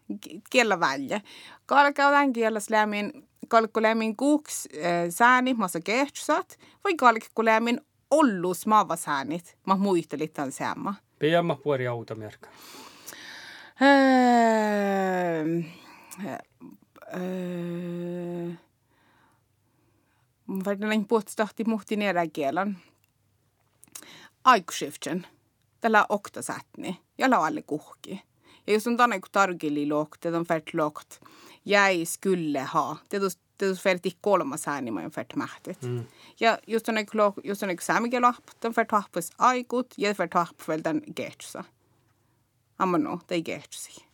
kiellä 0.51 0.81
välje. 0.81 1.23
Kalkäydään 1.67 2.33
kielessä 2.33 2.75
lämmin, 2.75 3.29
kalkku 3.49 3.83
lämmin 3.83 4.17
kuuks 4.17 4.69
äh, 4.75 4.83
sääni, 5.11 5.55
massa 5.55 5.81
kehtsat, 5.81 6.59
vai 6.85 6.95
kalkku 6.95 7.45
lämmin 7.45 7.81
ollus 8.11 8.67
maava 8.67 8.97
säänit, 8.97 9.57
mä 9.67 9.77
muistelit 9.77 10.33
tämän 10.33 10.53
sama. 10.53 10.95
Piemma 11.19 11.57
puori 11.57 11.87
automerkka. 11.87 12.49
Öö, 13.83 15.45
öö, 17.15 18.51
Varsinainen 20.49 21.05
puhtastahti 21.05 21.65
muhti 21.65 21.97
kielen. 22.33 22.79
Aikuskiften. 24.45 25.27
Tällä 25.81 26.07
oktasätni. 26.09 27.01
Ja 27.19 27.29
alle 27.33 27.63
kuhki. 27.63 28.23
Ja 28.67 28.73
jos 28.73 28.87
on 28.87 28.97
tänne 28.97 29.21
kun 29.21 29.31
tarkili 29.33 29.89
lokt, 29.89 30.23
det 30.23 30.37
on 30.37 30.47
färt 30.47 30.75
lokt. 30.75 31.21
Jag 31.65 32.09
skulle 32.09 32.63
ha. 32.63 32.97
Det 33.11 33.17
är 33.17 33.31
det 33.59 33.67
är 33.67 33.75
färt 33.75 34.07
i 34.07 34.11
kolmas 34.21 34.67
här 34.67 34.83
ni 34.83 34.91
man 34.91 35.11
färt 35.11 35.35
mähtet. 35.35 35.83
Mm. 35.83 36.05
Ja 36.41 36.59
just 36.67 36.89
on 36.89 37.07
klok, 37.07 37.39
just 37.45 37.63
on 37.63 37.77
saamikielahp, 37.81 38.45
den 38.63 38.75
färt 38.75 38.91
hahpus 38.91 39.31
aikut, 39.37 39.95
ja 39.97 40.15
färt 40.15 40.35
hahp 40.35 40.69
väl 40.69 40.83
den 40.83 41.03
getsa. 41.17 41.65
Amma 42.77 42.99
no, 42.99 43.21
det 43.29 43.35
är 43.35 43.43
getsi. 43.43 44.05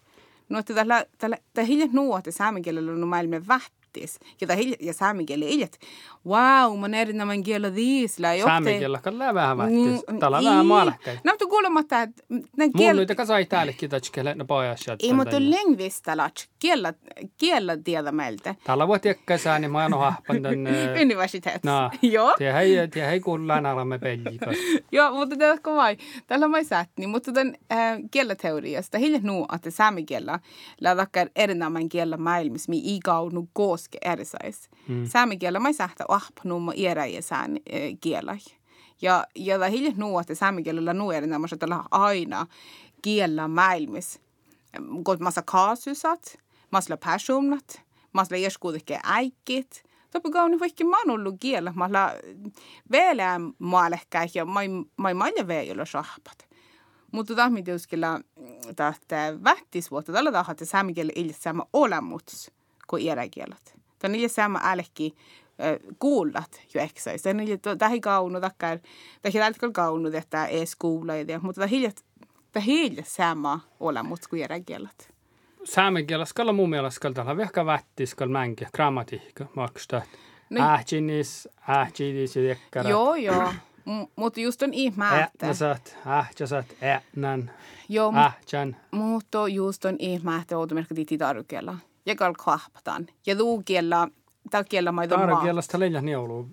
No, 0.49 0.59
että 0.59 0.75
tällä, 0.75 1.07
tällä, 1.19 1.39
tällä 1.53 1.67
hiljan 1.67 1.91
nuote 1.93 2.33
saamikielellä 2.33 2.93
on 2.93 3.09
maailman 3.09 3.47
vähtis. 3.95 4.21
Ja 4.41 4.57
hiljan, 4.57 4.77
ja 4.81 4.95
saamikieli 4.95 5.45
ei, 5.45 5.63
että 5.63 5.79
wow, 6.27 6.81
mä 6.81 6.89
näin 6.89 7.19
nämä 7.19 7.33
kielä 7.45 7.75
diisillä. 7.75 8.29
Saamikielä 8.45 8.99
kalla 8.99 9.35
vähän 9.35 9.59
vähtis. 9.59 10.05
Täällä 10.21 10.39
on 10.39 10.45
vähän 10.45 10.67
maalehkäin. 10.67 11.21
No, 11.25 11.33
mutta 11.33 11.47
kuulematta, 11.47 12.03
että 12.03 12.23
Mun 12.29 12.73
kielä... 12.77 13.01
nyt 13.01 13.17
kasai 13.17 13.45
täällekin 13.45 13.91
tatskele 13.91 14.35
ne 14.35 14.45
pajas. 14.45 14.87
Ei, 15.03 15.13
mutta 15.13 15.37
lingvistalla 15.41 16.31
kielä, 16.59 16.95
kielä 17.37 17.77
tiedä 17.85 18.13
meiltä. 18.13 18.55
Täällä 18.65 18.89
voi 18.89 19.01
tiekkä 19.01 19.39
sääni, 19.39 19.69
mä 19.69 19.83
oon 19.83 19.99
hahpan. 19.99 20.37
Universitet. 21.03 21.65
No, 21.65 21.91
Joo. 22.03 22.35
tie 22.39 22.53
hei, 22.53 22.89
tie 22.89 23.07
hei 23.07 23.21
kuullaan 23.21 23.67
alamme 23.67 23.99
peljikas. 23.99 24.57
Joo, 24.93 25.13
mutta 25.13 25.37
tiedätkö 25.37 25.71
vai? 25.71 25.97
Tällä 26.27 26.49
mä 26.49 26.63
sätni, 26.63 27.07
mutta 27.07 27.33
tämän 27.33 27.55
äh, 27.73 27.99
kielläteoriasta 28.11 28.99
hiljan 28.99 29.23
nu, 29.23 29.47
että 29.55 29.71
saamikielä 29.71 30.39
lähdakään 30.81 31.31
erinämän 31.37 31.89
kielä 31.89 32.17
maailmassa, 32.17 32.71
mi 32.71 32.81
igaunu 32.85 33.49
koske 33.53 33.84
erisais. 34.03 34.71
Mm. 34.89 35.07
Saamikielä 35.07 35.61
mä 35.61 35.73
sähtä 35.73 36.05
ahpanumma 36.09 36.73
iäräjä 36.77 37.23
sään 37.23 37.51
äh, 37.51 37.99
kielä. 38.01 38.39
Ja, 39.03 39.27
ja 39.37 39.59
tämä 39.59 39.71
hiljan 39.71 39.95
nu, 39.97 40.19
että 40.19 40.35
saamikielellä 40.35 40.95
nu 40.95 41.11
erinämän, 41.11 41.49
että 41.53 41.85
aina 41.91 42.47
kielä 43.03 43.49
maailmassa. 43.49 44.21
Kun 45.05 45.17
massa 45.21 45.43
kaasusat, 45.43 46.39
massa 46.71 46.97
personat, 46.97 47.83
massa 48.13 48.37
järskuudikke 48.37 49.01
äikit, 49.05 49.85
Topi 50.15 50.31
kauni 50.31 50.61
vaikka 50.61 50.85
mä 50.85 50.99
oon 50.99 51.11
ollut 51.11 51.35
kielä, 51.41 51.73
mä 51.77 51.85
olla 51.85 52.11
vielä 52.91 53.41
maalehkäi 53.59 54.29
ja 54.35 54.45
mä 54.45 54.61
mä 54.97 55.15
malja 55.15 55.49
vielä 55.49 55.85
sahpat. 55.85 56.49
Mutta 57.13 57.35
tämä 57.35 57.51
mitä 57.51 57.75
uskilla 57.75 58.21
tahte 58.77 59.17
vähtis 59.45 59.91
vuotta 59.91 60.13
tällä 60.13 60.33
tahatte 60.33 60.65
saamikielä 60.65 61.13
ilja 61.15 61.35
sama 61.39 61.67
olemuts 61.73 62.51
kuin 62.87 63.03
iäräkielet. 63.03 63.75
Tämä 63.99 64.15
ilja 64.15 64.29
sama 64.29 64.61
älkki 64.63 65.15
kuullat 65.99 66.63
jo 66.75 66.81
eksäis. 66.81 67.23
Tämä 67.23 67.43
ilja 67.43 67.59
tähän 67.79 68.01
kaunu 68.01 68.41
takkar, 68.41 68.79
tähän 69.23 69.47
älkkäl 69.47 69.71
kaunu 69.71 70.11
että 70.15 70.47
ei 70.47 70.67
skuulla 70.67 71.17
ja 71.17 71.41
mutta 71.41 71.61
tämä 71.61 71.67
hilja 71.67 71.91
tämä 72.53 72.65
hilja 72.65 73.03
sama 73.07 73.61
olemuts 73.81 74.29
kuin 74.29 74.41
iäräkielet. 74.41 75.15
Saamikielä 75.65 76.25
skalla 76.25 76.53
mun 76.53 76.71
mielestä 76.71 76.97
skalla 76.97 77.15
täällä 77.15 77.37
vihka 77.37 77.67
vähtis 77.67 78.11
skalla 78.11 78.33
mänkä 78.33 78.67
grammatiikka 78.75 79.47
maksta. 79.57 80.03
No- 80.51 80.73
Ähjinis, 80.73 81.49
ähjinis 81.69 82.37
ja. 82.37 82.57
Joo, 82.89 83.15
joo. 83.15 83.53
Mutta 84.17 84.41
just 84.41 84.63
on 84.63 84.75
ihme, 84.75 85.05
että... 85.07 85.47
Ähjäsät, 85.47 85.99
ähjäsät, 86.07 86.67
ähnän, 86.83 87.51
Joo, 87.89 88.13
ähjän. 88.17 88.77
Mutta 88.91 89.49
just 89.49 89.85
on 89.85 89.97
ihme, 89.99 90.37
että 90.37 90.59
outomerkki 90.59 90.95
titi 90.95 91.19
tarukella. 91.19 91.79
Ja 92.07 92.17
kal 92.17 92.35
kahpatan. 92.45 93.07
Ja 93.27 93.37
tuu 93.37 93.63
kiellä, 93.65 94.09
tää 94.51 94.65
kiellä 94.65 94.93
maito 94.93 95.19
maa. 95.19 95.27
Tarkielasta 95.27 95.79
leijä 95.81 96.01
niolu. 96.01 96.49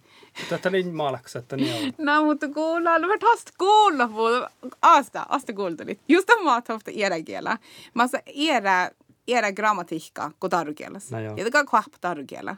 Tätä 0.50 0.72
leijä 0.72 0.94
maalaksa, 0.94 1.40
että 1.40 1.56
niolu. 1.58 1.92
No, 1.98 2.24
mutta 2.24 2.48
kuullaan, 2.48 3.02
mä 3.02 3.18
taas 3.20 3.44
kuulla, 3.58 4.08
mutta 4.08 4.52
asta, 4.82 5.26
asta 5.30 5.54
kuultelit. 5.54 6.00
Just 6.08 6.30
on 6.30 6.44
maat 6.44 6.70
hofta 6.70 6.92
iärä 6.94 7.22
kiellä. 7.24 7.58
Mä 7.94 8.08
sa 8.08 8.20
iärä 8.34 8.92
era 9.28 9.52
grammatiikka 9.52 10.32
kuin 10.40 10.50
tarukielas. 10.50 11.12
No 11.12 11.20
joo. 11.20 11.36
ja 11.38 11.52
tämä 11.52 11.66
kuhap 11.66 11.94
tarukiela. 12.02 12.56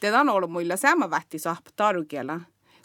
Tätä 0.00 0.20
on 0.20 0.28
ollut 0.28 0.50
muilla 0.50 0.76
sama 0.76 1.10
vähti 1.10 1.38
sahp 1.38 1.66
tarukiela, 1.76 2.40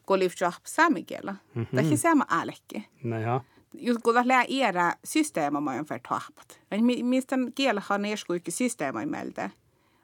kun 0.06 0.19
liv 0.19 0.32
sahp 0.36 0.65
saamikiela. 0.65 1.36
Mhm. 1.56 1.75
Tämä 1.75 1.88
on 1.88 1.97
sama 1.97 2.25
älekki. 2.32 2.89
No 3.04 3.19
joo. 3.21 3.41
Just 3.73 3.99
kun 4.03 4.13
tämä 4.13 4.43
era 4.49 4.93
systeema 5.03 5.62
mä 5.62 5.71
on 5.71 5.86
färt 5.86 6.07
hahpat. 6.07 6.62
Mistä 7.03 7.36
kielä 7.55 7.81
on 7.89 8.05
eskuikki 8.05 8.51
systeema 8.51 9.05
meiltä. 9.05 9.49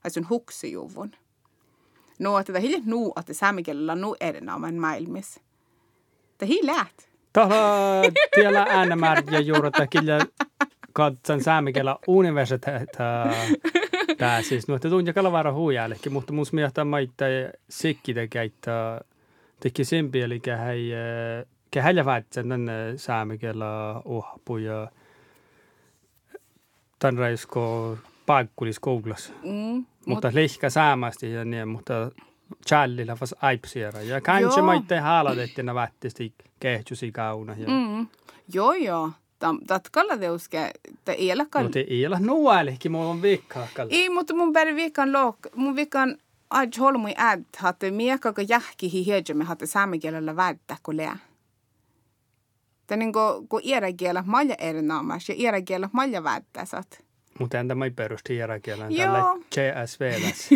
Aisun 0.03 0.29
huksi 0.29 0.71
juvun. 0.71 1.11
No, 2.19 2.39
että 2.39 2.59
hiljat 2.59 2.85
nuu, 2.85 3.13
että 3.19 3.33
saamikielellä 3.33 3.91
on 3.91 4.01
nuu 4.01 4.15
erinomainen 4.19 4.81
maailmassa. 4.81 5.41
Tämä 6.37 6.47
hiljat. 6.47 7.09
Tällä 7.33 7.55
tiellä 8.35 8.65
äänemäärä 8.69 9.39
juuri, 9.39 9.67
että 9.67 9.87
kyllä 9.87 10.19
katson 10.93 11.43
saamikella 11.43 11.99
universiteettä. 12.07 13.33
Tää 14.17 14.41
siis, 14.41 14.67
no, 14.67 14.75
että 14.75 14.89
tuntia 14.89 15.13
kalavara 15.13 15.53
huijällekin, 15.53 16.13
mutta 16.13 16.33
mun 16.33 16.45
mielestä 16.51 16.85
maita 16.85 17.25
sikki 17.69 18.13
tekee, 18.13 18.51
teki 19.59 19.85
simpi, 19.85 20.21
eli 20.21 20.41
hei, 20.65 20.91
cái 21.77 21.83
hay 21.83 21.93
là 21.93 22.03
phải 22.03 22.21
chân 22.31 22.49
nên 22.49 22.97
xa 22.97 23.23
mấy 23.23 23.37
cái 23.37 23.53
là 23.53 23.95
oh 24.09 24.25
bây 24.45 24.63
giờ 24.63 24.87
tän 26.99 27.17
raisko 27.17 27.95
paikkulis 28.25 28.79
kouglas. 28.79 29.31
Mm, 29.43 29.85
mutta 30.05 30.27
mut... 30.27 30.35
lihka 30.35 30.69
saamasti 30.69 31.31
ja 31.31 31.45
niin, 31.45 31.67
mutta 31.67 32.11
challilla 32.65 33.15
fas 33.15 33.35
aipsiera. 33.41 34.01
Ja 34.01 34.21
kanske 34.21 34.61
maitte 34.61 34.99
haalat, 34.99 35.37
että 35.37 35.63
ne 35.63 35.75
vähtisti 35.75 36.33
kehtysi 36.59 37.11
kauna. 37.11 37.53
Ja... 37.57 37.67
Mm. 37.67 38.07
Joo, 38.53 38.73
joo. 38.73 39.11
Tatkalla 39.67 40.17
te 40.17 40.29
uske, 40.31 40.71
että 40.93 41.11
ei 41.11 41.33
ole 41.33 41.45
kal... 41.49 41.63
Mutta 41.63 41.79
ei 41.79 42.07
ole 42.07 42.19
nuolihki, 42.19 42.89
mulla 42.89 43.09
on 43.09 43.21
vikkaa 43.21 43.67
kal... 43.73 43.87
Ei, 43.89 44.09
mutta 44.09 44.33
mun 44.33 44.53
päivä 44.53 44.75
viikkaan 44.75 45.13
look, 45.13 45.37
mun 45.55 45.75
viikkaan 45.75 46.17
Aj 46.49 46.67
holmui 46.79 47.13
ädd, 47.17 47.45
hatte 47.57 47.91
miekka, 47.91 48.33
kun 48.33 48.49
jähkihi 48.49 49.05
hiedjämme, 49.05 49.43
hatte 49.43 49.65
saamikielellä 49.65 50.35
väittää, 50.35 50.77
kun 50.83 50.97
leä. 50.97 51.17
Tämä 52.87 52.97
niin 52.97 53.13
kuin, 53.13 53.47
kun 53.47 53.61
iäräkielä 53.63 54.23
malja 54.27 54.55
erinomaisesti 54.55 55.31
ja 55.31 55.37
iäräkielä 55.39 55.89
malja 55.93 56.23
väittää 56.23 56.65
saat. 56.65 57.07
Mutta 57.39 57.59
entä 57.59 57.75
mä 57.75 57.85
perusti 57.95 58.33
hierarkialan 58.33 58.95
Joo. 58.95 59.05
tällä 59.05 59.23
CSV-läs. 59.55 60.49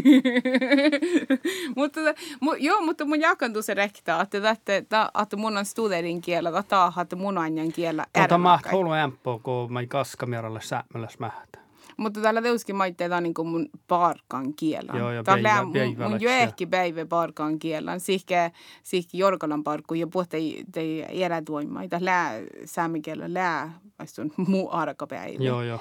mutta, 1.77 1.99
mu, 2.39 2.53
joo, 2.53 2.81
mutta 2.81 3.05
mun 3.05 3.21
jakantuu 3.21 3.61
se 3.61 3.73
rektaa, 3.73 4.21
että, 4.21 4.49
että, 4.49 4.75
että, 4.75 5.11
että 5.21 5.37
mun 5.37 5.57
on 5.57 5.65
studerin 5.65 6.21
kielä, 6.21 6.59
että, 6.59 6.87
että 7.01 7.15
mun 7.15 7.37
on 7.37 7.71
kielä 7.75 8.05
Tota 8.13 8.37
maht 8.37 8.71
holu 8.71 8.91
ämpö, 8.91 9.39
kun 9.43 9.73
mä 9.73 9.85
kaskamieralle 9.85 10.61
säämäläs 10.61 11.19
mähtä. 11.19 11.60
Mutta 11.97 12.21
täällä 12.21 12.41
teuskin 12.41 12.75
maitteet 12.75 13.11
on 13.11 13.23
niin 13.23 13.33
kuin 13.33 13.47
mun 13.47 13.69
parkan 13.87 14.53
kielä. 14.53 14.93
Joo, 14.97 15.11
ja 15.11 15.23
Täällä 15.23 15.49
päivä- 15.49 15.63
mun, 15.63 15.73
päivä 15.73 16.09
mun 16.09 16.21
joehki 16.21 16.65
päivä 16.65 17.05
parkan 17.05 17.59
kielä. 17.59 17.99
Sihke, 17.99 18.51
sihke 18.83 19.17
Jorkolan 19.17 19.63
parkku 19.63 19.93
ja 19.93 20.07
puhutte 20.07 20.37
te 20.71 21.01
erätuomaa. 21.03 21.87
Täällä 21.87 22.31
saamikielä 22.65 23.33
lää, 23.33 23.79
vaistun 23.99 24.31
muu 24.37 24.69
arkapäivä. 24.71 25.43
Joo, 25.43 25.63
joo. 25.63 25.79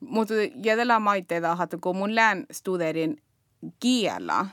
Mutta 0.00 0.34
jätellä 0.64 0.98
maitteita, 0.98 1.58
että 1.62 1.78
kun 1.80 1.96
mun 1.96 2.14
lään 2.14 2.46
studerin 2.52 3.22
kielä, 3.80 4.46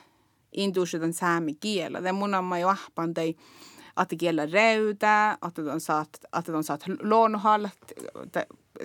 intuition 0.52 1.14
saami 1.14 1.54
kielä, 1.54 2.04
det 2.04 2.12
mun 2.12 2.36
on 2.36 2.44
mä 2.46 2.60
jo 2.60 2.68
ahpan 2.68 3.14
tai 3.14 3.36
att 3.96 4.10
kielä 4.18 4.46
reuta, 4.46 5.38
att 5.42 5.58
on 5.60 5.82
saat, 5.82 6.10
att 6.32 6.50
on 6.50 6.64
saat 6.64 6.84
luonnohall, 7.02 7.68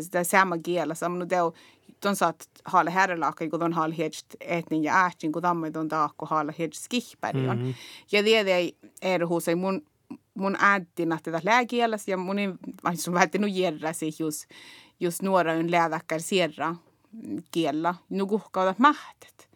sitä 0.01 0.25
sama 0.25 0.59
kielä, 0.59 0.94
samoin 0.94 1.29
teo, 1.29 1.51
ton 1.51 1.55
saat 2.15 2.49
haale 2.65 2.95
herrelaakka, 2.95 3.49
kun 3.49 3.61
ton 3.61 3.73
haale 3.73 3.99
hedst 3.99 4.27
etnin 4.41 4.85
ja 4.85 4.95
äästin, 4.95 5.33
kun 5.33 5.43
tammai 5.43 5.71
ton 5.71 5.88
taakko 5.88 6.27
haale 6.27 6.55
hedst 6.59 6.83
skihpäri 6.83 7.49
on. 7.49 7.59
Mhm. 7.59 7.71
Ja 8.12 8.23
tiedä 8.23 8.51
er 9.03 9.27
huusei 9.27 9.55
mun 9.55 9.83
mun 10.35 10.57
ääntin, 10.59 11.12
että 11.12 11.31
tätä 11.33 11.51
lääkielessä 11.51 12.11
ja 12.11 12.17
mun 12.17 12.38
ei 12.38 12.49
sun 12.95 13.15
vähti 13.15 13.38
järräsi 13.55 14.12
just, 14.19 14.45
just 15.01 15.23
nuora 15.23 15.53
on 15.53 15.71
lääväkkär 15.71 16.21
sierra 16.21 16.77
kiellä. 17.51 17.95
Nu 18.11 18.27
kuhkaudat 18.27 18.79
mähtet. 18.79 19.51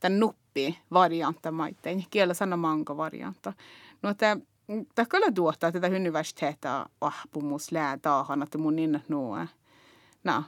Tän 0.00 0.20
nuppi 0.20 0.78
variantta 0.92 1.52
maitteen. 1.52 2.04
Kiellä 2.10 2.34
sana 2.34 2.56
manga 2.56 2.96
variantta. 2.96 3.52
No 4.02 4.10
että 4.10 4.36
Tämä 4.94 5.06
kyllä 5.06 5.32
tuottaa 5.32 5.72
tätä 5.72 5.88
lää 7.72 7.98
taahan, 7.98 8.42
että 8.42 8.58
mun 8.58 8.78
innet 8.78 9.08
nuo. 9.08 9.46
No, 10.24 10.44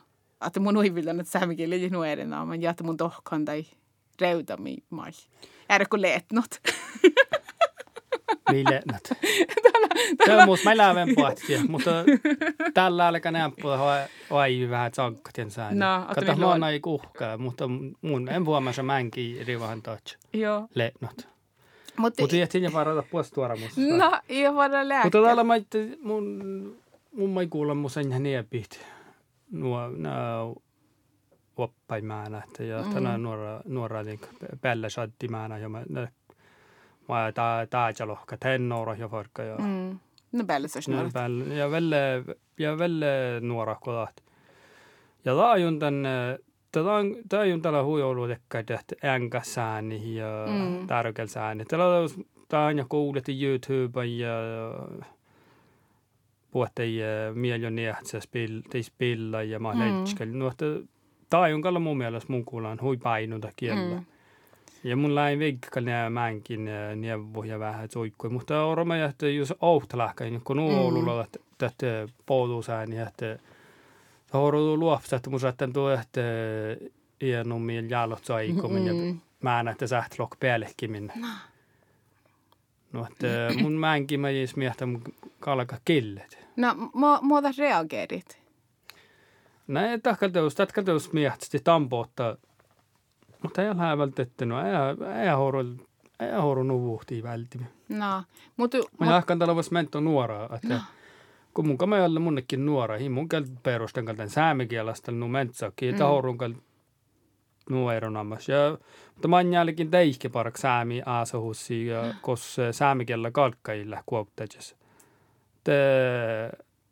että 0.46 0.60
mun 0.60 0.76
uivillan, 0.76 1.20
että 1.20 1.32
säämikieli 1.32 1.74
ei 1.74 1.90
nuo 1.90 2.04
erinomainen 2.04 2.62
ja 2.62 2.70
että 2.70 2.84
mun 2.84 2.96
tohkan 2.96 3.44
tai 3.44 3.64
reutami 4.20 4.76
mai. 4.90 5.10
Är 5.68 5.86
kun 5.90 6.02
leetnot. 6.02 6.60
Mille 8.50 8.82
nyt. 8.92 9.18
Se 10.26 10.36
on 10.36 10.44
musta, 10.46 10.68
mä 10.70 10.76
lähden 10.76 11.14
pohtia, 11.14 11.60
mutta 11.68 11.90
tällä 12.74 13.06
alkaa 13.06 13.32
nämpua 13.32 13.78
ai 14.30 14.66
vähän 14.70 14.92
tsankkatin 14.92 15.50
sään. 15.50 15.78
No, 15.78 16.02
että 16.02 16.14
Kato, 16.26 16.36
mä 16.40 16.46
on- 16.46 16.62
oon 16.62 16.72
ei 16.72 16.80
kuhkaa, 16.80 17.38
mutta 17.38 17.64
mun 18.02 18.28
en 18.28 18.44
vuoma 18.44 18.72
se 18.72 18.82
mänkin 18.82 19.46
rivahan 19.46 19.82
touch. 19.82 20.16
Joo. 20.32 20.68
Leetnot. 20.74 21.28
Mutta 21.96 22.22
Mutta 22.22 22.36
jätin 22.36 22.62
ja 22.62 22.72
varata 22.72 23.02
puostuora 23.10 23.56
musta. 23.56 23.80
No, 23.80 24.20
ei 24.28 24.54
voida 24.54 24.88
lääkkä. 24.88 25.06
Mutta 25.06 25.22
täällä 25.22 25.44
mä 25.44 25.54
mun, 26.02 26.76
mun 27.12 27.30
mä 27.30 27.40
ei 27.40 27.46
kuulla 27.46 27.74
mun 27.74 27.90
sen 27.90 28.22
niepit. 28.22 28.86
Nuo, 29.52 29.88
oppaimääna, 31.56 32.42
että 32.44 32.64
ja 32.64 32.82
Mm. 32.82 32.94
tänään 32.94 33.22
nuora, 33.22 33.60
nuora 33.64 34.02
niin 34.02 34.20
päällä 34.60 34.88
sattimääna 34.88 35.58
ja 35.58 35.68
mä, 35.68 35.82
ne, 35.88 36.08
mä 37.08 37.32
tää, 37.34 37.66
tää 37.66 37.92
lohka, 38.06 38.36
tennoora 38.36 38.94
ja 38.94 39.10
varkka 39.10 39.42
ja, 39.42 39.56
Mm. 39.58 39.98
No 40.32 40.44
päällä 40.46 40.68
se 40.68 40.80
päällä, 41.12 41.54
ja 41.54 41.70
velle, 41.70 42.24
ja 42.58 42.78
velle 42.78 43.06
nuora 43.40 43.76
kodat. 43.80 44.22
Ja 45.24 45.36
tää 45.36 45.66
on 45.68 45.78
tän, 45.78 45.94
Tätä 46.72 46.92
on, 46.92 47.16
tämä 47.28 47.42
on 47.54 47.62
tällä 47.62 47.82
huijoulu 47.84 48.28
tekkä 48.28 48.64
enkä 49.02 49.40
sääni 49.44 50.14
ja 50.16 50.26
Mm. 50.46 50.86
tärkeä 50.86 51.26
sääni. 51.26 51.64
Tällä 51.64 51.98
on 51.98 52.08
tämä 52.48 52.66
on 52.66 52.78
ja 52.78 52.84
kuulet 52.88 53.28
YouTube 53.28 54.06
ja 54.06 54.30
puhutte 56.52 56.82
miljonia 57.34 57.96
se 58.02 58.20
spil, 58.20 58.62
te 58.70 58.82
spilla 58.82 59.42
ja 59.42 59.58
mä 59.58 59.72
Mm. 59.74 60.38
No, 60.38 60.48
että 60.48 60.64
tämä 61.30 61.42
on 61.42 61.62
kalla 61.62 61.78
mun 61.78 61.98
mielestä 61.98 62.32
mun 62.32 62.44
kuulaan 62.44 62.78
hui 62.80 62.96
painuta 62.96 63.48
kieltä. 63.56 63.94
Mm. 63.94 64.04
Ja 64.84 64.96
mun 64.96 65.14
läin 65.14 65.38
veikkaan 65.38 65.84
nämä 65.84 66.10
määnkin 66.10 66.68
neuvoja 66.96 67.58
vähän 67.58 67.88
soikkui, 67.90 68.30
mutta 68.30 68.64
orma 68.64 68.96
ja 68.96 69.06
että 69.06 69.28
jos 69.28 69.54
ouhtalaakka, 69.60 70.24
niin 70.24 70.40
kun 70.44 70.56
Mm. 70.56 70.62
nuolulla 70.62 71.26
että 71.66 72.08
poutusääni, 72.26 72.98
että 72.98 73.38
Horo 74.32 74.76
luopsa, 74.76 75.16
että 75.16 75.30
mun 75.30 75.40
saattaa 75.40 75.68
tuo, 75.68 75.90
että 75.90 76.20
iänummin 77.22 77.90
jalot 77.90 78.24
saikomin 78.24 78.86
ja 78.86 78.92
Mm. 78.92 79.20
mä 79.42 79.62
näette 79.62 79.86
sähtlok 79.86 80.36
päällekin 80.40 81.12
No, 82.92 83.06
että 83.10 83.26
mun 83.62 83.72
määnkin 83.72 84.20
mä 84.20 84.30
jäis 84.30 84.56
miehtä 84.56 84.86
mun 84.86 85.02
kalka 85.40 85.76
killet. 85.84 86.41
No, 86.56 86.74
mä, 86.74 87.18
mä 87.22 87.36
otan 87.38 87.54
reageerit. 87.58 88.42
Näin 89.66 90.02
tahkalteus, 90.02 90.54
tahkalteus 90.54 91.12
miehtästi 91.12 91.58
tampoutta. 91.64 92.36
Mutta 93.42 93.62
ei 93.62 93.68
ole 93.68 93.98
vältetty, 93.98 94.46
no 94.46 94.60
ei, 94.60 94.72
ei 95.22 95.28
horo, 95.30 95.60
ei 96.20 96.40
horo 96.42 96.62
nuvuhtii 96.62 97.22
välttämättä. 97.22 97.74
No, 97.88 98.22
mutta... 98.56 98.78
Mä 99.00 99.06
jahkan 99.06 99.38
tällä 99.38 99.54
vois 99.54 99.70
mento 99.70 100.00
nuoraa, 100.00 100.48
että 100.56 100.80
kun 101.54 101.66
mun 101.66 101.78
kamajalle 101.78 102.20
munnekin 102.20 102.66
nuora, 102.66 102.98
hi 102.98 103.08
mun 103.08 103.28
kält 103.28 103.46
perustan 103.62 104.04
kalten 104.04 104.30
säämikielasta 104.30 105.12
nu 105.12 105.28
mentsakin, 105.28 105.90
että 105.90 106.04
Mm. 106.04 106.08
horun 106.08 106.38
kalt 106.38 106.56
nueronamas. 107.70 108.48
Ja, 108.48 108.78
mutta 109.14 109.28
man 109.28 109.52
jälkin 109.52 109.90
teihki 109.90 110.28
parak 110.28 110.56
säämi 110.56 111.02
aasohussi, 111.06 111.86
ja 111.86 112.14
kos 112.22 112.56
säämikielellä 112.70 113.30
kalkkailla 113.30 114.02
kuoptajas. 114.06 114.76
Te, 115.64 115.72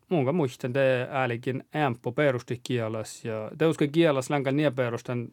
mun 0.09 0.35
muistan, 0.35 0.72
te 0.72 1.09
äälikin 1.11 1.64
ämppo 1.76 2.12
perusti 2.12 2.61
kielas, 2.62 3.24
ja 3.24 3.51
te 3.59 3.66
uskon 3.66 3.90
kielas 3.90 4.30
länkän 4.30 4.57
nie 4.57 4.70
perustan 4.70 5.28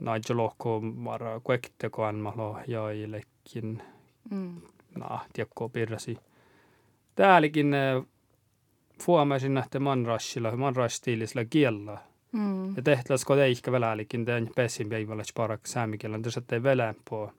naitse 0.00 0.34
lohko 0.34 0.80
vara 1.04 1.40
kuekteko 1.44 2.04
anmalo 2.04 2.58
joillekin 2.66 3.82
Mm. 4.30 4.60
nah, 4.98 5.26
tiekko 5.32 5.68
pirrasi. 5.68 6.18
Täälläkin 7.14 7.74
fuomasin, 9.02 9.58
että 9.58 9.80
manrassilla, 9.80 10.56
manrastiilisellä 10.56 11.44
kielellä. 11.44 11.98
Mm. 12.32 12.76
Ja 12.76 12.82
tehtäläs 12.82 13.24
kun 13.24 13.36
teihkä 13.36 13.72
välällikin, 13.72 14.24
tämän 14.24 14.50
pessin 14.56 14.88
päivällä 14.88 15.22
parak 15.34 15.66
säämikielän, 15.66 16.22
tässä 16.22 16.42
ei 16.52 16.62
velään 16.62 16.94
po. 17.10 17.32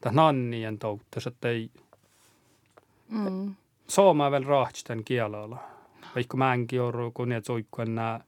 Tämä 0.00 0.14
nannien 0.14 0.78
toutta, 0.78 1.06
tässä 1.10 1.32
ei 1.42 1.70
Mm. 3.08 3.54
Soomaa 3.88 4.30
vielä 4.30 4.46
rahtstan 4.46 5.04
kielellä. 5.04 5.56
Vaikka 6.14 6.36
määnkin 6.36 6.80
on, 6.82 7.12
kun 7.14 7.28
ne 7.28 7.40
soikkuan 7.46 7.94
nää 7.94 8.24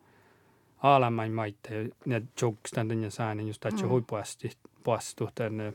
alamain 0.82 1.32
maita 1.32 1.74
ja 1.74 1.88
need 2.04 2.24
jokes 2.42 2.70
tämän 2.70 3.02
ja 3.02 3.10
sään 3.10 3.48
just 3.48 3.66
että 3.66 3.82
Mm. 3.82 3.88
huipuasti 3.88 4.50
puastu 4.84 5.28
tämän 5.34 5.72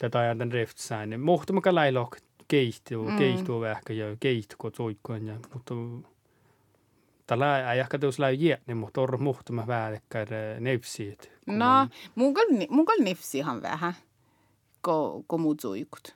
tätä 0.00 0.18
ajan 0.18 0.38
tämän 0.38 0.52
rift 0.52 0.78
sään 0.78 1.20
mutta 1.20 1.52
mä 1.52 1.60
lailok 1.72 2.16
keihtuu 2.48 3.08
Mm. 3.10 3.18
keihtuu 3.18 3.60
vähän 3.60 3.82
ja 3.88 4.16
keihtuu 4.20 4.70
soikkuun 4.76 5.26
ja 5.26 5.34
mutta 5.54 5.74
tällä 7.26 7.72
ei 7.72 7.80
ehkä 7.80 7.98
tuossa 7.98 8.30
jää 8.30 8.58
niin 8.66 8.76
mutta 8.76 9.00
on 9.00 9.22
muhtuma 9.22 9.66
vähän 9.66 9.98
neipsiit 10.60 11.30
No, 11.46 11.88
mun 12.14 12.34
kyllä, 12.34 12.66
mun 12.70 12.86
kyllä 12.86 13.04
nifsi 13.04 13.38
ihan 13.38 13.62
vähän, 13.62 13.94
kun 15.28 15.40
muut 15.40 15.60
suikut. 15.60 16.15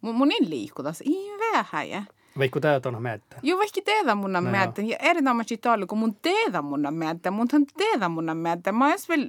Mun, 0.00 0.14
mun 0.14 0.32
en 0.32 0.50
liikku 0.50 0.82
tässä 0.82 1.04
ihan 1.06 1.40
vähän, 1.52 1.88
ja. 1.90 2.02
Vaikka 2.38 2.60
tää 2.60 2.80
on 2.84 3.02
määttä. 3.02 3.36
Jo 3.42 3.58
vaikka 3.58 3.80
tehdä 3.84 4.14
mun 4.14 4.32
No 4.32 4.40
joo. 4.40 4.50
määtä, 4.50 4.82
ja 4.82 4.96
erinomaisesti 4.96 5.56
talli, 5.56 5.86
kun 5.86 5.98
mun 5.98 6.14
tehdä 6.22 6.62
mun 6.62 6.86
määtä, 6.90 7.30
mun 7.30 7.48
hän 7.52 7.66
tehdä 7.76 8.08
mun 8.08 8.36
määtä, 8.36 8.72
mä 8.72 8.86
ois 8.86 9.08
vielä 9.08 9.26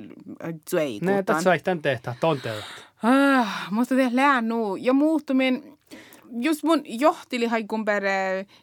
suikutan. 0.69 1.15
Ne, 1.15 1.24
tässä 1.24 1.57
tämän 1.63 1.82
tehtä, 1.82 2.15
tonteet. 2.19 2.63
Ah, 3.03 3.72
mutta 3.72 3.97
det 3.97 4.09
lää 4.13 4.41
nu. 4.41 4.76
Ja 4.76 4.93
muuttuminen, 4.93 5.78
just 6.32 6.63
mun 6.63 6.82
johtili 6.86 7.45
haikun 7.45 7.86
per 7.86 8.03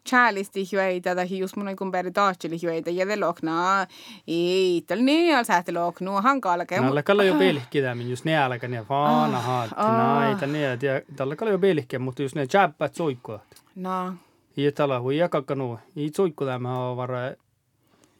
chäälisti 0.08 0.68
hyöitä, 0.72 1.14
tai 1.14 1.38
just 1.38 1.56
mun 1.56 1.66
haikun 1.66 1.92
per 1.92 2.12
taatsili 2.12 2.62
hyöitä, 2.62 2.90
ja 2.90 3.20
loknaa, 3.20 3.86
ei, 4.26 4.84
tällä 4.86 5.04
niin 5.04 5.36
al 5.36 5.44
säätä 5.44 5.74
loknuu, 5.74 6.20
hankala 6.22 6.66
käy. 6.66 6.80
No, 6.80 7.02
kalla 7.04 7.24
jo 7.24 7.34
pelkki 7.34 7.82
tämän, 7.82 8.10
just 8.10 8.24
ne 8.24 8.38
älkä 8.38 8.68
ne 8.68 8.88
vaana 8.88 9.40
haat, 9.40 9.70
näitä 9.76 10.46
ne, 10.46 10.62
ja 10.62 10.76
tällä 11.16 11.36
kalla 11.36 11.52
jo 11.52 11.58
pelkki, 11.58 11.98
mutta 11.98 12.22
just 12.22 12.34
ne 12.34 12.46
jäppät 12.54 12.94
soikkuvat. 12.94 13.42
No, 13.74 14.14
Ja 14.56 14.72
tällä 14.72 15.00
hui 15.00 15.16
jakakanu, 15.16 15.78
ei 15.96 16.10
soikku 16.16 16.44
tämä 16.44 16.90
on 16.90 16.96
vara 16.96 17.18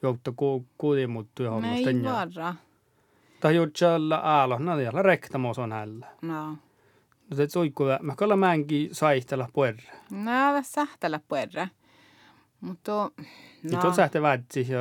joutta 0.03 0.32
ku 0.36 0.66
kuudimuttu 0.78 1.42
ja 1.42 1.51
nej 1.51 1.61
hommasten 1.61 2.05
ja. 2.05 2.12
varra. 2.12 2.55
Tai 3.40 3.57
jo 3.57 3.66
tjalla 3.66 4.16
aalo, 4.16 4.59
no 4.59 4.80
jällä 4.80 5.03
rektamos 5.03 5.59
on 5.59 5.72
hällä. 5.72 6.07
No. 6.22 6.57
No 7.31 7.37
se 7.37 7.49
soikku, 7.49 7.85
mä 8.03 8.14
kalla 8.16 8.37
mänki 8.37 8.89
saihtella 8.93 9.49
puerre. 9.53 9.83
No, 10.11 10.55
det 10.57 10.66
sähtellä 10.66 11.20
puerre. 11.29 11.70
Mutta, 12.61 12.93
No. 12.93 13.76
no. 13.76 13.81
Tuon 13.81 13.95
sähte 13.95 14.22
väitsi 14.22 14.66
ja 14.72 14.81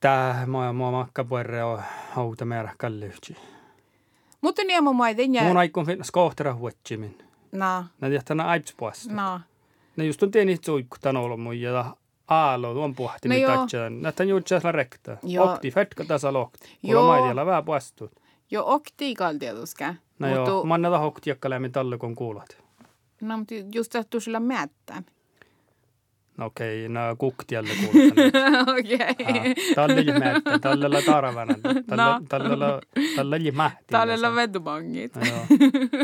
tää 0.00 0.46
mua 0.46 0.72
mua 0.72 0.90
makka 0.90 1.24
puerre 1.24 1.64
on 1.64 1.82
hauta 2.10 2.44
määrä 2.44 2.74
kallyyhti. 2.78 3.36
Mutta 4.40 4.62
niin 4.64 4.84
mun 4.84 4.96
maiden 4.96 5.34
ja... 5.34 5.42
Mun 5.42 5.56
aikon 5.56 5.86
finnas 5.86 6.10
kohtera 6.10 6.54
huotsimin. 6.54 7.18
No, 7.52 7.84
Nä 8.00 8.08
tihtänä 8.08 8.46
aips 8.46 8.74
puasta. 8.76 9.12
no. 9.14 9.40
Ne 9.96 10.04
just 10.04 10.22
on 10.22 10.30
tieni 10.30 10.58
soikku 10.64 10.96
tän 11.00 11.16
ollut 11.16 11.40
mun 11.40 11.60
ja 11.60 11.96
aalo 12.28 12.74
tuon 12.74 12.94
puhti 12.94 13.28
No 13.28 13.32
mit 13.34 13.42
joo. 13.42 13.56
tatsan. 13.56 14.02
Nä 14.02 14.12
tän 14.12 14.28
juutsas 14.28 14.64
rekta. 14.64 15.16
Okti 15.38 15.70
fetka 15.70 16.04
tasa 16.04 16.32
lohti. 16.32 16.58
Joo. 16.82 17.00
Kuulla 17.02 17.20
maidilla 17.20 17.46
vähän 17.46 17.64
puastut. 17.64 18.12
ja 18.50 18.62
okti 18.62 19.14
kaltiaduska. 19.14 19.94
No 20.18 20.28
Mutu... 20.28 20.50
joo, 20.50 20.64
manna 20.64 20.90
taho 20.90 21.06
okti 21.06 21.30
jakkalämmin 21.30 21.72
talle 21.72 21.98
kun 21.98 22.14
kuulat. 22.14 22.62
No, 23.20 23.38
mutta 23.38 23.54
just 23.74 23.92
sattuu 23.92 24.20
sillä 24.20 24.40
määttään. 24.40 25.04
No 26.36 26.46
okei, 26.46 26.86
okay, 26.86 26.94
no 26.94 27.16
kuktialle 27.18 27.70
kuulostelee. 27.80 28.32
okei. 28.62 29.54
Tallilla 29.74 30.18
määttä, 30.18 30.58
tallilla 30.58 31.02
tarvana, 31.02 31.54
tallilla, 31.62 32.20
tallilla, 32.28 32.80
tallilla 33.16 33.52
mähti. 33.52 33.84
Tallilla 33.90 34.34
vedumangit. 34.34 35.12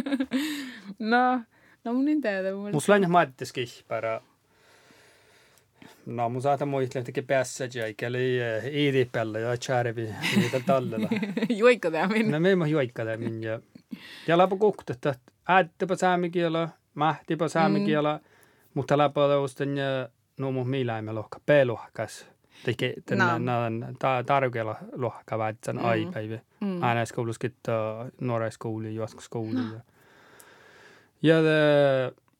no, 0.98 1.40
no 1.84 1.94
mun 1.94 2.08
ei 2.08 2.20
tiedä. 2.20 2.54
Musta 2.72 2.92
lähinnä 2.92 3.08
maattis 3.08 3.52
kihpärä. 3.52 4.20
No 6.06 6.28
mun 6.28 6.42
saata 6.42 6.66
muistaa 6.66 7.02
teki 7.02 7.22
päässä 7.22 7.68
ja 7.74 7.86
ikäli 7.86 8.38
iidipellä 8.72 9.38
ja 9.38 9.56
tjärvi 9.56 10.08
niitä 10.36 10.60
tallella. 10.66 11.08
Juikko 11.48 11.90
tää 11.90 12.08
minä. 12.08 12.30
No 12.30 12.40
me 12.40 12.52
emme 12.52 12.68
juikkada 12.68 13.16
min 13.16 13.42
ja 13.42 13.60
ja 14.26 14.38
läpä 14.38 14.56
kukta, 14.56 14.92
että 14.92 15.14
äättipä 15.48 15.96
saamikielä, 15.96 16.68
mähtipä 16.94 17.48
saamikielä, 17.48 18.20
mutta 18.74 18.98
läpä 18.98 19.28
lausten 19.28 19.76
ja 19.76 20.08
no 20.38 20.52
mun 20.52 20.68
miläimme 20.68 21.12
lohka 21.12 21.40
peluhkas. 21.46 22.26
Teki 22.64 22.94
No. 23.10 23.24
ta 23.98 24.22
tarkella 24.26 24.76
lohka 24.92 25.38
väitsän 25.38 25.78
aipäivä. 25.78 26.38
Äänäiskouluskin 26.82 27.54
nuoreiskouli, 28.20 28.94
juoskoskouli. 28.94 29.58
Ja, 31.22 31.34
ja 31.34 31.42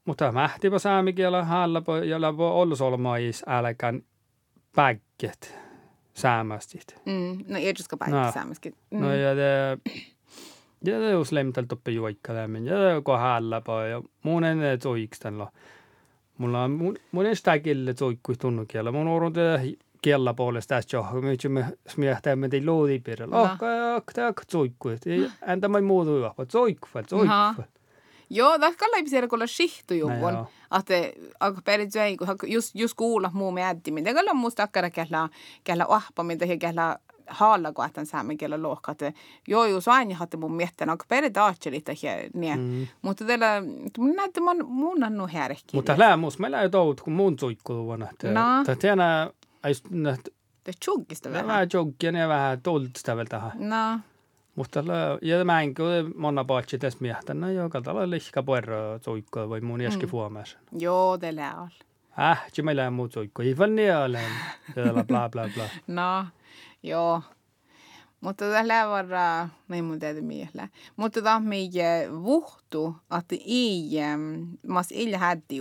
mutta 0.06 0.32
mähtipä 0.32 0.78
saamikielä 0.78 1.44
häällä 1.44 1.82
ja 2.08 2.20
läpä 2.20 2.42
ollusolmais 2.42 3.44
älkän 3.46 4.02
päkket 4.76 5.58
säämästit. 6.14 7.00
Mm. 7.06 7.38
No, 7.48 7.58
ei 7.58 7.68
just 7.78 7.92
No. 7.92 7.98
päättää 7.98 8.32
säämäskin. 8.32 8.74
Mm. 8.90 9.00
No 9.00 9.14
ja 9.14 9.34
det 9.36 9.80
ja 10.84 11.00
det 11.00 11.10
jos 11.10 11.32
lemtelt 11.32 11.72
uppe 11.72 11.90
juikkalemmin 11.90 12.66
ja 12.66 12.76
det 12.76 13.04
ko 13.04 13.16
hällä 13.16 13.60
på 13.60 13.80
ja 13.80 14.02
mun 14.22 14.44
en 14.44 14.58
toikstella. 14.82 15.52
Mulla 16.38 16.62
on 16.64 16.70
mun 16.70 16.96
mun 17.12 17.24
sitä 17.36 17.58
kille 17.58 17.94
tunnu 18.40 18.64
kiellä. 18.68 18.92
Mun 18.92 19.08
on 19.08 19.32
te 19.32 19.40
kiellä 20.02 20.34
puolesta 20.34 20.74
tässä 20.74 20.96
jo. 20.96 21.06
Me 21.50 21.76
smiehtä 21.88 22.36
me 22.36 22.48
luodi 22.64 22.98
pirellä. 22.98 23.36
No. 23.36 23.42
Oh, 23.42 23.48
ka 23.48 23.66
ka 24.14 24.32
ka 24.32 24.42
toikku. 24.52 24.88
Ei 24.88 25.30
entä 25.46 25.68
mai 25.68 25.82
muuta 25.82 26.10
jo. 26.10 26.34
Toikku, 26.52 26.88
toikku. 27.08 27.62
Joo, 28.30 28.58
tähkälläipi 28.58 29.10
siellä 29.10 29.28
kun 29.28 29.48
shihtu 29.48 29.94
juvun. 29.94 30.34
No, 30.34 30.46
att 30.70 30.88
aga 31.40 31.62
päris 31.64 31.94
jäi, 31.94 32.16
kun 32.16 32.28
just, 32.46 32.74
just 32.74 32.94
kuulla 32.96 33.30
muu 33.34 33.52
me 33.52 33.62
äiti, 33.64 33.90
mitä 33.90 34.14
kyllä 34.14 34.34
musta 34.34 34.62
akkara 34.62 34.90
kella, 34.90 35.28
kella 35.64 35.86
ahpa, 35.88 36.22
mitä 36.22 36.46
kella 36.58 36.98
haalla 37.26 37.72
kun 37.72 37.84
ähtän 37.84 38.06
saamen 38.06 38.38
kielellä 38.38 38.68
lohka. 38.68 38.92
Että 38.92 39.12
joo, 39.48 39.64
jos 39.64 39.88
aina 39.88 40.14
hatte 40.14 40.36
mun 40.36 40.54
miettän, 40.54 40.90
onko 40.90 41.04
peri 41.08 41.30
taatselita 41.30 41.92
ne. 42.34 42.56
Mm. 42.56 42.86
Mutta 43.02 43.24
teillä, 43.24 43.46
mun 43.98 44.16
näette 44.16 44.40
mun 44.40 44.64
mun 44.66 45.04
annu 45.04 45.26
härki. 45.26 45.64
Mutta 45.72 45.94
lää 45.98 46.16
muus, 46.16 46.38
mä 46.38 46.50
lää 46.50 46.68
tout, 46.68 47.00
kun 47.00 47.12
mun 47.12 47.38
suikku 47.38 47.74
vuonna. 47.74 48.06
No. 48.22 48.64
Tää 48.66 48.76
tiedä, 48.76 49.30
ei 49.64 49.74
nähtä. 49.90 50.30
Tää 50.64 50.74
chuggista 50.84 51.30
vähän. 51.30 51.46
Vähän 51.46 51.68
chuggia, 51.68 52.12
ne 52.12 52.28
vähän 52.28 52.62
toltista 52.62 53.16
vielä 53.16 53.28
tähän. 53.28 53.52
No. 53.54 54.00
Mutta 54.56 54.80
en 55.62 55.74
kyllä 55.74 56.10
monna 56.16 56.44
paitsi 56.44 56.78
tässä 56.78 56.98
miehtänä, 57.00 57.50
joka 57.50 57.80
tällä 57.80 58.10
lihka 58.10 58.42
puerra 58.42 58.98
soikkoa 59.04 59.48
vai 59.48 59.60
mun 59.60 59.80
jäski 59.80 60.06
fuomas. 60.06 60.58
joo, 60.72 61.20
det 61.20 61.32
lär 61.32 61.56
all. 61.56 61.68
Äh, 62.18 62.44
se 62.52 62.62
meillä 62.62 62.86
on 62.86 62.92
muut 62.92 63.12
soikkoa. 63.12 63.44
Ei 63.44 63.58
vaan 63.58 63.76
ne 63.76 63.96
ole. 63.96 64.20
Ja 64.76 65.04
bla 65.04 65.28
bla 65.28 65.48
bla. 65.54 65.64
No, 65.86 66.26
joo. 66.82 67.22
Mutta 68.20 68.44
tällä 68.50 68.88
varra, 68.88 69.48
ei 69.70 69.82
mun 69.82 69.98
tiedä 69.98 70.20
miellä. 70.20 70.68
Mutta 70.96 71.22
tämä 71.22 71.36
on 71.36 71.44
meidän 71.44 72.22
vuhtu, 72.22 72.96
että 73.18 73.36
ei, 73.46 73.90
mas 74.68 74.92
illa 74.92 75.18
hätti 75.18 75.58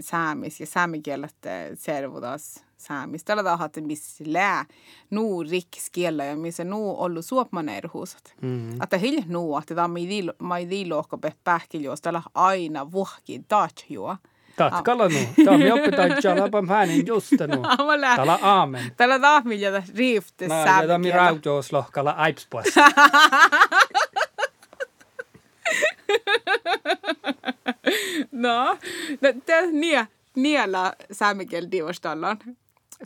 saamis 0.00 0.60
ja 0.60 0.66
saamikielet 0.66 1.36
servudas 1.74 2.65
saamis. 2.76 3.24
Tällä 3.24 3.42
tavalla, 3.42 3.64
että 3.64 3.80
missä 3.80 4.24
lää 4.26 4.64
nuu 5.10 5.42
rikskiellä 5.42 6.24
ja 6.24 6.36
missä 6.36 6.64
nuu 6.64 7.02
ollut 7.02 7.24
suopmaneerhuusat. 7.24 8.34
Mm. 8.42 8.82
Että 8.82 8.98
hilja 8.98 9.22
nuu, 9.26 9.58
että 9.58 9.74
tämä 9.74 9.84
on 9.84 9.90
meidän 9.90 10.88
lohko 10.88 11.18
pähkiljuus, 11.44 12.00
tällä 12.00 12.22
aina 12.34 12.92
vuhki 12.92 13.44
taatjuo. 13.48 14.16
Taat 14.56 14.84
kala 14.84 15.08
nu. 15.08 15.18
Tämä 15.44 15.58
me 15.58 15.72
opitaan 15.72 16.10
jalapam 16.24 16.68
hänen 16.68 17.06
just 17.06 17.32
nu. 17.32 17.62
Amala. 17.78 18.16
Täällä 18.16 18.38
aamen. 18.42 18.92
Tällä 18.96 19.18
taas 19.18 19.44
millä 19.44 19.82
riifti 19.96 20.48
No, 20.48 20.54
ja 20.54 20.64
tämä 20.64 20.98
mi 20.98 21.10
rautos 21.10 21.72
lohkalla 21.72 22.10
aipspuas. 22.10 22.64
No, 28.32 28.78
no 29.20 29.32
te 29.46 29.66
nie, 29.72 30.06
niellä 30.36 30.92
saamikielä 31.12 31.70
divostallaan. 31.70 32.38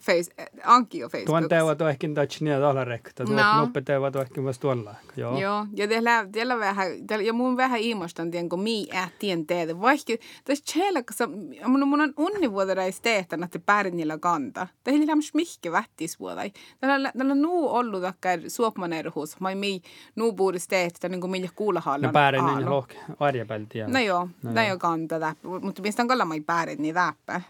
Face, 0.00 0.30
Anki 0.64 1.04
on 1.04 1.10
Tuon 1.10 1.20
Facebookissa. 1.20 1.48
teevat 1.48 1.80
on 1.82 1.90
ehkä 1.90 2.08
touch 2.14 2.42
niin 2.42 2.60
tällä 2.60 2.84
rekta. 2.84 3.24
Tuon 3.24 3.36
No. 3.36 3.56
noppe 3.60 3.80
teevat 3.80 4.16
on 4.16 4.22
ehkä 4.22 4.40
myös 4.40 4.58
tuolla. 4.58 4.94
Joo. 5.16 5.40
Joo, 5.40 5.66
ja 5.76 5.88
teillä, 5.88 6.26
teillä 6.32 6.58
vähän, 6.58 7.06
teillä, 7.06 7.24
ja 7.24 7.32
mun 7.32 7.56
vähän 7.56 7.80
iimostan 7.80 8.30
tien, 8.30 8.48
kun 8.48 8.62
mii 8.62 8.88
ähtien 8.94 9.46
teitä. 9.46 9.80
Vaikka 9.80 10.12
tässä 10.44 10.64
tjälkassa, 10.72 11.28
mun, 11.66 11.88
mun 11.88 12.00
on 12.00 12.14
unnivuoterais 12.16 13.00
tehtävä, 13.00 13.44
että 13.44 13.58
pärinillä 13.58 14.18
kanta. 14.18 14.66
Teillä 14.84 15.12
on 15.12 15.22
smihke 15.22 15.72
vättisvuotai. 15.72 16.50
Tällä, 16.80 17.12
tällä 17.18 17.32
on 17.32 17.42
nuu 17.42 17.68
ollut 17.74 18.02
takkar 18.02 18.38
suopmaneerhuus. 18.48 19.40
Mä 19.40 19.54
mii 19.54 19.82
nuu 20.16 20.32
puhudis 20.32 20.68
tehtävä, 20.68 21.10
niin 21.10 21.20
kuin 21.20 21.30
millä 21.30 21.48
kuulahallan. 21.56 22.08
No 22.08 22.12
päärin 22.12 22.46
niin 22.46 22.70
lohk. 22.70 22.90
Arjapelti. 23.20 23.78
No 23.86 23.98
joo, 23.98 24.28
No 24.42 24.52
no 24.52 24.62
joo. 24.62 24.78
kanta 24.78 25.20
täppä. 25.20 25.48
Mutta 25.62 25.82
mistä 25.82 26.02
on 26.02 26.08
kalla 26.08 26.24
mai 26.24 26.40
päärit 26.40 26.78
niin 26.78 26.94
täppä. 26.94 27.40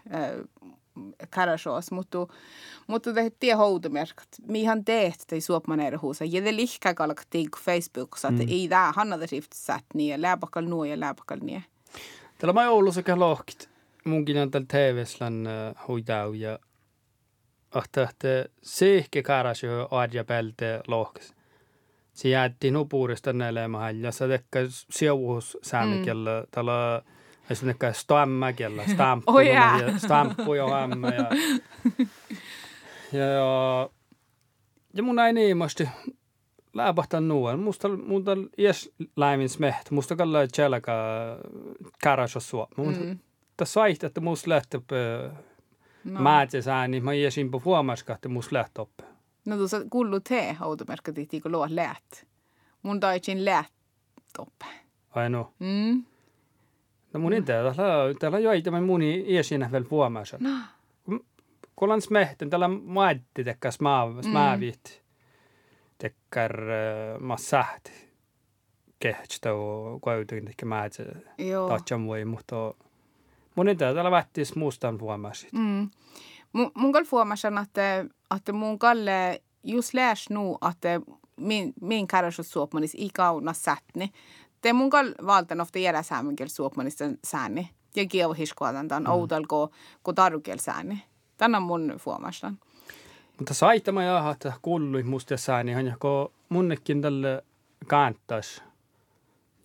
Karashoos, 1.29 1.91
mutta 1.91 3.11
tie 3.39 3.53
houtumerkat. 3.53 4.27
Mihan 4.47 4.85
teet 4.85 5.23
tei 5.27 5.41
suopmaneerhuusa. 5.41 6.25
Ja 6.25 6.43
det 6.45 6.55
lihkä 6.55 6.93
kalk 6.93 7.21
tiik 7.29 7.57
Facebook, 7.57 8.17
så 8.17 8.27
att 8.27 8.39
ei 8.39 8.67
tää 8.67 8.91
hannada 8.91 9.25
rift 9.31 9.53
sat 9.53 9.85
niin 9.93 10.21
läpakal 10.21 10.65
nuo 10.65 10.85
ja 10.85 10.99
läpakal 10.99 11.39
niin. 11.41 11.63
Täällä 12.37 12.53
mä 12.53 12.69
Oulussa 12.69 13.01
lohkit. 13.15 13.69
Munkin 14.05 14.37
on 14.37 14.51
täällä 14.51 14.67
TV-slän 14.67 15.47
hoitau 15.87 16.33
ja 16.33 16.59
että 17.75 18.03
että 18.03 18.45
sihki 18.61 19.23
karas 19.23 19.63
jo 19.63 19.87
adja 19.91 20.23
pelte 20.23 20.81
lohkas. 20.87 21.33
Se 22.13 22.29
jäätti 22.29 22.71
nupuurista 22.71 23.33
nälemään 23.33 24.01
ja 24.01 24.11
se 24.11 24.27
tekkä 24.27 24.59
siuhus 24.69 25.57
säännökellä 25.61 26.45
tällä 27.41 27.51
esimerkiksi 27.51 28.01
stammäkellä, 28.01 28.83
stamppu, 28.93 29.31
Oh, 29.31 29.39
ja 29.39 29.79
stamppu 29.97 30.53
jo 30.53 30.69
hämmä 30.69 31.07
ja, 31.07 31.25
ja, 33.11 33.25
ja, 33.25 33.89
ja 34.93 35.03
mun 35.03 35.15
näin 35.15 35.35
niimosti 35.35 35.89
läpahtan 36.73 37.27
nuon. 37.27 37.59
Musta 37.59 37.87
muuta 37.87 38.31
ies 38.57 38.91
läimin 39.15 39.49
smeht. 39.49 39.91
Musta 39.91 40.15
kalla 40.15 40.47
tjelka 40.47 40.93
karas 42.03 42.33
sua. 42.39 42.67
Mun 42.77 42.93
Mm. 42.97 43.19
tässä 43.57 43.79
vaihtaa, 43.81 44.07
että 44.07 44.21
musta 44.21 44.49
lähtee 44.49 44.81
No. 46.03 46.19
Määtse 46.21 46.61
sään, 46.61 46.91
niin 46.91 47.03
mä 47.03 47.13
jäsin 47.13 47.51
på 47.51 47.61
huomaska, 47.65 48.13
että 48.13 48.29
musta 48.29 48.55
lähtee 48.55 48.81
oppe. 48.81 49.03
No 49.45 49.57
tuossa 49.57 49.81
kullu 49.89 50.19
tee 50.19 50.57
automerkka 50.59 51.13
tihti, 51.13 51.41
kun 51.41 51.51
luo 51.51 51.67
läät. 51.69 52.27
Mun 52.83 52.99
taitsin 52.99 53.45
läät 53.45 53.71
toppe. 54.37 54.65
Ai 55.09 55.29
no. 55.29 55.53
Mm. 55.59 56.03
No 57.13 57.19
mun 57.19 57.33
inte, 57.33 57.53
täällä, 57.53 57.73
täällä 58.19 58.35
on 58.35 58.43
joita 58.43 58.81
muni 58.81 59.35
jäsinä 59.35 59.71
vielä 59.71 59.85
huomassa. 59.91 60.37
No. 60.39 60.49
Kun 61.75 61.89
olen 61.89 62.01
smehten, 62.01 62.49
täällä 62.49 62.67
maatti 62.67 63.43
tekkä 63.43 63.71
smaavit. 63.71 65.03
Tekkär 65.97 66.61
mä 67.19 67.37
sähti. 67.37 67.91
Kehtstä 68.99 69.53
on 69.53 70.01
kuitenkin 70.01 70.45
tekkä 70.45 70.65
määtse. 70.65 71.05
Joo. 71.37 71.69
Tatsan 71.69 72.07
voi, 72.07 72.25
mutta 72.25 72.73
mun 73.55 73.69
inte, 73.69 73.93
täällä 73.93 74.11
vättis 74.11 74.55
muustan 74.55 74.99
huomassa. 74.99 75.47
Mm. 75.53 75.89
Mun, 76.53 76.71
mun 76.75 76.91
kall 76.91 77.05
huomasin, 77.11 77.57
että, 77.57 78.05
että 78.35 78.53
mun 78.53 78.79
kalle 78.79 79.41
just 79.63 79.93
lärs 79.93 80.29
nu, 80.29 80.57
että 80.71 81.01
min, 81.37 81.73
min 81.81 82.07
karasjus 82.07 82.51
suopmanis 82.51 82.95
i 82.95 83.09
kauna 83.13 83.53
sättni. 83.53 84.11
Mun 84.73 84.89
kall 84.89 85.13
valtan 85.25 85.61
ofta 85.61 85.79
järä 85.79 86.03
säämenkel 86.03 86.47
suopmanisten 86.47 87.19
sääni. 87.23 87.69
Ja 87.95 88.05
kievo 88.05 88.33
hiskoadan 88.33 88.87
tämän 88.87 89.03
mm. 89.03 89.09
outal 89.09 89.43
ko, 89.47 89.71
ko 90.03 90.13
tarukel 90.13 90.57
sääni. 90.57 91.03
Tänä 91.37 91.57
on 91.57 91.63
mun 91.63 91.99
huomasin. 92.05 92.59
Mutta 93.37 93.53
saitama 93.53 94.03
jaha, 94.03 94.31
että 94.31 94.53
kuului 94.61 95.03
musta 95.03 95.37
sään, 95.37 95.65
niin 95.65 95.95
kun 95.99 96.33
munnekin 96.49 97.01
tälle 97.01 97.43
kantas. 97.87 98.63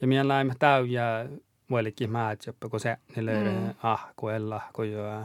Ja 0.01 0.07
minä 0.07 0.29
läimme 0.29 0.55
täyjää 0.59 1.29
muillekin 1.69 2.11
määt, 2.11 2.47
jopa 2.47 2.69
kun 2.69 2.81
se 2.81 2.97
niille 3.17 3.45
mm. 3.45 3.75
ah, 3.83 4.07
kun 4.17 4.33
ella, 4.33 4.61
kun 4.73 4.91
jo 4.91 5.23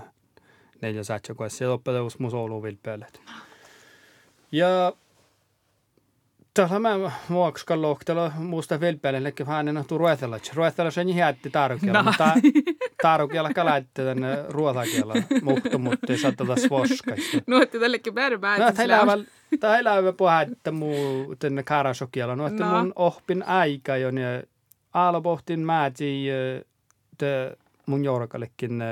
neljä 0.81 1.01
kun 1.37 1.49
se 1.49 1.67
oppetus 1.67 2.19
mun 2.19 2.31
soulu 2.31 2.63
vilpelet. 2.63 3.21
Ja 4.51 4.93
Tällä 6.53 6.79
mä 6.79 7.11
vuoksi 7.29 7.65
kallohtella 7.65 8.31
muusta 8.37 8.79
vilpeelle, 8.79 9.29
että 9.29 9.45
hänen 9.45 9.77
on 9.77 9.85
ruotella. 9.91 10.37
Ruotella 10.53 10.91
se 10.91 11.03
niin 11.03 11.17
jätti 11.17 11.49
tarukella, 11.49 11.93
No. 11.93 12.03
mutta 12.03 12.33
tarukella 13.01 13.53
kalaitte 13.53 14.03
tänne 14.05 14.37
ruotakielä, 14.49 15.13
mutta 15.41 15.77
mutta 15.77 16.13
ei 16.13 16.17
saata 16.17 16.45
taas 16.45 16.69
voskaista. 16.69 17.37
No, 17.47 17.61
että 17.61 17.79
tällekin 17.79 18.13
päivä 18.13 18.57
No, 18.57 18.67
että 18.67 18.81
heillä 18.81 19.01
on 19.01 19.25
heillä 19.71 19.93
on 19.93 20.15
puhetta 20.15 20.71
muu 20.71 21.35
tänne 21.35 21.63
karasokialla. 21.63 22.35
No, 22.35 22.47
että 22.47 22.65
No. 22.65 22.79
mun 22.79 22.93
oppin 22.95 23.43
aika 23.43 23.97
jo, 23.97 24.11
niin 24.11 24.25
alopohtin 24.93 25.59
määti 25.59 26.25
mun 27.85 28.03
jorkallekin 28.05 28.83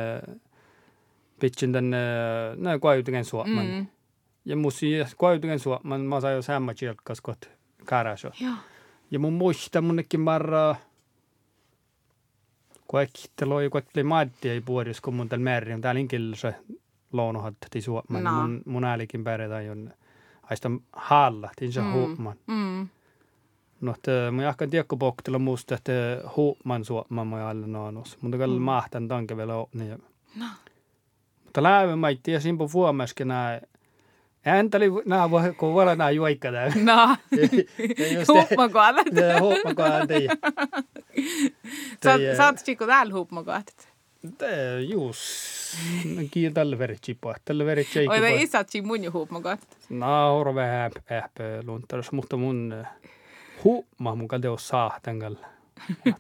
pitsin 1.40 1.74
tänne, 1.74 1.98
no, 2.56 2.80
kuitenkin 2.80 3.26
suoman. 3.26 3.66
Mm. 3.66 3.88
Ja 4.50 4.56
musi 4.56 4.92
kuitenkin 5.18 5.60
suoman, 5.60 6.02
mä 6.02 6.22
sain 6.22 6.36
jo 6.36 6.42
samma 6.42 6.74
kilkkas 6.74 7.22
kot 7.22 7.50
karaso. 7.86 8.30
Joo. 8.40 8.54
Ja 9.12 9.20
mun 9.20 9.34
muista 9.34 9.82
munnekin 9.82 10.20
marra, 10.20 10.76
kaikki 12.92 13.46
loi 13.46 13.70
kaikki 13.70 14.04
maatti 14.04 14.50
ei 14.50 14.62
puodis, 14.62 15.02
kun 15.02 15.14
mun 15.14 15.30
tällä 15.30 15.44
määrin, 15.44 15.82
täällä 15.82 16.00
inkillä 16.02 16.36
se 16.36 16.56
lounohatti 17.14 17.82
suoman. 17.82 18.24
No. 18.24 18.32
Mun, 18.32 18.62
mun 18.66 18.84
äälikin 18.84 19.24
pärjätään 19.24 19.66
jonne. 19.66 19.92
Aista 20.44 20.72
halla, 20.94 21.50
tin 21.56 21.74
se 21.74 21.82
Mm. 21.82 21.94
huuman. 21.94 22.36
Mm. 22.48 22.88
No, 23.82 23.92
että 23.94 24.12
mä 24.32 24.44
jahkan 24.44 24.70
tiekko 24.70 24.98
poktella 24.98 25.40
musta, 25.40 25.76
että 25.76 25.92
huuman 26.36 26.86
suoman 26.86 27.28
mä 27.28 27.50
alle. 27.50 27.68
Mutta 28.22 28.38
kyllä 28.38 28.48
Mm. 28.48 28.54
mm. 28.54 28.62
mahtan 28.62 29.08
tanke 29.08 29.38
vielä 29.38 29.56
on. 29.56 29.68
Niin. 29.74 30.04
No. 30.36 30.46
Mutta 31.46 31.64
läivä 31.64 31.96
mä 31.96 32.10
ei 32.10 32.20
tiedä 32.24 32.40
simpo 32.40 32.70
vuomaskin 32.74 33.28
Antalli 34.50 34.90
na 35.06 35.28
wa 35.28 35.54
ko 35.54 35.74
wala 35.74 35.96
na 35.96 36.10
yu 36.10 36.24
aika 36.24 36.52
da. 36.52 36.70
Na. 36.76 37.18
Ihopmagoandet. 37.32 39.08
Ihopmagoandet, 39.38 40.24
ja. 40.24 40.36
Så, 42.04 42.10
är, 42.10 42.36
så 42.36 42.44
att 42.44 42.66
tycker 42.66 42.86
du 42.86 42.94
allihopmagoandet? 42.94 43.88
Det, 44.22 44.82
juus. 44.82 45.50
Kiin 46.32 46.54
tällä 46.54 46.80
verran 46.80 46.98
puhut. 47.22 47.38
Tällä 47.46 47.66
verran 47.66 47.86
puhut. 47.94 48.10
Oi, 48.10 48.26
ei 48.26 48.48
saa 48.48 48.64
siin 48.68 48.84
äh, 48.84 48.88
mun 48.88 49.04
ihopmagoandet. 49.04 49.78
Na, 49.90 50.30
horo 50.30 50.56
vähän 50.56 50.92
äppä 51.12 51.44
luntaras, 51.66 52.12
mutta 52.12 52.38
mun 52.38 52.86
huuma 53.64 54.16
mun 54.16 54.28
kade 54.28 54.50
on 54.50 54.60
saa 54.60 55.00
tängällä. 55.04 55.48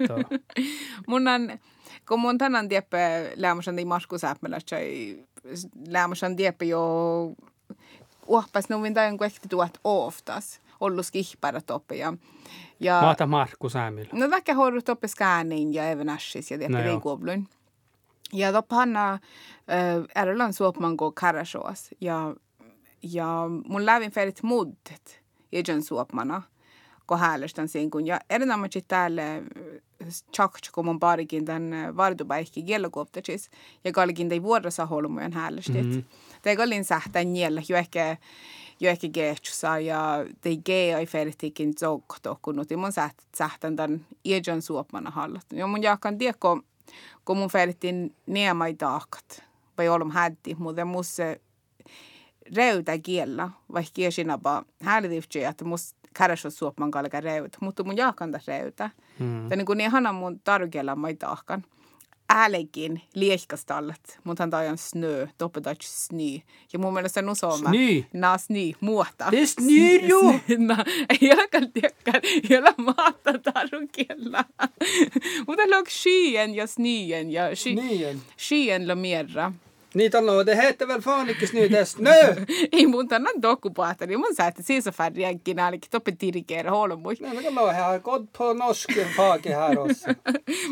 mun 1.07 1.27
on, 1.27 1.59
kun 2.07 2.19
mun 2.19 2.37
tänään 2.37 2.69
tiedä 2.69 2.85
lämmäsen, 3.35 3.75
niin 3.75 3.87
maskusäpmällä, 3.87 4.57
lämmäsen 5.87 6.35
tiedä 6.35 6.65
jo 6.65 6.81
uohpas 8.29 8.69
nuvin 8.69 8.93
tai 8.93 9.07
jonkun 9.07 9.25
ehti 9.25 9.49
tuot 9.49 9.77
oftas. 9.83 10.61
Ollut 10.79 11.05
skihpärä 11.05 11.61
toppe 11.61 11.95
ja, 11.95 12.13
ja 12.79 13.01
Maata 13.01 13.27
Markku 13.27 13.69
Sämillä. 13.69 14.09
No 14.13 14.29
vaikka 14.29 14.53
hoidut 14.53 14.85
toppe 14.85 15.07
skäänin 15.07 15.73
ja 15.73 15.89
even 15.89 16.09
ashis 16.09 16.51
ja 16.51 16.57
tieppe 16.57 16.77
No 16.77 16.79
joo. 16.83 16.87
reikuobluin. 16.87 17.47
Ja 18.33 18.51
toppe 18.51 18.75
hanna 18.75 19.13
äh, 19.13 19.19
ärlän 20.17 20.53
suopman 20.53 20.95
go 20.95 21.11
karashoas 21.11 21.89
ja, 22.01 22.35
ja 23.03 23.25
mun 23.67 23.85
lävin 23.85 24.11
ferit 24.11 24.43
muddet 24.43 25.21
iän 25.51 25.83
suopmana 25.83 26.41
ko 26.41 26.58
häälestän 27.17 27.67
siinä 27.67 27.89
kun 27.89 28.07
ja 28.07 28.19
erinomaisesti 28.29 28.85
täällä 28.87 29.23
tjakt 30.35 30.69
kun 30.71 30.85
mun 30.85 30.99
parikin 30.99 31.45
tämän 31.45 31.97
vardupäihki 31.97 32.63
kielokoptacis 32.63 33.49
ja 33.83 33.91
kallikin 33.91 34.29
tei 34.29 34.43
vuorossa 34.43 34.85
holmujen 34.85 35.33
häälestit. 35.33 35.85
Mm-hmm. 35.85 36.03
Tei 36.41 36.55
kallin 36.55 36.85
sähtän 36.85 37.33
niellä 37.33 37.61
jo 37.69 37.77
ehkä 37.77 38.17
jo 38.79 38.89
ehkä 38.89 39.07
gehtsa 39.09 39.79
ja 39.79 40.25
tei 40.41 40.57
gei 40.57 40.91
ei 40.91 41.05
fertikin 41.05 41.73
zokto 41.79 42.39
kun 42.41 42.55
nuti 42.55 42.75
mun 42.75 42.91
säht, 42.91 43.19
sähtän 43.35 43.75
tämän 43.75 44.05
iän 44.25 44.61
suopmana 44.61 45.11
hallat. 45.11 45.45
Ja 45.53 45.67
mun 45.67 45.83
jaakan 45.83 46.17
tiekko 46.17 46.61
kun 47.25 47.37
mun 47.37 47.49
fertin 47.49 48.15
niemai 48.25 48.73
taakat 48.73 49.43
vai 49.77 49.89
olum 49.89 50.11
hätti, 50.11 50.55
mutta 50.59 50.85
musta 50.85 51.23
reuta 52.55 52.97
kiellä, 52.97 53.49
vaikka 53.73 53.91
kiesinapa 53.93 54.65
häälityyppiä, 54.81 55.49
että 55.49 55.65
musta 55.65 55.98
kärjessä 56.13 56.49
suopman 56.49 56.91
kalka 56.91 57.21
reuta, 57.21 57.57
mutta 57.61 57.83
mun 57.83 57.97
jaakanta 57.97 58.39
reuta. 58.47 58.89
Mm. 59.19 59.49
Ja 59.49 59.57
niin 59.57 59.65
kuin 59.65 59.81
ihana 59.81 60.13
mun 60.13 60.39
tarkiella 60.39 60.95
mai 60.95 61.15
tahkan. 61.15 61.63
Äälekin 62.31 63.01
liehkastallat, 63.15 64.19
mutta 64.23 64.43
hän 64.43 64.49
tajan 64.49 64.77
snö, 64.77 65.27
toppetach 65.37 65.81
snö. 65.81 66.39
Ja 66.73 66.79
mun 66.79 66.93
mielestä 66.93 67.21
nu 67.21 67.35
sooma. 67.35 67.69
Snö? 67.69 68.03
Na 68.13 68.37
snö, 68.37 68.71
muota. 68.81 69.31
Det 69.31 69.41
är 69.41 69.45
snö 69.45 70.07
ju! 70.07 70.39
Ei 71.09 71.47
kaltiakaan, 71.51 72.21
ei 72.23 72.57
ole 72.57 72.73
maata 72.77 73.33
tarkiella. 73.53 74.45
mutta 75.47 75.63
låg 75.69 75.87
skyen 75.89 76.55
ja 76.55 76.67
snöen 76.67 77.31
ja 77.31 77.55
sky, 77.55 78.19
skyen 78.37 78.87
la 78.87 78.95
mera. 78.95 79.53
Niitä 79.93 80.17
on, 80.17 80.25
väl 80.87 81.01
fan 81.01 81.29
inte 81.29 81.47
snö, 81.47 81.69
det 81.69 81.79
är 81.79 81.85
snö! 81.85 82.45
Ei 82.71 82.87
mun 82.87 83.07
tänään 83.07 83.41
dokupaata, 83.41 84.05
niin 84.05 84.19
mun 84.19 84.35
säätä 84.35 84.63
siis 84.63 84.85
färjänkin 84.91 85.59
ainakin 85.59 85.91
toppe 85.91 86.11
tirikeera 86.11 86.71
holmui. 86.71 87.15
Nej, 87.19 87.33
men 87.33 87.43
kolla 87.43 87.73
här, 87.73 87.99
god 87.99 88.27
på 88.37 88.53
norsken 88.53 89.07
fake 89.15 89.55
här 89.55 89.79
också. 89.79 90.07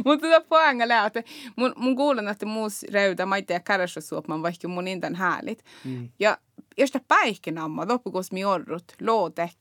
Mutta 0.06 0.28
tota 0.28 0.42
poängä 0.42 1.06
että 1.06 1.24
mun, 1.56 1.74
mun 1.76 1.96
kuulen, 1.96 2.28
että 2.28 2.46
muus 2.46 2.84
reuta 2.84 3.26
maita 3.26 3.54
ja 3.54 3.60
kärsäsuopman 3.60 4.44
vaikka 4.44 4.68
mun 4.68 4.88
intan 4.88 5.16
häälit. 5.16 5.64
Mm. 5.86 6.10
Ja 6.20 6.38
josta 6.78 7.00
päihkinamma, 7.08 7.88
loppukus 7.88 8.32
mi 8.32 8.46
orrut, 8.46 8.94
lootek, 9.02 9.58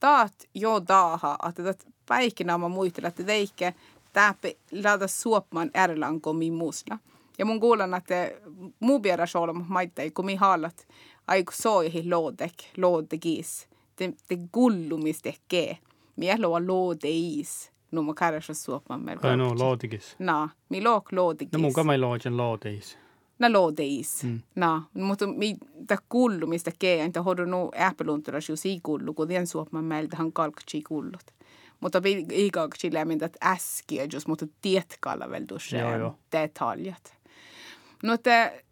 taat 0.00 0.48
jo 0.54 0.82
daaha, 0.88 1.38
että 1.48 1.62
tätä 1.62 1.84
päihkinamma 2.06 2.68
muistella, 2.68 3.08
että 3.08 3.24
teikke 3.24 3.74
täppi 4.12 4.58
laata 4.82 5.08
suopman 5.08 5.70
ärlanko 5.76 6.32
mi 6.32 6.50
muusla. 6.50 6.98
Ja 7.38 7.44
mun 7.44 7.60
kuulen, 7.60 7.94
että 7.94 8.30
muu 8.80 9.00
biera 9.00 9.26
solma 9.26 9.64
maita, 9.68 10.02
kun 10.14 10.24
mi 10.24 10.34
haalat, 10.34 10.86
aiku 11.26 11.52
soihi 11.54 12.10
loodek, 12.10 12.54
loodekis. 12.76 13.68
Te, 13.96 14.12
te 14.28 14.36
gullumisteke. 14.52 15.78
Mi 16.16 16.38
luo 16.38 16.66
loodeis. 16.66 17.72
No 17.92 18.02
mä 18.02 18.14
kärsäsuopman 18.14 19.00
meillä. 19.00 19.30
Ai 19.30 19.36
no, 19.36 19.54
lootikis. 19.58 20.16
No, 20.18 20.48
mi 20.68 20.84
look 20.84 21.12
loodikis. 21.12 21.52
No 21.52 21.58
mun 21.58 21.72
kamai 21.72 21.98
loodjan 21.98 22.36
looteis. 22.36 22.98
na 23.42 23.52
lodeis. 23.52 24.24
Mm. 24.24 24.40
Na, 24.54 24.82
mutta 24.94 25.26
mi 25.26 25.56
ta 25.86 25.96
kullu 26.08 26.46
mistä 26.46 26.70
keen, 26.78 27.12
ta 27.12 27.22
hodu 27.22 27.44
no 27.44 27.70
äppelunturas 27.76 28.48
ju 28.48 28.56
si 28.56 28.80
kullu, 28.82 29.14
kun 29.14 29.28
den 29.28 29.46
suopma 29.46 29.82
meiltä 29.82 30.16
han 30.16 30.32
kalkchi 30.32 30.82
kullut. 30.82 31.26
Mutta 31.80 32.02
igaksi 32.32 32.92
lämmin, 32.92 33.24
että 33.24 33.38
äskiä, 33.42 34.06
jos 34.12 34.26
mutta 34.26 34.46
tietkalla 34.62 35.30
vielä 35.30 35.46
tuossa 35.46 35.76
detaljat. 36.32 37.21
No 38.02 38.18
te 38.18 38.64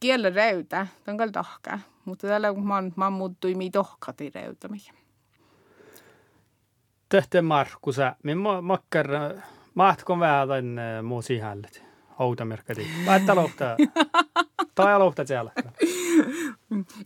kielen 0.00 0.34
räytä, 0.34 0.86
tämä 1.04 1.12
on 1.12 1.16
kyllä 1.16 1.32
tahka, 1.32 1.78
mutta 2.04 2.26
täällä 2.26 2.52
man, 2.52 2.92
man 2.96 3.12
muuttui 3.12 3.54
mi 3.54 3.70
tohkati 3.70 4.30
räytä 4.34 4.68
mihin. 4.68 4.94
Tehtä 7.08 7.42
Markusa, 7.42 8.16
minä 8.22 8.60
makkar, 8.60 9.08
mahtkon 9.74 10.20
vähän 10.20 10.48
tämän 10.48 11.04
muu 11.04 11.22
sihället, 11.22 11.82
houtamerkkati. 12.18 12.86
Päättä 13.06 13.34
lohtaa. 13.34 13.76
Tai 14.74 14.92
aloittaa 14.92 15.24
siellä. 15.24 15.52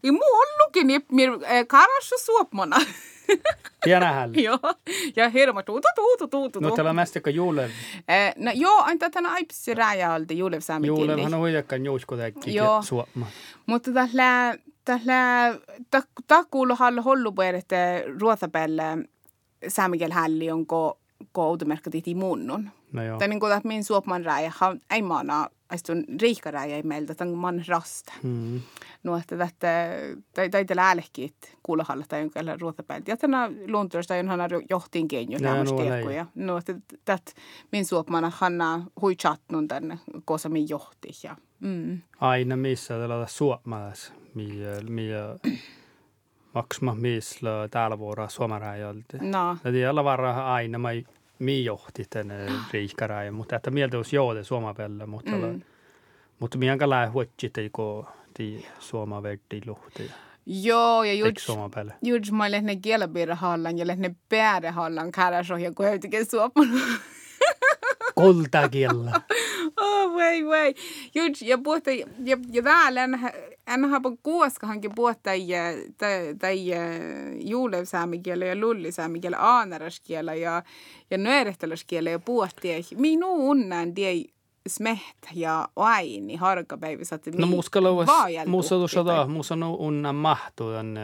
I 0.05 0.11
muu 0.11 0.33
ollutkin, 0.33 0.87
niin 0.87 1.03
karassu 1.67 2.15
suopmana. 2.19 2.77
Pienä 3.85 4.13
hällä. 4.13 4.41
joo, 4.49 4.59
ja 5.17 5.29
hirma 5.29 5.63
tuutu, 5.63 5.89
tuutu, 5.95 6.29
tuutu. 6.29 6.61
No 6.61 6.93
mest 6.93 7.15
joka 7.15 7.31
juulev. 7.31 7.71
Eh, 8.09 8.35
no 8.37 8.51
joo, 8.55 8.83
aina 8.83 9.11
tänä 9.11 9.33
aipsi 9.33 9.75
rääjältä 9.75 10.35
juulev 10.35 10.61
saami 10.61 10.87
Juulevhan 10.87 11.35
on 11.35 11.41
huijakkaan 11.41 11.85
juusko 11.85 12.17
täkki 12.17 12.51
suopma. 12.83 13.27
Mutta 13.67 13.93
tällä, 13.93 14.55
tällä, 14.85 15.59
ta 16.27 16.45
kuulu 16.51 16.75
halla 16.77 17.03
hollupuer, 17.03 17.55
että 17.55 18.03
ruotapelle 18.21 18.83
saamikel 19.69 20.11
hälli 20.11 20.51
on 20.51 20.67
ko, 20.67 20.99
ko 21.33 21.49
outomerkkatit 21.49 22.09
i 22.09 22.15
munnun. 22.15 22.71
No 22.93 23.03
joo. 23.03 23.19
Tai 23.19 23.29
niin 23.29 23.41
kuin, 23.41 23.53
että 23.53 23.69
min 23.69 23.85
suopman 23.85 24.25
rääjä, 24.25 24.53
ei 24.91 25.03
maana, 25.03 25.49
aistun 25.71 26.05
riikkaräjä 26.21 26.77
ei 26.77 26.83
meiltä, 26.83 27.15
tämän 27.15 27.35
man 27.35 27.65
rasta. 27.69 28.13
Mm. 28.23 28.61
No, 29.03 29.17
että 29.17 29.37
tätä, 29.37 29.89
tai, 30.35 30.51
tai 30.51 30.65
tällä 30.65 30.87
äälehkin, 30.87 31.25
että 31.25 31.49
kuulahalla 31.63 32.05
tai 32.09 32.21
jonkin 32.21 32.61
ruotapäältä. 32.61 33.11
Ja 33.11 33.17
tänä 33.17 33.51
luontoista 33.67 34.15
on 34.15 34.29
hana 34.29 34.49
johtiin 34.71 35.09
kenjo 35.09 35.39
näämästä 35.39 35.77
tiekkuja. 35.77 36.27
No, 36.35 36.59
että 36.59 36.75
tät 37.05 37.35
min 37.73 37.85
suopmana 37.85 38.33
hanna 38.35 38.83
hui 39.03 39.17
chatnun 39.17 39.69
tänne, 39.69 39.99
kosa 40.25 40.49
min 40.49 40.69
johti. 40.69 41.09
Ja, 41.23 41.37
mm. 41.61 42.01
Aina 42.21 42.57
missä 42.57 42.99
tällä 42.99 43.27
suopmalas, 43.27 44.13
miä, 44.35 44.81
miä 44.89 45.19
maksma 46.55 46.95
missä 46.95 47.69
täällä 47.71 47.99
vuoroa 47.99 48.29
suomarajalta. 48.29 49.19
No. 49.21 49.57
Ja 49.65 49.73
tiellä 49.73 50.05
varra 50.05 50.55
aina 50.55 50.79
mai 50.79 51.05
mi 51.43 51.65
johti 51.65 52.05
tänne 52.11 52.47
riikkaräjä, 52.73 53.33
mutta 53.33 53.57
että 53.57 53.71
mieltä 53.71 53.97
olisi 53.97 54.17
joode 54.17 54.45
suomapelle, 54.45 55.07
mutta 55.07 55.31
mm. 55.31 55.63
mutta 56.39 56.59
minkä 56.59 56.91
lähe 56.91 57.07
huotsit, 57.07 57.59
eikö 57.59 57.83
ti 58.35 58.67
suoma 58.79 59.23
verti 59.23 59.61
luhti. 59.67 60.11
Joo, 60.47 61.05
ja 61.05 61.15
juuri 61.15 61.35
juuri 62.03 62.31
mä 62.33 62.45
olen 62.45 62.67
ne 62.67 62.77
kielabirhallan 62.77 63.79
ja 63.79 63.85
ne 63.85 64.15
päärehallan 64.29 65.13
kärasro 65.13 65.57
ja 65.57 65.73
kuitenkin 65.75 66.27
suoman. 66.27 66.81
Kultakiellä. 68.15 69.13
oh, 69.83 70.13
voi, 70.13 70.45
voi. 70.45 70.75
Juuri, 71.15 71.35
ja 71.41 71.59
puhuta, 71.59 71.91
ja, 71.91 72.39
ja 72.53 72.63
täällä 72.63 73.05
en, 73.05 73.21
en 73.67 73.85
haapa 73.85 74.13
kuoskahankin 74.23 74.91
puhuta 74.95 75.21
tai, 76.39 76.71
juulevsäämikielä 77.41 78.45
ja 78.45 78.57
lullisäämikielä, 78.57 79.37
aanaraskielä 79.39 80.35
ja, 80.35 80.63
ja 81.11 81.19
nöörehtelyskielä 81.19 82.11
ja 82.11 82.19
puhuttiin. 82.19 82.85
Minun 82.97 83.39
unnen 83.39 83.95
tiei 83.95 84.33
smehtä 84.69 85.29
ja 85.35 85.69
aini 85.77 86.37
harkapäivissä. 86.37 87.19
No 87.37 87.47
muska 87.47 87.83
lauas, 87.83 88.09
musta 88.47 88.75
tuossa 88.75 89.07
da, 89.07 89.27
musta 89.27 89.57
no 89.57 89.75
unna 89.75 90.13
mahtuan 90.13 90.99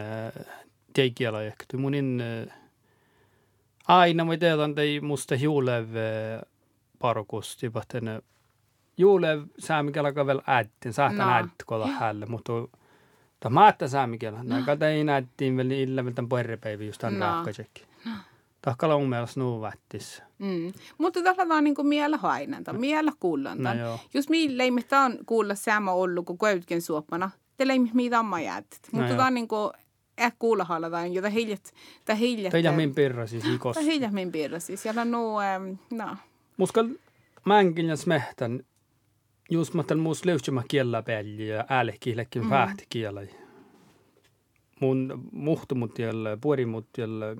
teikiala 0.93 1.43
ehkä. 1.43 1.77
Munin 1.77 2.23
aina 3.87 4.25
mä 4.25 4.37
tiedän, 4.37 4.69
että 4.69 4.81
musta 5.01 5.35
juulev 5.35 5.87
parkusti, 6.99 7.65
että 7.65 8.21
juulev 8.99 9.43
saamikielä 9.59 10.15
vielä 10.15 10.41
äittin, 10.47 10.93
saattaa 10.93 11.35
äitti 11.35 11.65
kolla 11.65 11.87
hälle, 11.87 12.25
mutta 12.25 12.53
Tämä 13.39 13.53
maatta 13.53 13.87
saamikielä. 13.87 14.43
Näitä 14.43 14.89
ei 14.89 15.03
näyttiin 15.03 15.57
vielä 15.57 15.73
illa 15.73 16.03
vielä 16.03 16.15
tämän 16.15 16.29
puherrepäivä 16.29 16.83
just 16.83 17.01
tämän 17.01 17.19
rahkasekki. 17.19 17.85
Tahkalla 18.61 18.95
on 18.95 19.09
mielestä 19.09 19.39
nuu 19.39 19.61
vättis. 19.61 20.23
Mm. 20.39 20.73
Mutta 20.97 21.23
tällä 21.23 21.55
on 21.55 21.63
niin 21.63 21.75
miellä 21.83 22.17
hainanta, 22.17 22.73
miellä 22.73 23.11
kuullanta. 23.19 23.73
No 23.73 23.99
Jos 24.13 24.29
meillä 24.29 24.63
ei 24.63 24.71
mitään 24.71 25.17
kuulla 25.25 25.55
sama 25.55 25.91
ollut 25.91 26.25
kuin 26.25 26.39
käytkin 26.39 26.81
suopana, 26.81 27.31
teillä 27.57 27.73
ei 27.73 27.79
mitään 27.79 28.19
amma 28.19 28.39
jäätit. 28.39 28.79
No 28.93 28.99
Mutta 28.99 29.15
tämä 29.15 29.27
on 29.27 29.33
niin 29.33 29.47
kuin 29.47 29.71
eh 30.17 30.33
kuulla 30.39 30.63
halataan, 30.63 31.13
jota 31.13 31.29
hiljat, 31.29 31.73
tai 32.05 32.19
hiljat. 32.19 32.51
Teidän 32.51 32.75
min 32.75 32.95
pirra 32.95 33.27
siis 33.27 33.45
ikos. 33.45 33.75
Tai 33.75 33.85
hiljat 33.85 34.11
min 34.11 34.31
pirra 34.31 34.59
siis, 34.59 34.83
siellä 34.83 35.01
on 35.01 35.11
nuu, 35.11 35.37
no. 35.91 36.17
Muskal 36.57 36.87
mänkin 37.45 37.85
ja 37.85 37.95
smehtän, 37.95 38.63
just 39.49 39.73
mä 39.73 39.83
tämän 39.83 40.03
muus 40.03 40.25
löytymä 40.25 40.63
kiellä 40.67 41.03
peli 41.03 41.47
ja 41.47 41.65
äälehkiillekin 41.69 42.43
mm. 42.43 42.49
vähti 42.49 42.85
kiellä. 42.89 43.21
Mun 44.79 45.29
muhtumut 45.31 45.99
jälle, 45.99 46.37
puorimut 46.41 46.87
jälle, 46.97 47.35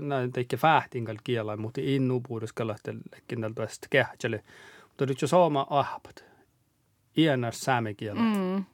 näin 0.00 0.32
teikke 0.32 0.56
fähtinkal 0.56 1.16
kielä, 1.24 1.56
mutta 1.56 1.80
innu 1.84 2.20
puhuduskalla 2.20 2.76
tällä 2.82 3.50
tuosta 3.54 3.86
kähtselle. 3.90 4.44
Mutta 4.82 5.06
nyt 5.06 5.22
jo 5.22 5.28
saama 5.28 5.66
ahpat. 5.70 6.24
Ienas 7.18 7.60
sääme 7.60 7.94
kielä. 7.94 8.20
Mm. 8.20 8.64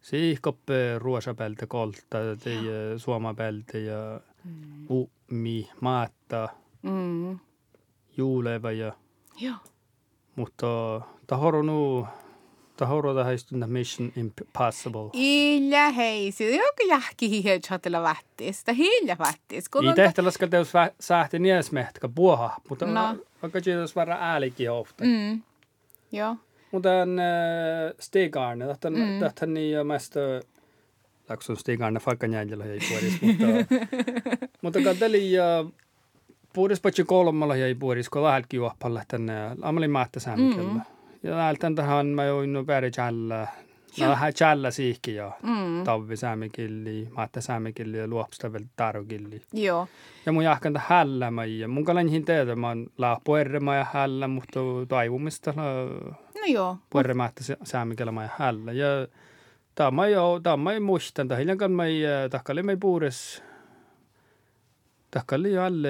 Siihkoppe 0.00 0.98
ruosapeltä 0.98 1.66
kolta, 1.66 2.18
tei 2.44 2.58
suomapeltä 2.96 3.78
ja 3.78 4.20
mm. 4.44 4.86
ummi, 4.90 5.70
maatta, 5.80 6.48
Mm. 6.82 7.38
juuleva 8.16 8.72
ja... 8.72 8.92
Joo. 9.40 9.56
Mutta 10.36 11.00
tahoro 11.26 11.62
nu, 11.62 12.06
tahoro 12.76 13.14
da 13.14 13.24
Mission 13.66 14.12
Impossible. 14.16 15.10
Illa 15.12 15.90
hei, 15.90 16.32
se 16.32 16.44
on 16.44 16.50
joku 16.52 16.88
jahki 16.88 17.30
hihe 17.30 17.58
chatella 17.60 18.02
vättis, 18.02 18.64
tai 18.64 18.76
hilja 18.76 19.16
vättis. 19.18 19.64
Ei 19.88 19.94
tehtävä 19.94 20.30
ska 20.30 20.48
teus 20.48 20.72
sähti 21.00 21.38
niesmehtka 21.38 22.08
puoha, 22.08 22.56
mutta 22.68 22.86
No. 22.86 23.16
vaikka 23.42 23.60
kiitos 23.60 23.96
varra 23.96 24.16
äälikin 24.20 24.70
ofta. 24.70 25.04
Mm. 25.04 25.42
Joo. 26.12 26.36
Mutta 26.72 27.02
en 27.02 27.20
Stig 28.00 28.36
Arne, 28.36 28.64
tähän 28.80 28.98
Mm. 28.98 29.18
tähän 29.18 29.54
niin 29.54 29.72
ja 29.72 29.84
mest 29.84 30.14
Laksun 31.28 31.56
Stig 31.56 31.82
Arne 31.82 32.00
fakka 32.00 32.26
jäljellä 32.26 32.64
ei 32.64 32.78
puolis, 32.88 33.22
mutta 33.22 33.44
mutta 34.62 34.80
katseli 34.84 35.32
ja 35.32 35.64
puolis 36.56 36.80
patsi 36.80 37.04
kolmalla 37.04 37.56
ei 37.56 37.74
puolis, 37.74 38.08
kun 38.10 38.22
lähelki 38.22 38.56
juoppalla 38.56 39.02
tänne 39.08 39.34
amali 39.62 39.88
maatta 39.88 40.20
sämkellä. 40.20 40.72
Mm. 40.72 40.80
Ja 41.22 41.36
läheltän 41.36 41.74
tähän 41.74 42.06
mä 42.06 42.24
join 42.24 42.64
päri 42.66 42.90
challa. 42.90 43.46
No 44.00 44.08
vähän 44.08 44.32
challa 44.32 44.70
siihki 44.70 45.14
ja 45.14 45.32
Mm. 45.42 45.84
tavvi 45.84 46.16
säämikilli, 46.16 47.08
maatta 47.16 47.40
säämikilli 47.40 47.98
ja 47.98 48.08
luopsta 48.08 48.52
vielä 48.52 48.66
tarukilli. 48.76 49.42
Joo. 49.52 49.88
Ja 50.26 50.32
mun 50.32 50.44
jahkan 50.44 50.72
ta 50.72 50.80
hällä 50.86 51.32
ja 51.58 51.68
mun 51.68 51.84
kalan 51.84 52.06
teetä, 52.24 52.56
mä 52.56 52.68
oon 52.68 52.86
laapu 52.98 53.34
errema 53.34 53.74
ja 53.74 53.86
hällä, 53.92 54.28
mutta 54.28 54.60
taivumista 54.88 55.52
No 55.56 56.46
joo. 56.46 56.76
puerrematta 56.90 57.40
saamikella 57.64 58.22
ja 58.22 58.28
hällä. 58.38 58.72
Ja 58.72 58.86
tämä 59.74 60.06
jo, 60.08 60.40
tämä 60.42 60.72
ei 60.72 60.80
muistan, 60.80 61.28
tämä 61.28 61.38
hiljan 61.38 61.58
kan 61.58 61.80
ei, 61.80 62.02
tahkali 62.30 62.62
ei 62.68 62.76
puures, 62.76 63.42
tahkali 65.16 65.52
jo 65.52 65.62
alle, 65.62 65.88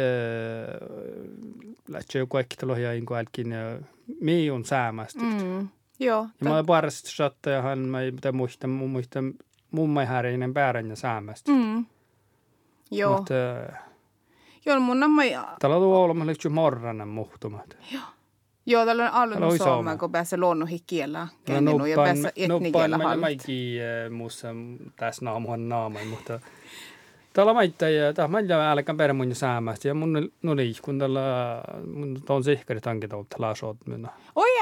lähtsä 1.89 2.19
jo 2.19 2.27
kaikki 2.27 2.57
talo 2.57 2.77
ja 2.77 2.91
älkin, 3.19 3.53
ja 3.53 3.79
mi 4.21 4.51
on 4.51 4.65
säämästä. 4.65 5.21
Mm. 5.23 5.69
Joo. 6.01 6.27
Ja 6.41 6.49
mä 6.49 6.55
olen 6.55 6.67
parasta 6.67 7.11
satta 7.11 7.51
ja 7.51 7.63
hän, 7.63 7.79
mä 7.79 8.01
ei 8.01 8.13
pitää 8.13 8.33
muistaa, 8.33 8.71
mun 8.71 8.91
muistan, 8.91 9.35
mun 9.71 9.91
mai 9.91 10.07
häärinen 10.07 10.55
päärän 10.55 10.91
ja 10.91 10.97
säämästä. 10.97 11.53
Mm. 11.53 11.87
Joo. 12.91 13.17
Mutta 13.17 13.35
Joo, 14.67 14.81
mun 14.81 15.03
on 15.03 15.11
mai... 15.11 15.31
täällä 15.59 15.77
on 15.77 15.83
ollut 15.83 16.27
lyhtsy 16.27 16.49
morranen 16.49 17.09
muhtumat. 17.09 17.77
Joo, 18.67 18.87
tällä 18.87 19.05
on 19.05 19.33
alun 19.33 19.59
saama, 19.59 19.97
kun 19.97 20.13
pääsee 20.13 20.39
luonnonhikielä. 20.39 21.19
Ja 21.19 21.27
Kenninu 21.45 21.87
ja 21.87 21.97
pääsee 21.97 22.33
etnikielä 22.37 22.99
mä 22.99 23.05
hallit. 23.05 23.21
mäkin 23.21 23.81
muussa 24.11 24.49
tässä 24.97 25.25
naamuhan 25.25 25.69
naamai, 25.69 26.05
mutta 26.05 26.41
täällä 27.37 27.55
maittaa 27.55 27.89
ja 27.89 28.13
tää 28.13 28.29
mä 28.29 28.41
ja 28.41 28.71
älkään 28.71 28.97
perä 28.97 29.13
mun 29.13 29.35
säämästä 29.35 29.89
ja 29.89 29.95
mun 29.95 30.31
no 30.43 30.57
liikun 30.57 30.99
tällä 30.99 31.21
mun 31.95 32.19
on 32.29 32.45
sihkari 32.45 32.81
tankit 32.81 33.13
ollut 33.13 33.27
laasot 33.39 33.77
minä. 33.87 34.09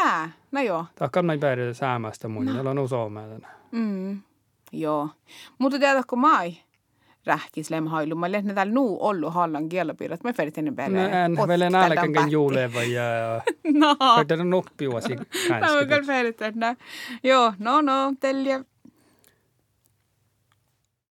Jää, 0.04 0.30
no 0.52 0.60
joo. 0.60 0.84
Tää 0.94 1.08
kann 1.08 1.26
mä 1.26 1.38
perä 1.38 1.72
säämästä 1.72 2.28
mun, 2.28 2.46
ja 2.46 2.70
on 2.70 2.78
osa 2.78 2.96
tänä. 3.28 3.48
Mm. 3.72 4.20
Joo. 4.72 5.08
Mutta 5.58 5.78
tiedätkö 5.78 6.16
mai? 6.16 6.54
rähkis 7.26 7.70
lem 7.70 7.86
hailu. 7.86 8.14
Mä 8.14 8.32
lehne 8.32 8.54
täällä 8.54 8.72
nuu 8.72 8.98
ollut 9.06 9.34
hallan 9.34 9.68
kielopirrat. 9.68 10.24
Mä 10.24 10.32
ennen 10.58 10.76
päälle. 10.76 11.08
No, 11.08 11.08
en 11.08 11.48
vielä 11.48 11.70
nälkänkin 11.70 12.30
juuleva 12.30 12.82
ja 12.82 13.40
No. 13.80 13.96
färdit 14.16 14.48
noppiuasi 14.48 15.16
Mä 15.48 15.68
voin 15.72 15.88
kyllä 15.88 16.02
että 16.46 16.76
Joo, 17.22 17.52
no 17.58 17.80
no, 17.80 18.12
telje 18.20 18.64